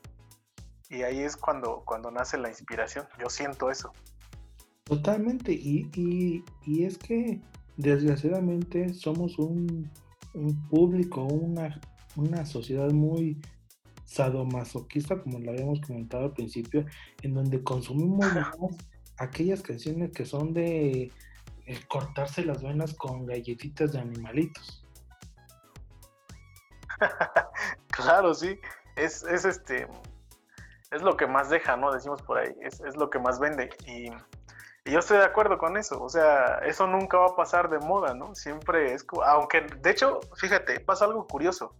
Y 0.89 1.03
ahí 1.03 1.21
es 1.21 1.37
cuando, 1.37 1.83
cuando 1.85 2.09
nace 2.09 2.37
la 2.37 2.49
inspiración. 2.49 3.07
Yo 3.19 3.29
siento 3.29 3.69
eso. 3.69 3.93
Totalmente. 4.89 5.53
Y, 5.53 5.89
y, 5.95 6.43
y 6.65 6.83
es 6.83 6.97
que 6.97 7.39
desgraciadamente 7.77 8.91
somos 8.95 9.37
un, 9.37 9.89
un 10.33 10.67
público, 10.67 11.23
una, 11.23 11.79
una 12.15 12.43
sociedad 12.43 12.89
muy 12.89 13.39
sadomasoquista, 14.05 15.21
como 15.21 15.37
lo 15.39 15.51
habíamos 15.51 15.79
comentado 15.81 16.25
al 16.25 16.33
principio, 16.33 16.85
en 17.21 17.35
donde 17.35 17.63
consumimos 17.63 18.33
más 18.33 18.57
aquellas 19.19 19.61
canciones 19.61 20.11
que 20.11 20.25
son 20.25 20.53
de 20.53 21.11
el 21.67 21.87
cortarse 21.87 22.43
las 22.43 22.63
venas 22.63 22.95
con 22.95 23.27
galletitas 23.27 23.91
de 23.91 23.99
animalitos. 23.99 24.83
claro, 27.91 28.33
sí. 28.33 28.59
Es, 28.95 29.23
es 29.23 29.45
este 29.45 29.87
es 30.91 31.03
lo 31.03 31.15
que 31.15 31.27
más 31.27 31.51
deja, 31.51 31.77
¿no? 31.77 31.91
Decimos 31.93 32.21
por 32.23 32.39
ahí, 32.39 32.51
es, 32.61 32.81
es 32.81 32.95
lo 32.97 33.11
que 33.11 33.19
más 33.19 33.39
vende. 33.39 33.69
Y, 33.85 34.09
y, 34.85 34.91
yo 34.91 34.99
estoy 34.99 35.17
de 35.17 35.25
acuerdo 35.25 35.57
con 35.57 35.77
eso, 35.77 36.01
o 36.01 36.09
sea, 36.09 36.59
eso 36.65 36.87
nunca 36.87 37.17
va 37.17 37.27
a 37.27 37.35
pasar 37.35 37.69
de 37.69 37.79
moda, 37.79 38.13
¿no? 38.13 38.35
Siempre 38.35 38.93
es, 38.93 39.05
aunque, 39.25 39.61
de 39.61 39.89
hecho, 39.89 40.19
fíjate, 40.35 40.79
pasa 40.79 41.05
algo 41.05 41.27
curioso. 41.27 41.75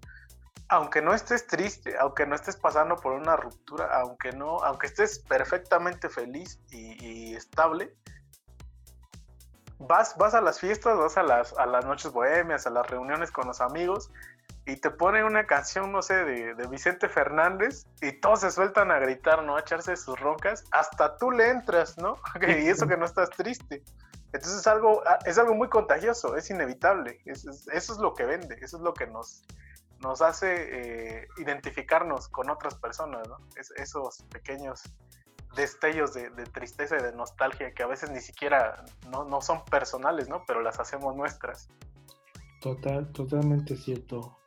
Aunque 0.71 1.01
no 1.01 1.15
estés 1.15 1.47
triste, 1.47 1.95
aunque 1.97 2.27
no 2.27 2.35
estés 2.35 2.55
pasando 2.55 2.95
por 2.95 3.13
una 3.13 3.35
ruptura, 3.35 3.89
aunque 4.01 4.31
no, 4.31 4.59
aunque 4.59 4.85
estés 4.85 5.19
perfectamente 5.19 6.09
feliz 6.09 6.59
y, 6.69 7.03
y 7.03 7.35
estable, 7.35 7.95
vas, 9.79 10.15
vas 10.17 10.35
a 10.35 10.41
las 10.41 10.59
fiestas, 10.59 10.95
vas 10.97 11.17
a 11.17 11.23
las, 11.23 11.57
a 11.57 11.65
las 11.65 11.85
noches 11.85 12.11
bohemias, 12.11 12.67
a 12.67 12.69
las 12.69 12.87
reuniones 12.87 13.31
con 13.31 13.47
los 13.47 13.61
amigos 13.61 14.11
y 14.65 14.75
te 14.75 14.91
ponen 14.91 15.23
una 15.23 15.45
canción, 15.45 15.91
no 15.91 16.01
sé, 16.01 16.13
de, 16.25 16.53
de, 16.53 16.67
Vicente 16.67 17.09
Fernández 17.09 17.85
y 18.01 18.11
todos 18.13 18.41
se 18.41 18.51
sueltan 18.51 18.91
a 18.91 18.99
gritar, 18.99 19.43
¿no? 19.43 19.55
A 19.55 19.61
echarse 19.61 19.95
sus 19.95 20.19
roncas, 20.19 20.63
hasta 20.71 21.17
tú 21.17 21.31
le 21.31 21.49
entras, 21.49 21.97
¿no? 21.97 22.15
y 22.41 22.67
eso 22.67 22.87
que 22.87 22.97
no 22.97 23.05
estás 23.05 23.29
triste. 23.31 23.83
Entonces 24.31 24.59
es 24.59 24.67
algo, 24.67 25.01
es 25.25 25.37
algo 25.39 25.55
muy 25.55 25.69
contagioso, 25.69 26.35
es 26.35 26.49
inevitable, 26.51 27.19
es, 27.25 27.45
es, 27.45 27.67
eso 27.69 27.93
es 27.93 27.99
lo 27.99 28.13
que 28.13 28.25
vende, 28.25 28.57
eso 28.61 28.77
es 28.77 28.83
lo 28.83 28.93
que 28.93 29.07
nos, 29.07 29.43
nos 30.01 30.21
hace 30.21 31.21
eh, 31.21 31.27
identificarnos 31.37 32.27
con 32.27 32.49
otras 32.49 32.75
personas, 32.75 33.27
¿no? 33.27 33.37
Es, 33.55 33.71
esos 33.71 34.23
pequeños 34.31 34.83
destellos 35.55 36.13
de, 36.13 36.29
de, 36.29 36.43
tristeza 36.43 36.97
y 36.99 37.01
de 37.01 37.11
nostalgia 37.11 37.73
que 37.73 37.81
a 37.81 37.87
veces 37.87 38.11
ni 38.11 38.21
siquiera 38.21 38.85
no, 39.09 39.23
no 39.23 39.41
son 39.41 39.65
personales, 39.65 40.29
¿no? 40.29 40.43
Pero 40.45 40.61
las 40.61 40.79
hacemos 40.79 41.15
nuestras. 41.15 41.69
Total, 42.61 43.11
totalmente 43.11 43.75
cierto. 43.75 44.38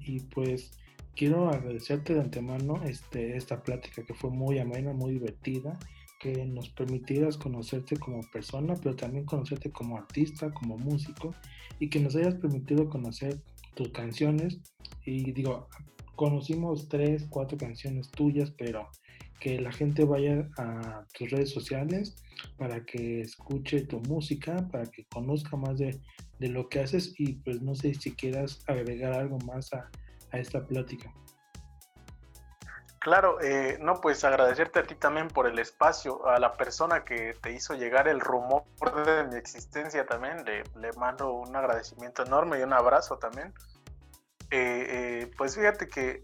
Y 0.00 0.20
pues 0.20 0.72
quiero 1.14 1.48
agradecerte 1.48 2.14
de 2.14 2.20
antemano 2.20 2.82
este, 2.84 3.36
esta 3.36 3.62
plática 3.62 4.02
que 4.04 4.14
fue 4.14 4.30
muy 4.30 4.58
amena, 4.58 4.92
muy 4.92 5.12
divertida, 5.12 5.78
que 6.20 6.44
nos 6.44 6.68
permitieras 6.70 7.36
conocerte 7.36 7.96
como 7.96 8.20
persona, 8.32 8.74
pero 8.74 8.96
también 8.96 9.24
conocerte 9.24 9.70
como 9.70 9.96
artista, 9.96 10.50
como 10.50 10.78
músico, 10.78 11.34
y 11.78 11.88
que 11.88 12.00
nos 12.00 12.16
hayas 12.16 12.34
permitido 12.34 12.88
conocer 12.88 13.40
tus 13.74 13.88
canciones. 13.90 14.58
Y 15.04 15.32
digo, 15.32 15.68
conocimos 16.16 16.88
tres, 16.88 17.26
cuatro 17.28 17.56
canciones 17.58 18.10
tuyas, 18.10 18.50
pero 18.56 18.88
que 19.40 19.60
la 19.60 19.72
gente 19.72 20.04
vaya 20.04 20.48
a 20.58 21.04
tus 21.16 21.30
redes 21.30 21.50
sociales 21.50 22.16
para 22.56 22.84
que 22.84 23.20
escuche 23.20 23.82
tu 23.82 24.00
música, 24.00 24.68
para 24.68 24.86
que 24.86 25.04
conozca 25.04 25.56
más 25.56 25.78
de, 25.78 26.00
de 26.38 26.48
lo 26.48 26.68
que 26.68 26.80
haces 26.80 27.14
y 27.18 27.34
pues 27.34 27.60
no 27.62 27.74
sé 27.74 27.94
si 27.94 28.14
quieras 28.14 28.62
agregar 28.66 29.12
algo 29.12 29.38
más 29.38 29.72
a, 29.72 29.90
a 30.32 30.38
esta 30.38 30.64
plática. 30.66 31.12
Claro, 33.00 33.40
eh, 33.40 33.78
no, 33.80 34.00
pues 34.00 34.24
agradecerte 34.24 34.80
a 34.80 34.82
ti 34.82 34.94
también 34.96 35.28
por 35.28 35.46
el 35.46 35.58
espacio, 35.58 36.26
a 36.26 36.38
la 36.40 36.56
persona 36.56 37.04
que 37.04 37.32
te 37.40 37.52
hizo 37.52 37.74
llegar 37.74 38.08
el 38.08 38.20
rumor 38.20 38.64
de 39.06 39.24
mi 39.24 39.36
existencia 39.36 40.04
también, 40.04 40.44
le, 40.44 40.64
le 40.80 40.92
mando 40.94 41.32
un 41.32 41.54
agradecimiento 41.54 42.24
enorme 42.24 42.58
y 42.58 42.62
un 42.62 42.72
abrazo 42.72 43.18
también. 43.18 43.54
Eh, 44.50 44.86
eh, 45.30 45.30
pues 45.38 45.54
fíjate 45.54 45.88
que 45.88 46.22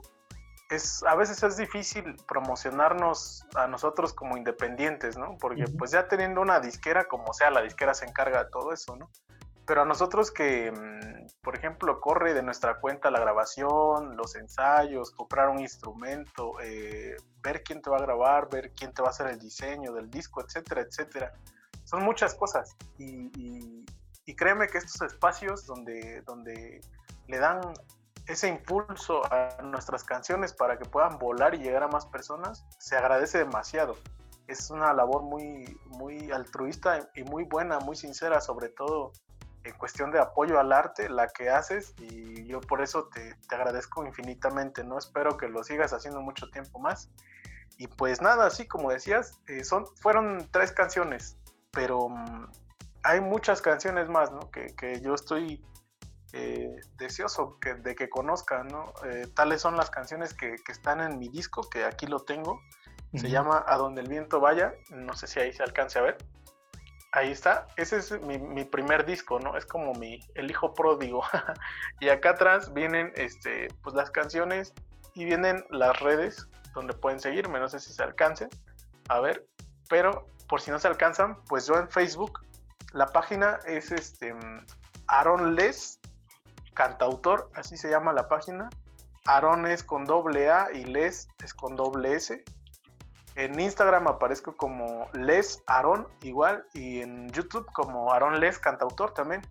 es, 0.70 1.04
a 1.04 1.14
veces 1.14 1.42
es 1.42 1.56
difícil 1.56 2.16
promocionarnos 2.26 3.46
a 3.54 3.68
nosotros 3.68 4.12
como 4.12 4.36
independientes, 4.36 5.16
¿no? 5.16 5.36
Porque 5.38 5.66
pues 5.78 5.92
ya 5.92 6.08
teniendo 6.08 6.40
una 6.40 6.58
disquera, 6.58 7.04
como 7.04 7.32
sea, 7.32 7.50
la 7.50 7.62
disquera 7.62 7.94
se 7.94 8.06
encarga 8.06 8.44
de 8.44 8.50
todo 8.50 8.72
eso, 8.72 8.96
¿no? 8.96 9.10
Pero 9.66 9.82
a 9.82 9.84
nosotros 9.84 10.30
que, 10.30 10.72
por 11.42 11.56
ejemplo, 11.56 12.00
corre 12.00 12.34
de 12.34 12.42
nuestra 12.42 12.80
cuenta 12.80 13.10
la 13.10 13.18
grabación, 13.18 14.16
los 14.16 14.36
ensayos, 14.36 15.10
comprar 15.10 15.48
un 15.48 15.60
instrumento, 15.60 16.60
eh, 16.60 17.16
ver 17.42 17.62
quién 17.62 17.80
te 17.80 17.88
va 17.88 17.96
a 17.96 18.02
grabar, 18.02 18.50
ver 18.50 18.72
quién 18.74 18.92
te 18.92 19.00
va 19.00 19.08
a 19.08 19.10
hacer 19.10 19.28
el 19.28 19.38
diseño 19.38 19.92
del 19.92 20.10
disco, 20.10 20.42
etcétera, 20.42 20.82
etcétera. 20.82 21.32
Son 21.84 22.02
muchas 22.02 22.34
cosas. 22.34 22.76
Y, 22.98 23.30
y, 23.40 23.84
y 24.26 24.36
créeme 24.36 24.68
que 24.68 24.78
estos 24.78 25.00
espacios 25.02 25.66
donde, 25.66 26.22
donde 26.22 26.80
le 27.26 27.38
dan 27.38 27.60
ese 28.26 28.48
impulso 28.48 29.22
a 29.32 29.62
nuestras 29.62 30.04
canciones 30.04 30.52
para 30.52 30.78
que 30.78 30.84
puedan 30.84 31.18
volar 31.18 31.54
y 31.54 31.58
llegar 31.58 31.82
a 31.82 31.88
más 31.88 32.06
personas, 32.06 32.64
se 32.78 32.96
agradece 32.96 33.38
demasiado. 33.38 33.96
es 34.46 34.70
una 34.70 34.92
labor 34.92 35.22
muy, 35.22 35.78
muy 35.86 36.30
altruista 36.30 37.10
y 37.14 37.22
muy 37.24 37.44
buena, 37.44 37.78
muy 37.80 37.96
sincera, 37.96 38.40
sobre 38.40 38.68
todo 38.68 39.12
en 39.64 39.72
cuestión 39.74 40.10
de 40.10 40.20
apoyo 40.20 40.60
al 40.60 40.72
arte, 40.72 41.08
la 41.08 41.28
que 41.28 41.48
haces 41.48 41.94
y 41.98 42.46
yo 42.46 42.60
por 42.60 42.82
eso 42.82 43.08
te, 43.08 43.34
agradezco 43.54 44.04
infinitamente, 44.06 44.84
¿no? 44.84 44.98
Espero 44.98 45.36
que 45.36 45.48
lo 45.48 45.64
sigas 45.64 45.92
haciendo 45.92 46.20
mucho 46.20 46.50
tiempo 46.50 46.78
más. 46.78 47.10
Y 47.78 47.88
pues 47.88 48.20
nada, 48.20 48.46
así 48.46 48.68
como 48.68 48.90
decías, 48.90 49.40
eh, 49.48 49.64
son, 49.64 49.86
fueron 49.96 50.48
tres 50.52 50.70
canciones, 50.70 51.38
pero 51.72 52.08
mm, 52.08 52.46
hay 53.02 53.20
muchas 53.20 53.62
canciones 53.62 54.08
más, 54.08 54.30
¿no? 54.30 54.50
Que, 54.50 54.66
que 54.76 55.00
yo 55.00 55.14
estoy 55.14 55.64
eh, 56.34 56.76
deseoso 56.98 57.58
que, 57.58 57.74
de 57.74 57.94
que 57.94 58.10
conozcan, 58.10 58.68
¿no? 58.68 58.92
Eh, 59.04 59.28
tales 59.34 59.62
son 59.62 59.76
las 59.76 59.90
canciones 59.90 60.34
que, 60.34 60.56
que, 60.64 60.72
están 60.72 61.00
en 61.00 61.18
mi 61.18 61.28
disco, 61.28 61.68
que 61.70 61.84
aquí 61.84 62.06
lo 62.06 62.20
tengo. 62.20 62.60
Se 63.14 63.30
llama 63.30 63.64
A 63.68 63.76
donde 63.76 64.00
el 64.00 64.08
viento 64.08 64.40
vaya, 64.40 64.74
no 64.90 65.14
sé 65.14 65.28
si 65.28 65.38
ahí 65.38 65.52
se 65.52 65.62
alcance 65.62 66.00
a 66.00 66.02
ver. 66.02 66.18
Ahí 67.16 67.30
está, 67.30 67.68
ese 67.76 67.98
es 67.98 68.20
mi, 68.22 68.64
primer 68.64 69.06
disco, 69.06 69.38
¿no? 69.38 69.56
Es 69.56 69.64
como 69.64 69.94
mi, 69.94 70.18
el 70.34 70.50
hijo 70.50 70.74
pródigo. 70.74 71.22
y 72.00 72.08
acá 72.08 72.30
atrás 72.30 72.74
vienen 72.74 73.12
este, 73.14 73.68
pues 73.84 73.94
las 73.94 74.10
canciones 74.10 74.74
y 75.14 75.24
vienen 75.24 75.64
las 75.70 76.00
redes 76.00 76.48
donde 76.74 76.92
pueden 76.92 77.20
seguirme, 77.20 77.60
no 77.60 77.68
sé 77.68 77.78
si 77.78 77.92
se 77.92 78.02
alcancen 78.02 78.48
a 79.08 79.20
ver, 79.20 79.46
pero 79.88 80.26
por 80.48 80.60
si 80.60 80.72
no 80.72 80.80
se 80.80 80.88
alcanzan, 80.88 81.36
pues 81.44 81.66
yo 81.68 81.76
en 81.76 81.88
Facebook, 81.88 82.40
la 82.92 83.06
página 83.06 83.60
es 83.64 83.92
este 83.92 84.34
Aaron 85.06 85.54
Les, 85.54 86.00
cantautor, 86.74 87.48
así 87.54 87.76
se 87.76 87.90
llama 87.90 88.12
la 88.12 88.28
página. 88.28 88.70
Aaron 89.26 89.66
es 89.66 89.84
con 89.84 90.04
doble 90.04 90.50
A 90.50 90.72
y 90.72 90.84
Les 90.84 91.28
es 91.44 91.54
con 91.54 91.76
doble 91.76 92.14
S. 92.14 92.42
En 93.36 93.58
Instagram 93.58 94.06
aparezco 94.06 94.56
como 94.56 95.08
Les 95.12 95.62
Aaron 95.66 96.06
igual 96.22 96.66
y 96.72 97.00
en 97.00 97.28
YouTube 97.30 97.66
como 97.72 98.12
Aaron 98.12 98.38
Les 98.38 98.58
Cantautor 98.58 99.12
también. 99.12 99.42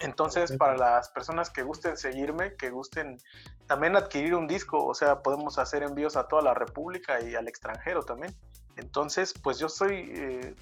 Entonces, 0.00 0.56
para 0.56 0.76
las 0.76 1.08
personas 1.08 1.50
que 1.50 1.62
gusten 1.62 1.96
seguirme, 1.96 2.54
que 2.54 2.70
gusten 2.70 3.18
también 3.66 3.96
adquirir 3.96 4.34
un 4.34 4.46
disco, 4.46 4.84
o 4.84 4.94
sea, 4.94 5.22
podemos 5.22 5.58
hacer 5.58 5.82
envíos 5.82 6.16
a 6.16 6.28
toda 6.28 6.42
la 6.42 6.54
República 6.54 7.20
y 7.20 7.34
al 7.34 7.48
extranjero 7.48 8.02
también. 8.02 8.34
Entonces, 8.76 9.34
pues 9.42 9.58
yo 9.58 9.66
estoy 9.66 10.12
eh, 10.14 10.54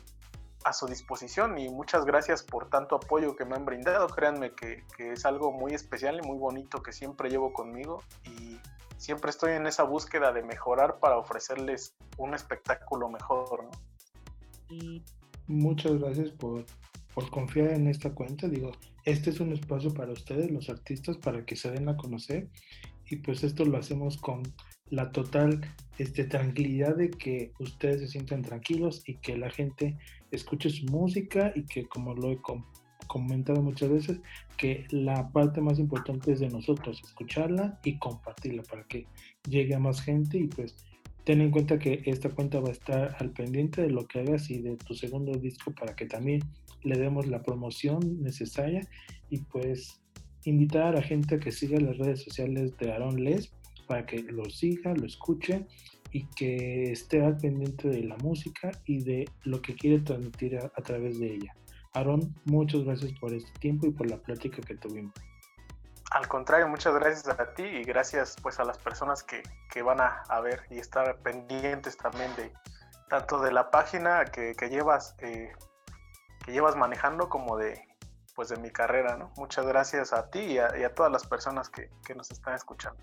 a 0.65 0.73
su 0.73 0.87
disposición 0.87 1.59
y 1.59 1.69
muchas 1.69 2.07
gracias 2.07 2.43
por 2.43 2.71
tanto 2.71 2.97
apoyo 2.97 3.37
que 3.37 3.45
me 3.45 3.57
han 3.57 3.65
brindado. 3.65 4.07
Créanme 4.09 4.53
que, 4.55 4.85
que 4.97 5.13
es 5.13 5.27
algo 5.27 5.53
muy 5.53 5.75
especial 5.75 6.19
y 6.23 6.27
muy 6.27 6.39
bonito 6.39 6.83
que 6.83 6.93
siempre 6.93 7.29
llevo 7.29 7.53
conmigo 7.53 8.03
y 8.25 8.59
siempre 8.97 9.31
estoy 9.31 9.53
en 9.53 9.67
esa 9.67 9.85
búsqueda 9.85 10.33
de 10.33 10.43
mejorar 10.43 10.99
para 10.99 11.19
ofrecerles 11.19 11.95
un 12.19 12.35
espectáculo 12.35 13.09
mejor. 13.09 13.65
¿no? 13.65 15.03
Muchas 15.47 15.99
gracias 15.99 16.31
por, 16.31 16.65
por 17.15 17.31
confiar 17.31 17.71
en 17.71 17.89
esta 17.89 18.15
cuenta. 18.15 18.49
Digo, 18.49 18.73
este 19.05 19.31
es 19.31 19.41
un 19.41 19.53
espacio 19.53 19.93
para 19.95 20.13
ustedes, 20.13 20.51
los 20.51 20.69
artistas, 20.69 21.17
para 21.17 21.45
que 21.45 21.57
se 21.57 21.71
den 21.71 21.89
a 21.89 21.97
conocer. 21.97 22.49
Y 23.09 23.17
pues 23.17 23.45
esto 23.45 23.65
lo 23.65 23.79
hacemos 23.79 24.17
con 24.17 24.43
la 24.91 25.11
total 25.13 25.61
este, 25.99 26.25
tranquilidad 26.25 26.97
de 26.97 27.11
que 27.11 27.53
ustedes 27.59 28.01
se 28.01 28.09
sientan 28.09 28.43
tranquilos 28.43 29.03
y 29.07 29.17
que 29.17 29.37
la 29.37 29.51
gente 29.51 29.97
escuche 30.31 30.71
su 30.71 30.87
música 30.87 31.53
y 31.55 31.65
que 31.65 31.87
como 31.87 32.15
lo 32.15 32.31
he 32.31 32.41
comentado 33.07 33.63
muchas 33.63 33.91
veces 33.91 34.21
que 34.57 34.87
la 34.91 35.29
parte 35.31 35.61
más 35.61 35.79
importante 35.79 36.33
es 36.33 36.41
de 36.41 36.49
nosotros, 36.49 37.01
escucharla 37.05 37.79
y 37.85 37.99
compartirla 37.99 38.63
para 38.63 38.85
que 38.85 39.07
llegue 39.49 39.75
a 39.75 39.79
más 39.79 40.01
gente 40.01 40.39
y 40.39 40.49
pues 40.49 40.75
ten 41.25 41.41
en 41.41 41.51
cuenta 41.51 41.79
que 41.79 42.03
esta 42.07 42.31
cuenta 42.31 42.61
va 42.61 42.69
a 42.69 42.73
estar 42.73 43.17
al 43.19 43.31
pendiente 43.31 43.83
de 43.83 43.91
lo 43.91 44.07
que 44.07 44.21
hagas 44.21 44.51
y 44.51 44.61
de 44.61 44.77
tu 44.77 44.95
segundo 44.95 45.33
disco 45.33 45.73
para 45.73 45.95
que 45.95 46.07
también 46.07 46.41
le 46.83 46.97
demos 46.99 47.27
la 47.27 47.43
promoción 47.43 48.23
necesaria 48.23 48.81
y 49.29 49.39
pues 49.39 50.01
invitar 50.45 50.83
a 50.83 50.93
la 50.93 51.03
gente 51.03 51.35
a 51.35 51.41
que 51.41 51.51
siga 51.51 51.81
las 51.81 51.99
redes 51.99 52.23
sociales 52.23 52.77
de 52.79 52.93
Aaron 52.93 53.23
Les 53.23 53.53
para 53.89 54.07
que 54.07 54.23
lo 54.23 54.49
siga, 54.51 54.95
lo 54.95 55.07
escuche 55.07 55.67
y 56.13 56.27
que 56.37 56.93
esté 56.93 57.23
al 57.23 57.37
pendiente 57.37 57.89
de 57.89 58.05
la 58.05 58.17
música 58.19 58.71
y 58.85 59.03
de 59.03 59.25
lo 59.45 59.61
que 59.61 59.75
quiere 59.75 60.01
transmitir 60.01 60.59
a 60.59 60.83
través 60.83 61.19
de 61.19 61.35
ella. 61.35 61.55
Aaron, 61.97 62.35
muchas 62.45 62.85
gracias 62.85 63.13
por 63.19 63.33
este 63.33 63.51
tiempo 63.59 63.87
y 63.87 63.91
por 63.91 64.11
la 64.11 64.19
plática 64.19 64.61
que 64.61 64.77
tuvimos. 64.77 65.15
Al 66.11 66.29
contrario, 66.29 66.69
muchas 66.69 66.95
gracias 66.95 67.27
a 67.27 67.55
ti 67.55 67.63
y 67.63 67.85
gracias 67.85 68.37
pues 68.43 68.61
a 68.61 68.65
las 68.65 68.77
personas 68.77 69.23
que, 69.23 69.43
van 69.83 69.99
a, 70.01 70.41
ver 70.41 70.63
y 70.71 70.79
estar 70.79 71.19
pendientes 71.21 71.97
también 71.97 72.35
de 72.37 72.53
tanto 73.09 73.41
de 73.41 73.51
la 73.51 73.71
página 73.71 74.25
que, 74.27 74.55
llevas 74.71 75.15
eh, 75.21 75.53
que 76.45 76.53
llevas 76.53 76.77
manejando 76.77 77.29
como 77.29 77.57
de 77.57 77.81
pues 78.35 78.51
de 78.51 78.59
mi 78.59 78.71
carrera, 78.71 79.17
¿no? 79.17 79.33
Muchas 79.39 79.67
gracias 79.67 80.13
a 80.13 80.29
ti 80.29 80.41
y 80.41 80.59
a, 80.59 80.95
todas 80.95 81.11
las 81.11 81.27
personas 81.27 81.71
que, 81.71 81.89
que, 82.07 82.15
nos 82.15 82.31
están 82.31 82.55
escuchando. 82.55 83.03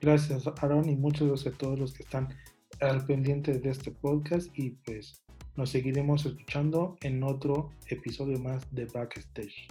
Gracias, 0.00 0.46
Aaron, 0.62 0.88
y 0.88 0.96
muchas 0.96 1.28
gracias 1.28 1.54
a 1.54 1.58
todos 1.58 1.78
los 1.78 1.92
que 1.92 2.04
están 2.04 2.34
al 2.80 3.04
pendiente 3.04 3.58
de 3.58 3.68
este 3.68 3.90
podcast 3.90 4.48
y 4.54 4.70
pues 4.70 5.22
nos 5.58 5.70
seguiremos 5.70 6.24
escuchando 6.24 6.96
en 7.00 7.20
otro 7.24 7.72
episodio 7.88 8.38
más 8.38 8.62
de 8.72 8.84
Backstage. 8.84 9.66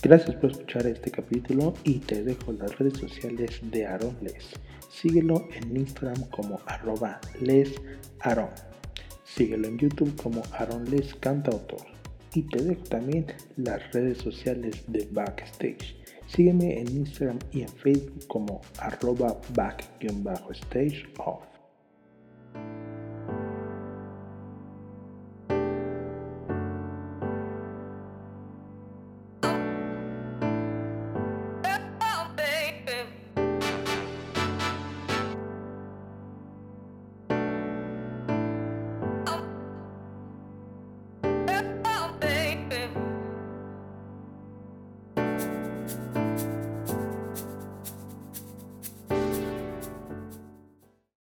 Gracias 0.00 0.36
por 0.36 0.52
escuchar 0.52 0.86
este 0.86 1.10
capítulo 1.10 1.74
y 1.84 1.98
te 1.98 2.24
dejo 2.24 2.52
las 2.54 2.78
redes 2.78 2.96
sociales 2.96 3.60
de 3.62 3.84
Aaron 3.84 4.16
Les. 4.22 4.54
Síguelo 4.88 5.46
en 5.52 5.76
Instagram 5.76 6.30
como 6.30 6.58
arroba 6.64 7.20
lesaaron. 7.42 8.67
Síguelo 9.38 9.68
en 9.68 9.78
YouTube 9.78 10.20
como 10.20 10.42
Aaron 10.50 10.90
Les 10.90 11.14
Cantautor. 11.14 11.86
Y 12.34 12.42
te 12.42 12.60
dejo 12.60 12.82
también 12.82 13.24
las 13.56 13.92
redes 13.92 14.18
sociales 14.18 14.82
de 14.88 15.06
Backstage. 15.12 15.94
Sígueme 16.26 16.80
en 16.80 16.88
Instagram 16.88 17.38
y 17.52 17.62
en 17.62 17.68
Facebook 17.68 18.26
como 18.26 18.60
arroba 18.80 19.40
back-stage 19.54 21.06
off. 21.24 21.44